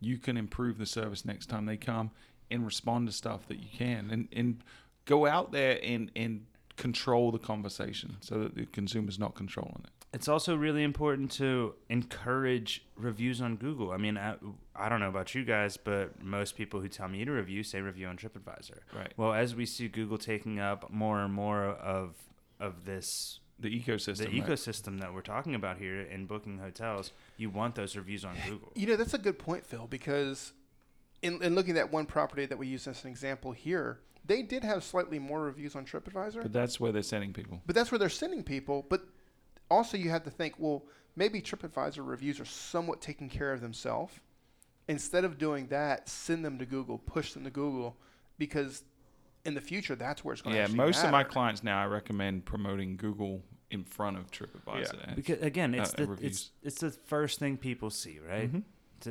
you 0.00 0.16
can 0.16 0.36
improve 0.36 0.78
the 0.78 0.86
service 0.86 1.24
next 1.24 1.46
time 1.46 1.66
they 1.66 1.76
come 1.76 2.10
and 2.50 2.64
respond 2.64 3.08
to 3.08 3.12
stuff 3.12 3.46
that 3.48 3.58
you 3.58 3.68
can, 3.76 4.10
and 4.10 4.28
and 4.32 4.64
go 5.04 5.26
out 5.26 5.52
there 5.52 5.78
and 5.82 6.10
and 6.16 6.46
control 6.76 7.30
the 7.30 7.38
conversation 7.38 8.16
so 8.20 8.40
that 8.40 8.54
the 8.54 8.66
consumer's 8.66 9.18
not 9.18 9.34
controlling 9.34 9.82
it. 9.84 9.90
It's 10.14 10.28
also 10.28 10.54
really 10.56 10.82
important 10.82 11.30
to 11.32 11.74
encourage 11.88 12.84
reviews 12.96 13.40
on 13.40 13.56
Google. 13.56 13.92
I 13.92 13.96
mean, 13.96 14.18
I, 14.18 14.34
I 14.76 14.90
don't 14.90 15.00
know 15.00 15.08
about 15.08 15.34
you 15.34 15.42
guys, 15.42 15.78
but 15.78 16.22
most 16.22 16.54
people 16.54 16.80
who 16.80 16.88
tell 16.88 17.08
me 17.08 17.24
to 17.24 17.30
review 17.30 17.62
say 17.62 17.80
review 17.80 18.08
on 18.08 18.16
TripAdvisor. 18.18 18.78
Right. 18.94 19.12
Well, 19.16 19.32
as 19.32 19.54
we 19.54 19.64
see 19.64 19.88
Google 19.88 20.18
taking 20.18 20.58
up 20.60 20.90
more 20.90 21.20
and 21.20 21.32
more 21.32 21.64
of 21.64 22.14
of 22.60 22.84
this 22.84 23.40
The 23.58 23.68
ecosystem. 23.70 24.30
the 24.30 24.40
right? 24.40 24.46
ecosystem 24.50 25.00
that 25.00 25.14
we're 25.14 25.22
talking 25.22 25.54
about 25.54 25.78
here 25.78 26.02
in 26.02 26.26
booking 26.26 26.58
hotels, 26.58 27.12
you 27.38 27.48
want 27.50 27.74
those 27.74 27.96
reviews 27.96 28.24
on 28.24 28.34
Google. 28.46 28.72
You 28.74 28.86
know, 28.88 28.96
that's 28.96 29.14
a 29.14 29.18
good 29.18 29.38
point, 29.38 29.64
Phil, 29.66 29.86
because 29.86 30.52
in, 31.22 31.42
in 31.42 31.54
looking 31.54 31.76
at 31.78 31.90
one 31.90 32.04
property 32.06 32.44
that 32.46 32.58
we 32.58 32.66
use 32.66 32.86
as 32.86 33.02
an 33.04 33.10
example 33.10 33.52
here, 33.52 34.00
they 34.24 34.42
did 34.42 34.62
have 34.64 34.84
slightly 34.84 35.18
more 35.18 35.42
reviews 35.42 35.74
on 35.74 35.84
TripAdvisor, 35.84 36.42
But 36.42 36.52
that's 36.52 36.78
where 36.78 36.92
they're 36.92 37.02
sending 37.02 37.32
people. 37.32 37.60
but 37.66 37.74
that's 37.74 37.90
where 37.90 37.98
they're 37.98 38.08
sending 38.08 38.42
people. 38.42 38.86
But 38.88 39.02
also, 39.70 39.96
you 39.96 40.10
have 40.10 40.22
to 40.24 40.30
think, 40.30 40.54
well, 40.58 40.84
maybe 41.16 41.40
TripAdvisor 41.40 42.06
reviews 42.06 42.38
are 42.40 42.44
somewhat 42.44 43.00
taking 43.00 43.28
care 43.28 43.52
of 43.52 43.60
themselves. 43.60 44.14
Instead 44.88 45.24
of 45.24 45.38
doing 45.38 45.68
that, 45.68 46.08
send 46.08 46.44
them 46.44 46.58
to 46.58 46.66
Google, 46.66 46.98
push 46.98 47.32
them 47.32 47.44
to 47.44 47.50
Google, 47.50 47.96
because 48.38 48.82
in 49.44 49.54
the 49.54 49.60
future, 49.60 49.94
that's 49.96 50.24
where 50.24 50.32
it's 50.32 50.42
going 50.42 50.52
to 50.54 50.58
Yeah, 50.58 50.64
actually 50.64 50.78
most 50.78 51.04
of 51.04 51.10
my 51.10 51.24
clients 51.24 51.62
now 51.64 51.80
I 51.82 51.86
recommend 51.86 52.44
promoting 52.44 52.96
Google 52.96 53.42
in 53.70 53.84
front 53.84 54.18
of 54.18 54.30
TripAdvisor. 54.30 55.06
Yeah. 55.08 55.14
Because 55.14 55.40
again, 55.42 55.74
it's 55.74 55.94
Uh, 55.94 56.06
the 56.06 56.18
it's 56.20 56.50
it's 56.62 56.80
the 56.80 56.90
first 56.90 57.38
thing 57.38 57.56
people 57.56 57.90
see, 57.90 58.18
right? 58.20 58.52
Mhm. 58.52 58.64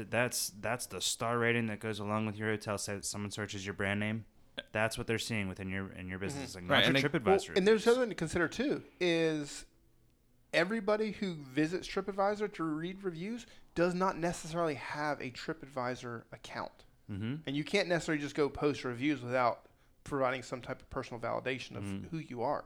That's 0.10 0.52
that's 0.62 0.86
the 0.86 1.02
star 1.02 1.38
rating 1.40 1.66
that 1.68 1.80
goes 1.80 2.00
along 2.00 2.28
with 2.28 2.38
your 2.38 2.50
hotel. 2.50 2.78
Say 2.78 3.00
someone 3.02 3.32
searches 3.32 3.66
your 3.66 3.74
brand 3.74 4.00
name, 4.00 4.26
that's 4.72 4.98
what 4.98 5.08
they're 5.08 5.20
seeing 5.20 5.48
within 5.48 5.70
your 5.70 5.90
in 5.94 6.08
your 6.08 6.20
business, 6.20 6.56
like 6.56 6.64
Right, 6.70 6.80
not 6.80 6.86
and 6.96 7.00
your 7.02 7.10
they- 7.10 7.20
Well, 7.20 7.38
TripAdvisor. 7.40 7.58
and 7.58 7.68
there's 7.68 7.82
reviews. 7.82 7.88
other 7.88 8.00
thing 8.02 8.10
to 8.10 8.16
consider 8.16 8.48
too 8.48 8.84
is 9.00 9.66
everybody 10.54 11.12
who 11.14 11.36
visits 11.36 11.88
TripAdvisor 11.88 12.54
to 12.54 12.64
read 12.64 13.04
reviews 13.04 13.46
does 13.76 13.94
not 13.94 14.18
necessarily 14.18 14.76
have 14.76 15.20
a 15.22 15.32
TripAdvisor 15.32 16.24
account, 16.32 16.84
Mhm. 17.10 17.40
and 17.48 17.56
you 17.56 17.64
can't 17.64 17.88
necessarily 17.88 18.22
just 18.22 18.36
go 18.36 18.50
post 18.50 18.84
reviews 18.84 19.22
without 19.22 19.66
providing 20.04 20.44
some 20.44 20.62
type 20.62 20.82
of 20.82 20.90
personal 20.90 21.22
validation 21.22 21.78
of 21.78 21.84
Mhm. 21.84 22.10
who 22.10 22.18
you 22.18 22.42
are. 22.42 22.66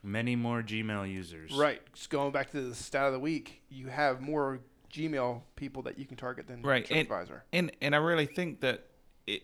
many 0.00 0.36
more 0.36 0.62
Gmail 0.62 1.12
users. 1.12 1.52
Right. 1.52 1.82
Just 1.92 2.08
going 2.08 2.30
back 2.30 2.52
to 2.52 2.60
the 2.62 2.72
stat 2.74 3.06
of 3.08 3.12
the 3.12 3.18
week, 3.18 3.62
you 3.68 3.88
have 3.88 4.20
more 4.20 4.60
Gmail 4.92 5.42
people 5.56 5.82
that 5.82 5.98
you 5.98 6.06
can 6.06 6.16
target 6.16 6.46
than 6.46 6.62
Right, 6.62 6.88
and- 6.88 7.08
TripAdvisor. 7.08 7.40
And 7.52 7.72
and 7.82 7.96
I 7.96 7.98
really 7.98 8.24
think 8.26 8.60
that 8.60 8.78
i- 8.78 8.82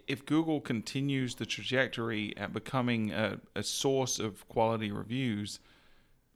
if 0.06 0.24
Google 0.24 0.60
continues 0.60 1.34
the 1.34 1.46
trajectory 1.46 2.36
at 2.36 2.52
becoming 2.52 3.12
a, 3.12 3.40
a 3.54 3.62
source 3.62 4.18
of 4.18 4.46
quality 4.48 4.90
reviews, 4.90 5.60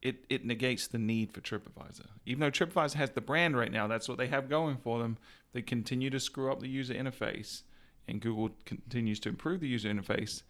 it, 0.02 0.24
it 0.28 0.44
negates 0.44 0.86
the 0.86 0.98
need 0.98 1.32
for 1.32 1.40
TripAdvisor. 1.40 2.06
Even 2.26 2.40
though 2.40 2.50
TripAdvisor 2.50 2.94
has 2.94 3.10
the 3.10 3.20
brand 3.20 3.56
right 3.56 3.72
now, 3.72 3.86
that's 3.86 4.08
what 4.08 4.18
they 4.18 4.28
have 4.28 4.48
going 4.48 4.76
for 4.76 4.98
them. 4.98 5.18
They 5.52 5.62
continue 5.62 6.10
to 6.10 6.20
screw 6.20 6.52
up 6.52 6.60
the 6.60 6.68
user 6.68 6.94
interface, 6.94 7.62
and 8.06 8.20
Google 8.20 8.50
continues 8.64 9.18
to 9.20 9.28
improve 9.28 9.60
the 9.60 9.68
user 9.68 9.88
interface. 9.88 10.42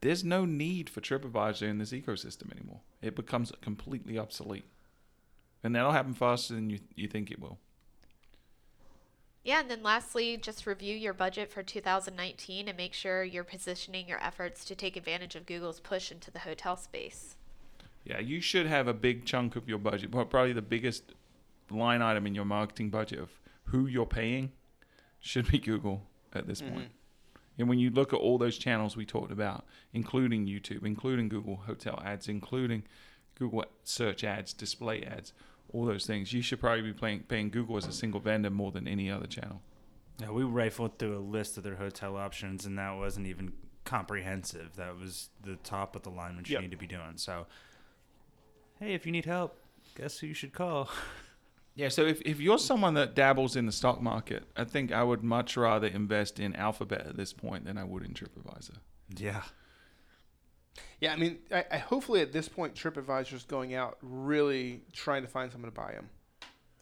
There's 0.00 0.24
no 0.24 0.44
need 0.44 0.88
for 0.88 1.00
TripAdvisor 1.00 1.68
in 1.68 1.78
this 1.78 1.92
ecosystem 1.92 2.52
anymore. 2.52 2.80
It 3.02 3.16
becomes 3.16 3.52
completely 3.60 4.18
obsolete. 4.18 4.64
And 5.62 5.74
that'll 5.74 5.92
happen 5.92 6.14
faster 6.14 6.54
than 6.54 6.70
you, 6.70 6.78
you 6.94 7.06
think 7.06 7.30
it 7.30 7.40
will. 7.40 7.58
Yeah, 9.42 9.60
and 9.60 9.70
then 9.70 9.82
lastly, 9.82 10.36
just 10.36 10.66
review 10.66 10.94
your 10.94 11.14
budget 11.14 11.50
for 11.50 11.62
2019 11.62 12.68
and 12.68 12.76
make 12.76 12.92
sure 12.92 13.24
you're 13.24 13.42
positioning 13.42 14.06
your 14.06 14.22
efforts 14.22 14.64
to 14.66 14.74
take 14.74 14.96
advantage 14.96 15.34
of 15.34 15.46
Google's 15.46 15.80
push 15.80 16.12
into 16.12 16.30
the 16.30 16.40
hotel 16.40 16.76
space. 16.76 17.36
Yeah, 18.04 18.18
you 18.18 18.40
should 18.40 18.66
have 18.66 18.86
a 18.86 18.94
big 18.94 19.24
chunk 19.24 19.56
of 19.56 19.68
your 19.68 19.78
budget, 19.78 20.12
well, 20.12 20.24
probably 20.24 20.52
the 20.52 20.62
biggest 20.62 21.14
line 21.70 22.02
item 22.02 22.26
in 22.26 22.34
your 22.34 22.44
marketing 22.44 22.90
budget 22.90 23.18
of 23.18 23.30
who 23.64 23.86
you're 23.86 24.06
paying 24.06 24.52
should 25.20 25.50
be 25.50 25.58
Google 25.58 26.02
at 26.34 26.46
this 26.46 26.60
point. 26.60 26.74
Mm-hmm. 26.74 26.84
And 27.58 27.68
when 27.68 27.78
you 27.78 27.90
look 27.90 28.12
at 28.12 28.18
all 28.18 28.38
those 28.38 28.58
channels 28.58 28.96
we 28.96 29.04
talked 29.04 29.32
about, 29.32 29.64
including 29.92 30.46
YouTube, 30.46 30.84
including 30.84 31.28
Google 31.28 31.56
Hotel 31.56 32.00
ads, 32.04 32.28
including 32.28 32.84
Google 33.38 33.64
search 33.84 34.24
ads, 34.24 34.52
display 34.52 35.02
ads, 35.02 35.32
all 35.72 35.84
those 35.86 36.06
things. 36.06 36.32
You 36.32 36.42
should 36.42 36.60
probably 36.60 36.82
be 36.82 36.92
paying 36.92 37.20
paying 37.20 37.50
Google 37.50 37.76
as 37.76 37.86
a 37.86 37.92
single 37.92 38.20
vendor 38.20 38.50
more 38.50 38.72
than 38.72 38.86
any 38.88 39.10
other 39.10 39.26
channel. 39.26 39.62
Yeah, 40.20 40.30
we 40.30 40.44
rifled 40.44 40.98
through 40.98 41.16
a 41.16 41.20
list 41.20 41.56
of 41.56 41.62
their 41.64 41.76
hotel 41.76 42.16
options, 42.16 42.66
and 42.66 42.78
that 42.78 42.96
wasn't 42.96 43.26
even 43.26 43.52
comprehensive. 43.84 44.76
That 44.76 44.98
was 44.98 45.30
the 45.42 45.56
top 45.56 45.96
of 45.96 46.02
the 46.02 46.10
line 46.10 46.36
what 46.36 46.48
you 46.48 46.54
Yep. 46.54 46.62
need 46.62 46.70
to 46.72 46.76
be 46.76 46.86
doing. 46.86 47.16
So, 47.16 47.46
hey, 48.78 48.94
if 48.94 49.06
you 49.06 49.12
need 49.12 49.24
help, 49.24 49.56
guess 49.96 50.18
who 50.18 50.26
you 50.28 50.34
should 50.34 50.52
call? 50.52 50.88
Yeah, 51.76 51.88
so 51.88 52.04
if, 52.04 52.20
if 52.22 52.40
you're 52.40 52.58
someone 52.58 52.94
that 52.94 53.14
dabbles 53.14 53.54
in 53.56 53.64
the 53.64 53.72
stock 53.72 54.02
market, 54.02 54.42
I 54.56 54.64
think 54.64 54.92
I 54.92 55.02
would 55.04 55.22
much 55.22 55.56
rather 55.56 55.86
invest 55.86 56.38
in 56.40 56.54
Alphabet 56.56 57.06
at 57.06 57.16
this 57.16 57.32
point 57.32 57.64
than 57.64 57.78
I 57.78 57.84
would 57.84 58.02
in 58.02 58.12
TripAdvisor. 58.12 58.74
yeah. 59.16 59.42
Yeah, 61.00 61.12
I 61.12 61.16
mean, 61.16 61.38
I, 61.52 61.64
I 61.72 61.76
hopefully 61.78 62.20
at 62.20 62.32
this 62.32 62.48
point, 62.48 62.74
TripAdvisor's 62.74 63.44
going 63.44 63.74
out 63.74 63.96
really 64.02 64.82
trying 64.92 65.22
to 65.22 65.28
find 65.28 65.50
someone 65.50 65.70
to 65.70 65.74
buy 65.76 65.92
them. 65.92 66.08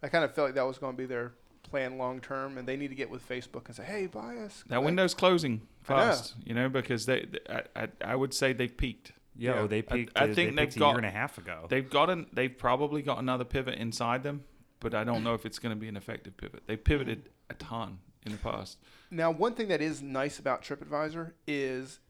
I 0.03 0.09
kind 0.09 0.25
of 0.25 0.35
felt 0.35 0.49
like 0.49 0.55
that 0.57 0.67
was 0.67 0.79
going 0.79 0.95
to 0.95 0.97
be 0.97 1.07
their 1.07 1.33
plan 1.63 1.99
long 1.99 2.21
term, 2.21 2.59
and 2.59 2.67
they 2.67 2.77
need 2.77 2.89
to 2.89 2.95
get 2.95 3.11
with 3.11 3.27
Facebook 3.29 3.67
and 3.67 3.75
say, 3.77 3.85
"Hey, 3.85 4.07
buy 4.07 4.37
us." 4.39 4.65
That 4.69 4.77
Like, 4.77 4.85
window's 4.87 5.15
closing 5.15 5.63
I 5.89 5.93
know. 5.93 5.99
fast, 6.01 6.35
you 6.45 6.55
know, 6.55 6.69
because 6.69 7.07
they, 7.07 7.27
I, 7.49 7.63
I, 7.77 7.89
I 8.05 8.15
would 8.17 8.35
say 8.35 8.53
they've 8.53 8.75
peaked. 8.77 9.13
Yo, 9.37 9.53
Yeah. 9.55 9.61
Oh, 9.61 9.67
they 9.67 9.79
I- 9.79 9.83
peaked. 9.83 10.13
I 10.17 10.25
uh, 10.25 10.27
they 10.29 10.35
think 10.35 10.57
they've 10.57 10.67
peaked 10.67 10.77
a 10.77 10.79
got- 10.81 10.89
year 10.91 10.97
and 10.99 11.07
a 11.07 11.11
half 11.11 11.39
ago. 11.39 11.67
They've 11.69 11.89
got 11.89 12.11
an, 12.11 12.27
they've 12.33 12.57
probably 12.57 13.03
got 13.03 13.19
another 13.19 13.45
pivot 13.45 13.75
inside 13.79 14.23
them, 14.23 14.45
but 14.81 14.95
I 14.95 15.05
don't 15.05 15.23
know 15.25 15.35
if 15.35 15.47
it's 15.47 15.59
going 15.59 15.75
to 15.75 15.81
be 15.81 15.89
an 15.89 15.97
effective 15.97 16.37
pivot. 16.37 16.65
They 16.67 16.77
pivoted 16.77 17.29
a 17.51 17.55
ton 17.55 17.99
in 18.27 18.33
the 18.33 18.39
past. 18.39 18.79
Now, 19.11 19.31
one 19.31 19.55
thing 19.55 19.69
that 19.69 19.81
is 19.81 20.03
nice 20.03 20.39
about 20.39 20.63
TripAdvisor 20.63 21.33
is 21.47 22.01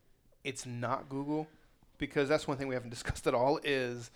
it's 0.44 0.64
not 0.66 1.08
Google, 1.08 1.48
because 1.98 2.28
that's 2.28 2.46
one 2.46 2.56
thing 2.56 2.68
we 2.68 2.74
haven't 2.74 2.90
discussed 2.98 3.26
at 3.26 3.34
all. 3.34 3.60
Is 3.62 4.10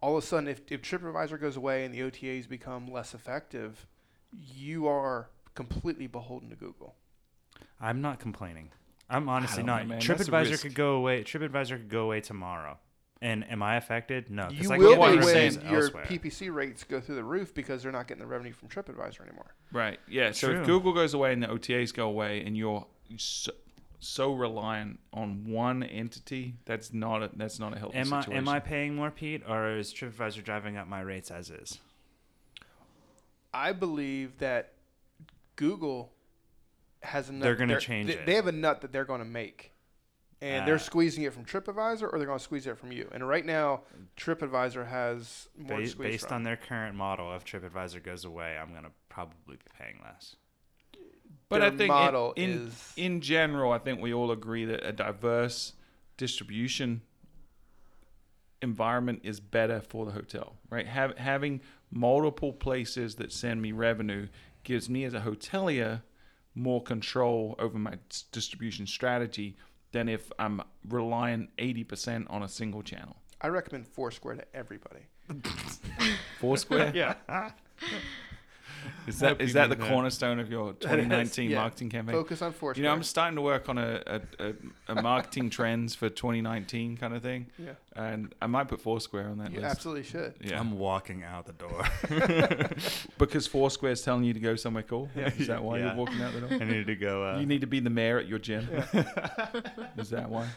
all 0.00 0.16
of 0.16 0.22
a 0.22 0.26
sudden, 0.26 0.48
if, 0.48 0.60
if 0.70 0.82
TripAdvisor 0.82 1.40
goes 1.40 1.56
away 1.56 1.84
and 1.84 1.94
the 1.94 2.00
OTAs 2.00 2.48
become 2.48 2.90
less 2.90 3.14
effective, 3.14 3.86
you 4.32 4.86
are 4.86 5.30
completely 5.54 6.06
beholden 6.06 6.50
to 6.50 6.56
Google. 6.56 6.94
I'm 7.80 8.00
not 8.00 8.20
complaining. 8.20 8.70
I'm 9.08 9.28
honestly 9.28 9.62
don't 9.62 9.88
know, 9.88 9.94
man. 9.94 10.00
TripAdvisor 10.00 10.62
could 10.62 10.74
go 10.74 10.94
away. 10.94 11.22
TripAdvisor 11.22 11.70
could 11.70 11.88
go 11.88 12.04
away 12.04 12.20
tomorrow. 12.20 12.78
And 13.22 13.50
am 13.50 13.62
I 13.62 13.76
affected? 13.76 14.30
No. 14.30 14.48
You 14.50 14.70
I 14.70 14.76
will 14.76 14.90
get 14.90 14.98
my 14.98 15.16
be 15.16 15.24
when 15.24 15.54
your 15.70 15.84
elsewhere. 15.84 16.04
PPC 16.04 16.52
rates 16.52 16.84
go 16.84 17.00
through 17.00 17.14
the 17.14 17.24
roof 17.24 17.54
because 17.54 17.82
they're 17.82 17.92
not 17.92 18.08
getting 18.08 18.20
the 18.20 18.26
revenue 18.26 18.52
from 18.52 18.68
TripAdvisor 18.68 19.22
anymore. 19.22 19.54
Right. 19.72 19.98
Yeah. 20.06 20.32
So 20.32 20.48
True. 20.48 20.60
if 20.60 20.66
Google 20.66 20.92
goes 20.92 21.14
away 21.14 21.32
and 21.32 21.42
the 21.42 21.46
OTAs 21.46 21.94
go 21.94 22.08
away, 22.08 22.42
and 22.44 22.56
you're 22.56 22.86
so, 23.98 24.30
so 24.30 24.34
reliant 24.34 25.00
on 25.12 25.44
one 25.46 25.82
entity, 25.82 26.54
that's 26.64 26.92
not 26.92 27.22
a 27.22 27.30
that's 27.34 27.58
not 27.58 27.74
a 27.74 27.78
healthy 27.78 27.98
Am 27.98 28.12
I 28.12 28.24
am 28.30 28.48
I 28.48 28.60
paying 28.60 28.94
more, 28.94 29.10
Pete, 29.10 29.42
or 29.48 29.76
is 29.76 29.92
TripAdvisor 29.92 30.44
driving 30.44 30.76
up 30.76 30.86
my 30.88 31.00
rates 31.00 31.30
as 31.30 31.50
is? 31.50 31.78
I 33.54 33.72
believe 33.72 34.38
that 34.38 34.72
Google 35.56 36.12
has 37.02 37.28
a 37.28 37.32
nut. 37.32 37.42
They're 37.42 37.56
gonna 37.56 37.80
change 37.80 38.08
they, 38.08 38.14
it. 38.14 38.26
They 38.26 38.34
have 38.34 38.46
a 38.46 38.52
nut 38.52 38.82
that 38.82 38.92
they're 38.92 39.04
going 39.04 39.20
to 39.20 39.26
make, 39.26 39.72
and 40.40 40.62
Ah. 40.62 40.66
they're 40.66 40.78
squeezing 40.78 41.24
it 41.24 41.32
from 41.32 41.44
TripAdvisor, 41.44 42.02
or 42.12 42.18
they're 42.18 42.26
going 42.26 42.38
to 42.38 42.44
squeeze 42.44 42.66
it 42.66 42.76
from 42.76 42.92
you. 42.92 43.08
And 43.12 43.26
right 43.26 43.44
now, 43.44 43.82
TripAdvisor 44.16 44.86
has 44.88 45.48
more 45.56 45.78
to 45.78 45.84
Ba- 45.84 45.88
squeeze 45.88 46.10
based 46.10 46.28
from. 46.28 46.36
on 46.36 46.42
their 46.42 46.56
current 46.56 46.94
model, 46.96 47.34
if 47.34 47.44
TripAdvisor 47.44 48.02
goes 48.02 48.24
away, 48.24 48.58
I'm 48.58 48.74
gonna 48.74 48.92
probably 49.08 49.56
be 49.56 49.62
paying 49.78 50.00
less. 50.04 50.36
But 51.48 51.62
I 51.62 51.70
think 51.70 51.88
model 51.88 52.32
in, 52.36 52.50
in, 52.50 52.66
is 52.66 52.92
in 52.96 53.20
general, 53.20 53.72
I 53.72 53.78
think 53.78 54.00
we 54.00 54.12
all 54.12 54.30
agree 54.30 54.64
that 54.64 54.84
a 54.84 54.92
diverse 54.92 55.74
distribution 56.16 57.02
environment 58.62 59.20
is 59.22 59.38
better 59.38 59.80
for 59.80 60.06
the 60.06 60.12
hotel, 60.12 60.56
right? 60.70 60.86
Have, 60.86 61.16
having 61.18 61.60
multiple 61.90 62.52
places 62.52 63.14
that 63.16 63.32
send 63.32 63.62
me 63.62 63.72
revenue 63.72 64.28
gives 64.64 64.88
me 64.88 65.04
as 65.04 65.14
a 65.14 65.20
hotelier 65.20 66.02
more 66.54 66.82
control 66.82 67.54
over 67.58 67.78
my 67.78 67.94
distribution 68.32 68.86
strategy 68.86 69.56
than 69.92 70.08
if 70.08 70.32
I'm 70.38 70.62
relying 70.88 71.48
80% 71.58 72.26
on 72.28 72.42
a 72.42 72.48
single 72.48 72.82
channel. 72.82 73.16
I 73.40 73.48
recommend 73.48 73.86
Foursquare 73.86 74.36
to 74.36 74.56
everybody. 74.56 75.06
Foursquare? 76.40 76.92
Yeah, 76.94 77.14
Is 79.06 79.18
that 79.20 79.28
Hope 79.28 79.40
is 79.42 79.48
you 79.48 79.54
that 79.54 79.68
the 79.70 79.76
that. 79.76 79.88
cornerstone 79.88 80.38
of 80.40 80.50
your 80.50 80.72
2019 80.80 81.50
yeah. 81.50 81.58
marketing 81.58 81.90
campaign? 81.90 82.14
focus 82.16 82.42
on 82.42 82.52
Foursquare. 82.52 82.82
You 82.82 82.88
know, 82.88 82.94
I'm 82.94 83.02
starting 83.02 83.36
to 83.36 83.42
work 83.42 83.68
on 83.68 83.78
a, 83.78 84.02
a, 84.06 84.20
a, 84.48 84.52
a 84.98 85.02
marketing 85.02 85.48
trends 85.50 85.94
for 85.94 86.08
2019 86.08 86.96
kind 86.96 87.14
of 87.14 87.22
thing, 87.22 87.46
yeah, 87.58 87.72
and 87.94 88.34
I 88.42 88.46
might 88.46 88.68
put 88.68 88.80
Foursquare 88.80 89.28
on 89.28 89.38
that 89.38 89.52
you 89.52 89.60
list. 89.60 89.70
absolutely 89.70 90.02
should. 90.04 90.34
Yeah, 90.40 90.58
I'm 90.58 90.78
walking 90.78 91.22
out 91.22 91.46
the 91.46 91.52
door. 91.52 91.84
because 93.18 93.46
Foursquare's 93.46 94.02
telling 94.02 94.24
you 94.24 94.32
to 94.34 94.40
go 94.40 94.56
somewhere 94.56 94.82
cool. 94.82 95.08
Yeah. 95.16 95.30
Is 95.38 95.46
that 95.46 95.62
why 95.62 95.78
Yeah. 95.78 95.86
you're 95.86 95.94
walking 95.96 96.20
out 96.22 96.32
the 96.34 96.40
door? 96.40 96.48
I 96.60 96.64
need 96.64 96.86
to 96.86 96.96
go. 96.96 97.24
Uh, 97.24 97.38
you 97.38 97.46
need 97.46 97.60
to 97.60 97.66
be 97.66 97.80
the 97.80 97.90
mayor 97.90 98.18
at 98.18 98.26
your 98.26 98.38
gym. 98.38 98.68
Is 99.96 100.10
that 100.10 100.28
why? 100.28 100.48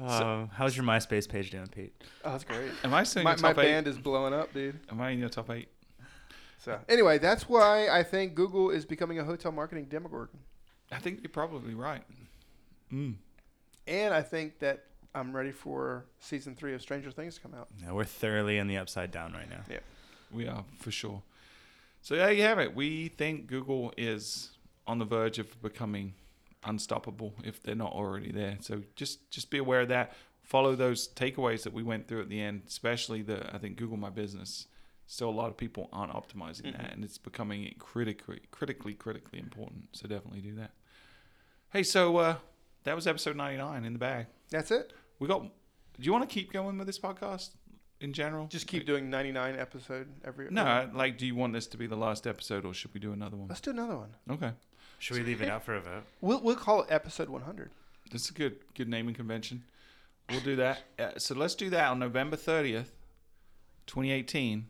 uh, 0.00 0.46
how's 0.52 0.76
your 0.76 0.84
MySpace 0.84 1.28
page 1.28 1.50
doing, 1.50 1.66
Pete? 1.66 1.92
Oh, 2.24 2.32
that's 2.32 2.44
great. 2.44 2.70
Am 2.84 2.94
I 2.94 3.02
still 3.04 3.20
in 3.20 3.24
My, 3.24 3.30
your 3.32 3.40
my 3.42 3.48
top 3.52 3.58
eight? 3.58 3.68
band 3.68 3.86
is 3.86 3.98
blowing 3.98 4.32
up, 4.32 4.52
dude. 4.54 4.78
Am 4.90 5.00
I 5.00 5.10
in 5.10 5.18
your 5.18 5.28
top 5.28 5.50
eight? 5.50 5.68
So 6.60 6.78
anyway, 6.88 7.18
that's 7.18 7.48
why 7.48 7.88
I 7.88 8.02
think 8.02 8.34
Google 8.34 8.70
is 8.70 8.84
becoming 8.84 9.18
a 9.18 9.24
hotel 9.24 9.50
marketing 9.50 9.86
demogorgon, 9.86 10.40
I 10.92 10.98
think 10.98 11.20
you're 11.22 11.30
probably 11.30 11.74
right. 11.74 12.02
Mm. 12.92 13.14
and 13.86 14.12
I 14.12 14.20
think 14.20 14.58
that 14.58 14.84
I'm 15.14 15.34
ready 15.34 15.52
for 15.52 16.06
season 16.18 16.54
three 16.54 16.74
of 16.74 16.82
Stranger 16.82 17.10
Things 17.10 17.36
to 17.36 17.40
come 17.40 17.54
out. 17.54 17.68
No, 17.84 17.94
we're 17.94 18.04
thoroughly 18.04 18.58
in 18.58 18.66
the 18.66 18.76
upside 18.76 19.10
down 19.10 19.32
right 19.32 19.48
now. 19.48 19.62
Yeah, 19.70 19.78
We 20.32 20.48
are 20.48 20.64
for 20.78 20.90
sure. 20.90 21.22
So 22.02 22.16
there 22.16 22.32
you 22.32 22.42
have 22.42 22.58
it. 22.58 22.74
We 22.74 23.08
think 23.08 23.46
Google 23.46 23.92
is 23.96 24.50
on 24.86 24.98
the 24.98 25.04
verge 25.04 25.38
of 25.38 25.60
becoming 25.62 26.14
unstoppable 26.64 27.34
if 27.44 27.62
they're 27.62 27.74
not 27.74 27.92
already 27.92 28.32
there. 28.32 28.56
So 28.60 28.82
just 28.96 29.30
just 29.30 29.50
be 29.50 29.58
aware 29.58 29.80
of 29.80 29.88
that. 29.88 30.12
Follow 30.42 30.74
those 30.74 31.08
takeaways 31.08 31.62
that 31.62 31.72
we 31.72 31.82
went 31.82 32.08
through 32.08 32.22
at 32.22 32.28
the 32.28 32.40
end, 32.40 32.62
especially 32.66 33.22
the 33.22 33.54
I 33.54 33.58
think 33.58 33.76
Google 33.76 33.96
My 33.96 34.10
Business. 34.10 34.66
Still, 35.12 35.28
a 35.28 35.32
lot 35.32 35.48
of 35.48 35.56
people 35.56 35.88
aren't 35.92 36.12
optimizing 36.12 36.66
Mhm. 36.66 36.76
that, 36.76 36.92
and 36.92 37.02
it's 37.02 37.18
becoming 37.18 37.74
critically, 37.80 38.42
critically, 38.52 38.94
critically 38.94 39.40
important. 39.40 39.88
So 39.96 40.06
definitely 40.06 40.40
do 40.40 40.54
that. 40.54 40.70
Hey, 41.72 41.82
so 41.82 42.16
uh, 42.18 42.36
that 42.84 42.94
was 42.94 43.08
episode 43.08 43.34
ninety 43.34 43.58
nine 43.58 43.84
in 43.84 43.92
the 43.92 43.98
bag. 43.98 44.26
That's 44.50 44.70
it. 44.70 44.92
We 45.18 45.26
got. 45.26 45.42
Do 45.42 45.50
you 46.06 46.12
want 46.12 46.28
to 46.30 46.32
keep 46.32 46.52
going 46.52 46.78
with 46.78 46.86
this 46.86 47.00
podcast 47.00 47.50
in 48.00 48.12
general? 48.12 48.46
Just 48.46 48.68
keep 48.68 48.86
doing 48.86 49.10
99 49.10 49.56
episode 49.56 50.06
every. 50.24 50.48
No, 50.48 50.88
like, 50.94 51.18
do 51.18 51.26
you 51.26 51.34
want 51.34 51.54
this 51.54 51.66
to 51.66 51.76
be 51.76 51.88
the 51.88 51.96
last 51.96 52.24
episode, 52.28 52.64
or 52.64 52.72
should 52.72 52.94
we 52.94 53.00
do 53.00 53.12
another 53.12 53.36
one? 53.36 53.48
Let's 53.48 53.60
do 53.60 53.70
another 53.72 53.96
one. 53.96 54.14
Okay, 54.30 54.52
Should 55.00 55.16
we 55.16 55.24
leave 55.24 55.42
it 55.42 55.48
out 55.48 55.64
for 55.64 55.74
a 55.74 55.80
vote? 55.80 56.04
We'll 56.20 56.40
we'll 56.40 56.54
call 56.54 56.82
it 56.82 56.86
episode 56.90 57.28
100. 57.28 57.72
that's 58.12 58.30
a 58.30 58.32
good 58.32 58.60
good 58.74 58.88
naming 58.88 59.14
convention. 59.16 59.64
We'll 60.30 60.40
do 60.40 60.54
that. 60.56 60.84
Uh, 61.00 61.18
so 61.18 61.34
let's 61.34 61.56
do 61.56 61.68
that 61.70 61.88
on 61.90 61.98
November 61.98 62.36
thirtieth, 62.36 62.92
twenty 63.86 64.12
eighteen, 64.12 64.68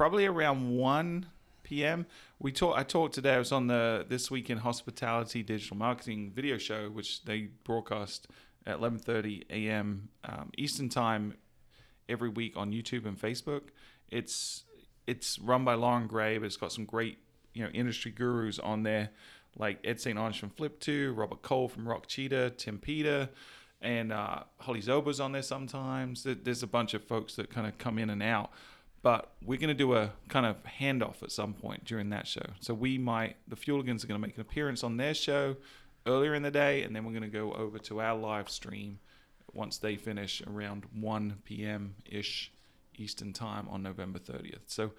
probably 0.00 0.24
around 0.24 0.70
one 0.78 1.26
p.m. 1.62 2.06
We 2.38 2.52
talked. 2.52 2.78
I 2.78 2.84
talked 2.84 3.12
today. 3.12 3.34
I 3.34 3.38
was 3.38 3.52
on 3.52 3.66
the 3.66 4.06
This 4.08 4.30
Week 4.30 4.48
in 4.48 4.56
Hospitality 4.56 5.42
Digital 5.42 5.76
Marketing 5.76 6.32
video 6.34 6.56
show, 6.56 6.88
which 6.88 7.22
they 7.26 7.48
broadcast 7.64 8.26
at 8.64 8.76
eleven 8.76 8.98
thirty 8.98 9.44
a.m. 9.50 10.08
Um, 10.24 10.52
Eastern 10.56 10.88
Time 10.88 11.34
every 12.08 12.30
week 12.30 12.56
on 12.56 12.72
YouTube 12.72 13.04
and 13.04 13.20
Facebook. 13.20 13.64
It's 14.08 14.64
it's 15.06 15.38
run 15.38 15.66
by 15.66 15.74
Loren 15.74 16.06
Gray, 16.06 16.38
but 16.38 16.46
it's 16.46 16.56
got 16.56 16.72
some 16.72 16.86
great 16.86 17.18
you 17.52 17.62
know 17.62 17.70
industry 17.74 18.10
gurus 18.10 18.58
on 18.58 18.84
there, 18.84 19.10
like 19.58 19.80
Ed 19.84 20.00
St. 20.00 20.18
Onge 20.18 20.38
from 20.38 20.48
Flip.to, 20.48 21.12
Robert 21.12 21.42
Cole 21.42 21.68
from 21.68 21.86
Rock 21.86 22.06
Cheetah, 22.06 22.54
Tim 22.56 22.78
Peter, 22.78 23.28
and 23.82 24.14
uh, 24.14 24.44
Holly 24.60 24.80
Zoba's 24.80 25.20
on 25.20 25.32
there 25.32 25.42
sometimes. 25.42 26.24
There's 26.24 26.62
a 26.62 26.66
bunch 26.66 26.94
of 26.94 27.04
folks 27.04 27.36
that 27.36 27.50
kind 27.50 27.66
of 27.66 27.76
come 27.76 27.98
in 27.98 28.08
and 28.08 28.22
out. 28.22 28.50
But 29.02 29.32
we're 29.42 29.58
going 29.58 29.68
to 29.68 29.74
do 29.74 29.94
a 29.94 30.12
kind 30.28 30.44
of 30.44 30.56
handoff 30.64 31.22
at 31.22 31.32
some 31.32 31.54
point 31.54 31.84
during 31.84 32.10
that 32.10 32.26
show. 32.26 32.44
So 32.60 32.74
we 32.74 32.98
might, 32.98 33.36
the 33.48 33.56
Fueligans 33.56 34.04
are 34.04 34.06
going 34.06 34.20
to 34.20 34.26
make 34.26 34.36
an 34.36 34.42
appearance 34.42 34.84
on 34.84 34.98
their 34.98 35.14
show 35.14 35.56
earlier 36.06 36.34
in 36.34 36.42
the 36.42 36.50
day, 36.50 36.82
and 36.82 36.94
then 36.94 37.04
we're 37.04 37.12
going 37.12 37.22
to 37.22 37.28
go 37.28 37.52
over 37.52 37.78
to 37.78 38.00
our 38.00 38.16
live 38.16 38.50
stream 38.50 38.98
once 39.52 39.78
they 39.78 39.96
finish 39.96 40.42
around 40.46 40.84
1 40.92 41.38
p.m. 41.44 41.94
ish 42.04 42.52
Eastern 42.96 43.32
time 43.32 43.66
on 43.70 43.82
November 43.82 44.18
30th. 44.18 44.60
So 44.66 44.92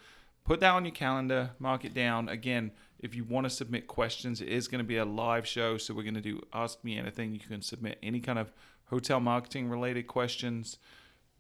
put 0.43 0.59
that 0.61 0.71
on 0.71 0.85
your 0.85 0.93
calendar, 0.93 1.51
mark 1.59 1.85
it 1.85 1.93
down. 1.93 2.27
Again, 2.27 2.71
if 2.99 3.15
you 3.15 3.23
want 3.23 3.45
to 3.45 3.49
submit 3.49 3.87
questions, 3.87 4.41
it 4.41 4.49
is 4.49 4.67
going 4.67 4.83
to 4.83 4.87
be 4.87 4.97
a 4.97 5.05
live 5.05 5.47
show. 5.47 5.77
So 5.77 5.93
we're 5.93 6.03
going 6.03 6.15
to 6.15 6.21
do 6.21 6.41
Ask 6.53 6.83
Me 6.83 6.97
Anything. 6.97 7.33
You 7.33 7.39
can 7.39 7.61
submit 7.61 7.99
any 8.01 8.19
kind 8.19 8.39
of 8.39 8.51
hotel 8.85 9.19
marketing 9.19 9.69
related 9.69 10.07
questions, 10.07 10.77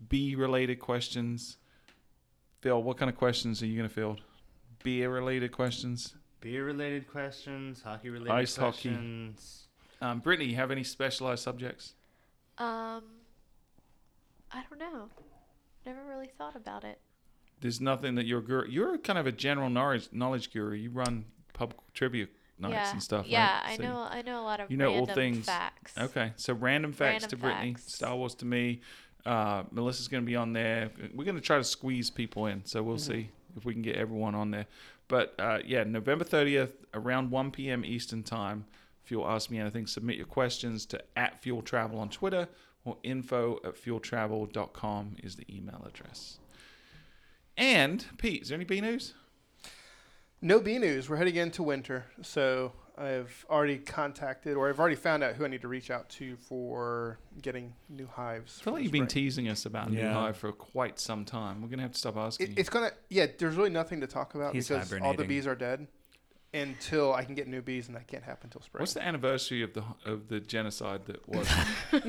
bee 0.07 0.35
related 0.35 0.79
questions. 0.79 1.57
Phil, 2.61 2.81
what 2.81 2.97
kind 2.97 3.09
of 3.09 3.17
questions 3.17 3.61
are 3.61 3.65
you 3.65 3.75
going 3.77 3.89
to 3.89 3.93
field? 3.93 4.21
Beer 4.83 5.09
related 5.09 5.51
questions? 5.51 6.15
Beer 6.39 6.65
related 6.65 7.07
questions, 7.07 7.81
hockey 7.81 8.09
related 8.09 8.33
Ice 8.33 8.55
hockey. 8.55 8.89
questions. 8.89 9.67
Um, 10.01 10.19
Brittany, 10.19 10.49
you 10.49 10.55
have 10.55 10.71
any 10.71 10.83
specialized 10.83 11.43
subjects? 11.43 11.93
Um, 12.57 13.03
I 14.51 14.63
don't 14.69 14.79
know. 14.79 15.09
Never 15.85 15.99
really 16.07 16.29
thought 16.37 16.55
about 16.55 16.83
it. 16.83 16.99
there's 17.61 17.79
nothing 17.81 18.15
that 18.15 18.25
you're 18.25 18.41
guru. 18.41 18.67
You're 18.67 18.97
kind 18.97 19.19
of 19.19 19.27
a 19.27 19.31
general 19.31 19.69
knowledge 19.69 20.09
knowledge 20.11 20.51
guru. 20.51 20.75
You 20.75 20.89
run 20.89 21.25
pub 21.53 21.75
trivia 21.93 22.25
nights 22.57 22.73
yeah. 22.73 22.91
and 22.91 23.03
stuff. 23.03 23.27
Yeah, 23.27 23.53
right? 23.61 23.73
I 23.73 23.77
So- 23.77 23.83
know. 23.83 23.97
I 24.09 24.21
know 24.23 24.41
a 24.41 24.45
lot 24.45 24.59
of 24.59 24.71
you 24.71 24.77
know 24.77 24.91
all 24.93 25.05
things- 25.05 25.45
facts. 25.45 25.95
Okay, 25.97 26.33
so 26.37 26.53
random 26.53 26.91
facts 26.91 27.23
Random 27.23 27.29
to 27.29 27.37
Brittany, 27.37 27.73
facts. 27.73 27.95
Star 27.95 28.15
Wars 28.15 28.33
to 28.35 28.45
me. 28.45 28.81
Uh, 29.25 29.63
Melissa's 29.71 30.07
going 30.07 30.23
to 30.23 30.25
be 30.25 30.35
on 30.35 30.53
there. 30.53 30.89
We're 31.13 31.25
going 31.25 31.35
to 31.35 31.41
try 31.41 31.57
to 31.57 31.63
squeeze 31.63 32.09
people 32.09 32.47
in, 32.47 32.65
so 32.65 32.79
Mm-hmm. 32.79 32.87
we'll 32.89 32.97
see 32.97 33.29
if 33.55 33.65
we 33.65 33.73
can 33.73 33.81
get 33.81 33.95
everyone 33.97 34.33
on 34.35 34.51
there. 34.51 34.65
But 35.07 35.35
uh, 35.39 35.59
yeah, 35.65 35.83
November 35.83 36.23
30th, 36.25 36.71
around 36.93 37.31
1 37.31 37.51
p.m. 37.51 37.83
Eastern 37.85 38.23
Time. 38.23 38.65
If 39.03 39.11
you'll 39.11 39.27
ask 39.27 39.49
me 39.51 39.59
anything, 39.59 39.87
submit 39.87 40.15
your 40.15 40.25
questions 40.27 40.85
to 40.87 41.01
at 41.17 41.41
Fuel 41.43 41.61
Travel 41.61 41.99
on 41.99 42.09
Twitter 42.09 42.47
or 42.85 42.97
info 43.03 43.59
at 43.63 43.75
fueltravel.com 43.75 45.15
is 45.21 45.35
the 45.35 45.45
email 45.55 45.85
address. 45.87 46.39
And 47.57 48.05
Pete, 48.17 48.43
is 48.43 48.49
there 48.49 48.55
any 48.55 48.65
bee 48.65 48.81
news? 48.81 49.13
No 50.41 50.59
bee 50.59 50.79
news. 50.79 51.09
We're 51.09 51.17
heading 51.17 51.35
into 51.35 51.61
winter, 51.61 52.05
so 52.21 52.71
I've 53.01 53.45
already 53.49 53.79
contacted, 53.79 54.55
or 54.55 54.69
I've 54.69 54.79
already 54.79 54.95
found 54.95 55.23
out 55.23 55.35
who 55.35 55.43
I 55.43 55.47
need 55.47 55.61
to 55.61 55.67
reach 55.67 55.89
out 55.89 56.07
to 56.11 56.35
for 56.37 57.17
getting 57.41 57.73
new 57.89 58.07
hives. 58.07 58.59
I 58.61 58.63
feel 58.63 58.73
like 58.73 58.83
you've 58.83 58.91
been 58.91 59.07
teasing 59.07 59.49
us 59.49 59.65
about 59.65 59.91
New 59.91 59.97
Yeah. 59.99 60.13
Hive 60.13 60.37
for 60.37 60.51
quite 60.51 60.99
some 60.99 61.25
time. 61.25 61.61
We're 61.61 61.69
going 61.69 61.79
to 61.79 61.83
have 61.83 61.93
to 61.93 61.99
stop 61.99 62.15
asking 62.17 62.45
It, 62.45 62.49
you. 62.51 62.55
it's 62.59 62.69
gonna. 62.69 62.91
Yeah, 63.09 63.25
there's 63.39 63.55
really 63.55 63.71
nothing 63.71 64.01
to 64.01 64.07
talk 64.07 64.35
about 64.35 64.53
He's 64.53 64.67
because 64.67 64.93
all 65.01 65.15
the 65.15 65.23
bees 65.23 65.47
are 65.47 65.55
dead 65.55 65.87
until 66.53 67.13
I 67.13 67.23
can 67.23 67.33
get 67.33 67.47
new 67.47 67.61
bees, 67.61 67.87
and 67.87 67.95
that 67.95 68.07
can't 68.07 68.23
happen 68.23 68.47
until 68.47 68.61
spring. 68.61 68.81
What's 68.81 68.93
the 68.93 69.03
anniversary 69.03 69.63
of 69.63 69.73
the 69.73 69.83
of 70.05 70.27
the 70.27 70.39
genocide 70.39 71.05
that 71.07 71.27
was? 71.27 71.49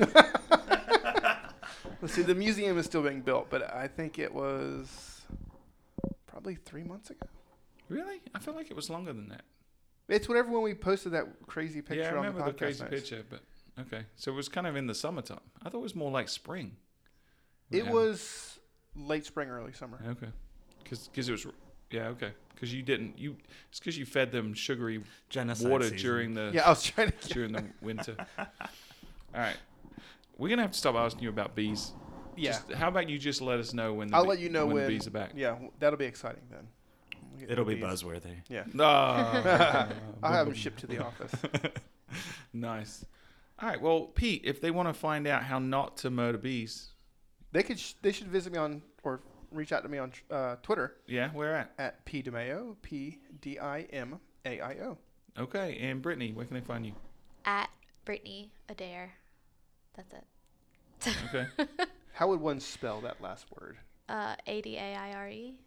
Let's 2.01 2.13
see. 2.13 2.21
The 2.21 2.35
museum 2.35 2.77
is 2.77 2.85
still 2.85 3.01
being 3.03 3.21
built, 3.21 3.47
but 3.49 3.73
I 3.73 3.87
think 3.87 4.19
it 4.19 4.33
was 4.33 5.21
probably 6.27 6.55
three 6.55 6.83
months 6.83 7.09
ago. 7.09 7.25
really? 7.89 8.21
I 8.35 8.39
feel 8.39 8.53
like 8.53 8.69
it 8.69 8.75
was 8.75 8.89
longer 8.89 9.13
than 9.13 9.29
that. 9.29 9.43
It's 10.09 10.27
whatever 10.27 10.49
when 10.51 10.61
we 10.63 10.73
posted 10.73 11.13
that 11.13 11.25
crazy 11.47 11.81
picture 11.81 12.01
yeah, 12.03 12.07
I 12.07 12.11
on 12.11 12.15
remember 12.17 12.39
the 12.39 12.45
the, 12.45 12.51
podcast. 12.51 12.57
crazy 12.57 12.83
notes. 12.83 12.93
picture, 12.93 13.23
but 13.29 13.39
okay. 13.81 14.05
So 14.15 14.31
it 14.31 14.35
was 14.35 14.49
kind 14.49 14.67
of 14.67 14.75
in 14.75 14.87
the 14.87 14.93
summertime. 14.95 15.39
I 15.63 15.69
thought 15.69 15.77
it 15.79 15.81
was 15.81 15.95
more 15.95 16.11
like 16.11 16.27
spring. 16.29 16.75
It 17.71 17.77
happened. 17.79 17.95
was 17.95 18.59
late 18.95 19.25
spring, 19.25 19.49
early 19.49 19.71
summer. 19.73 19.99
okay, 20.07 20.27
because 20.83 21.29
it 21.29 21.31
was 21.31 21.47
yeah 21.89 22.07
okay 22.07 22.31
because 22.55 22.73
you 22.73 22.81
didn't 22.81 23.17
you 23.19 23.35
it's 23.69 23.79
because 23.79 23.95
you 23.97 24.05
fed 24.05 24.31
them 24.31 24.53
sugary 24.53 25.01
Genocide 25.29 25.69
water 25.71 25.83
season. 25.85 25.97
during 25.99 26.33
the 26.33 26.51
Yeah, 26.53 26.65
I 26.65 26.69
was 26.69 26.83
trying 26.83 27.11
to. 27.21 27.27
during 27.33 27.51
the 27.53 27.63
winter. 27.81 28.15
All 28.37 28.45
right, 29.35 29.57
we're 30.37 30.49
gonna 30.49 30.61
have 30.63 30.71
to 30.71 30.77
stop 30.77 30.95
asking 30.95 31.23
you 31.23 31.29
about 31.29 31.55
bees. 31.55 31.91
Yeah, 32.35 32.51
Just, 32.53 32.71
how 32.73 32.87
about 32.87 33.09
you 33.09 33.19
just 33.19 33.41
let 33.41 33.59
us 33.59 33.73
know 33.75 33.93
when 33.93 34.07
the 34.09 34.15
I'll 34.15 34.23
bee- 34.23 34.29
let 34.29 34.39
you 34.39 34.49
know 34.49 34.65
when, 34.65 34.75
when. 34.75 34.83
the 34.85 34.89
bees 34.89 35.05
are 35.07 35.11
back. 35.11 35.31
Yeah, 35.35 35.55
that'll 35.79 35.97
be 35.99 36.05
exciting 36.05 36.41
then. 36.49 36.67
We'll 37.39 37.51
It'll 37.51 37.65
new 37.65 37.75
be 37.75 37.81
buzzworthy. 37.81 38.35
Yeah, 38.49 38.63
No. 38.73 38.85
I'll 40.23 40.31
have 40.33 40.45
them 40.47 40.55
shipped 40.55 40.79
to 40.79 40.87
the 40.87 40.99
office. 41.03 41.31
Nice. 42.53 43.05
All 43.59 43.69
right. 43.69 43.81
Well, 43.81 44.01
Pete, 44.13 44.41
if 44.45 44.61
they 44.61 44.69
want 44.71 44.87
to 44.89 44.93
find 44.93 45.25
out 45.27 45.43
how 45.43 45.57
not 45.59 45.97
to 45.97 46.09
murder 46.11 46.37
bees, 46.37 46.89
They 47.51 47.63
could. 47.63 47.79
Sh- 47.79 47.93
they 48.01 48.11
should 48.11 48.27
visit 48.27 48.53
me 48.53 48.59
on 48.59 48.81
or 49.03 49.21
reach 49.51 49.71
out 49.71 49.81
to 49.83 49.89
me 49.89 49.97
on 49.97 50.11
uh, 50.31 50.55
Twitter 50.61 50.95
yeah, 51.07 51.29
where 51.31 51.55
at? 51.55 51.71
at 51.77 52.05
p 52.05 52.21
dimaio 52.23 52.75
p 52.81 53.19
d 53.41 53.57
i 53.59 53.81
m 53.91 54.19
a 54.45 54.59
i 54.61 54.73
o. 54.81 54.97
Okay. 55.39 55.77
And 55.81 56.01
Brittany, 56.01 56.31
where 56.33 56.45
can 56.45 56.53
they 56.55 56.61
find 56.61 56.85
you? 56.85 56.93
At 57.45 57.69
Brittany 58.05 58.51
Adair. 58.69 59.13
That's 59.95 60.13
it. 60.13 61.15
Okay. 61.33 61.47
How 62.13 62.27
would 62.27 62.39
one 62.39 62.59
spell 62.59 63.01
that 63.01 63.21
last 63.21 63.47
word? 63.59 63.77
Uh, 64.09 64.35
A 64.47 64.61
D 64.61 64.77
A 64.77 64.95
I 64.95 65.13
R 65.13 65.29
E. 65.29 65.59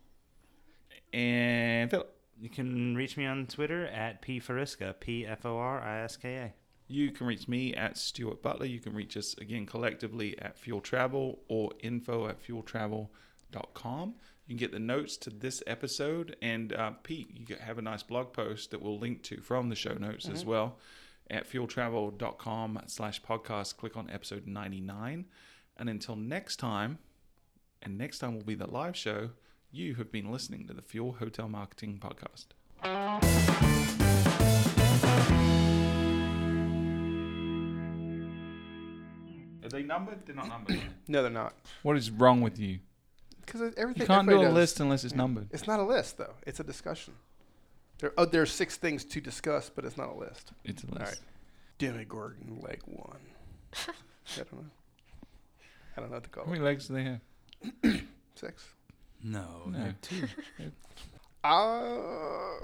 and 1.12 1.90
Philip, 1.90 2.14
You 2.38 2.48
can 2.50 2.94
reach 2.96 3.16
me 3.16 3.26
on 3.26 3.46
Twitter 3.46 3.86
at 3.86 4.22
pforiska, 4.22 4.98
P 5.00 5.26
F 5.26 5.46
O 5.46 5.56
R 5.56 5.80
I 5.80 6.00
S 6.02 6.16
K 6.16 6.34
A. 6.36 6.54
you 6.88 7.10
can 7.10 7.26
reach 7.26 7.48
me 7.48 7.74
at 7.74 7.96
Stuart 7.96 8.42
Butler. 8.42 8.66
You 8.66 8.80
can 8.80 8.94
reach 8.94 9.16
us 9.16 9.34
again 9.38 9.66
collectively 9.66 10.38
at 10.38 10.58
Fuel 10.58 10.80
Travel 10.80 11.40
or 11.48 11.70
info 11.80 12.28
at 12.28 12.40
fueltravel.com. 12.46 14.14
You 14.46 14.52
can 14.54 14.56
get 14.58 14.70
the 14.72 14.78
notes 14.78 15.16
to 15.18 15.30
this 15.30 15.62
episode. 15.66 16.36
And 16.40 16.72
uh, 16.72 16.92
Pete, 17.02 17.30
you 17.48 17.56
have 17.56 17.78
a 17.78 17.82
nice 17.82 18.02
blog 18.04 18.32
post 18.32 18.70
that 18.70 18.80
we'll 18.82 18.98
link 18.98 19.22
to 19.24 19.40
from 19.40 19.68
the 19.68 19.74
show 19.74 19.94
notes 19.94 20.28
as 20.28 20.44
well 20.44 20.78
at 21.28 21.50
fueltravel.com 21.50 22.80
slash 22.86 23.20
podcast. 23.22 23.76
Click 23.76 23.96
on 23.96 24.08
episode 24.10 24.46
99. 24.46 25.24
And 25.78 25.88
until 25.90 26.14
next 26.16 26.56
time, 26.56 26.98
and 27.82 27.98
next 27.98 28.20
time 28.20 28.34
will 28.34 28.44
be 28.44 28.54
the 28.54 28.70
live 28.70 28.96
show, 28.96 29.30
you 29.76 29.94
have 29.96 30.10
been 30.10 30.32
listening 30.32 30.66
to 30.66 30.72
the 30.72 30.80
Fuel 30.82 31.12
Hotel 31.18 31.48
Marketing 31.48 32.00
Podcast. 32.02 32.46
Are 39.64 39.68
they 39.68 39.82
numbered? 39.82 40.24
They're 40.24 40.34
not 40.36 40.48
numbered. 40.48 40.80
No, 41.08 41.22
they're 41.22 41.30
not. 41.30 41.54
what 41.82 41.96
is 41.96 42.10
wrong 42.10 42.40
with 42.40 42.58
you? 42.58 42.78
Because 43.44 43.60
everything. 43.76 44.02
You 44.02 44.06
can't 44.06 44.28
do 44.28 44.40
a 44.40 44.44
does- 44.44 44.54
list 44.54 44.80
unless 44.80 45.04
it's 45.04 45.14
numbered. 45.14 45.48
It's 45.52 45.66
not 45.66 45.78
a 45.80 45.84
list 45.84 46.18
though. 46.18 46.34
It's 46.46 46.58
a 46.60 46.64
discussion. 46.64 47.14
There, 47.98 48.12
oh, 48.18 48.24
there's 48.26 48.50
six 48.50 48.76
things 48.76 49.04
to 49.06 49.20
discuss, 49.20 49.70
but 49.70 49.84
it's 49.84 49.96
not 49.96 50.10
a 50.10 50.14
list. 50.14 50.52
It's 50.64 50.82
a 50.82 50.86
list. 50.86 51.00
right. 51.00 51.20
Demogorgon 51.78 52.60
leg 52.60 52.80
one. 52.86 53.18
I 53.74 54.36
don't 54.36 54.52
know. 54.54 54.64
I 55.96 56.00
don't 56.00 56.10
know 56.10 56.16
what 56.16 56.24
to 56.24 56.30
call 56.30 56.44
How 56.44 56.50
it. 56.50 56.52
many 56.54 56.64
legs 56.64 56.88
do 56.88 56.94
they 56.94 57.04
have? 57.04 58.00
Six. 58.34 58.64
No, 59.26 59.64
No. 59.66 59.78
they're 59.78 59.96
two. 60.02 60.28
Uh, 61.44 62.58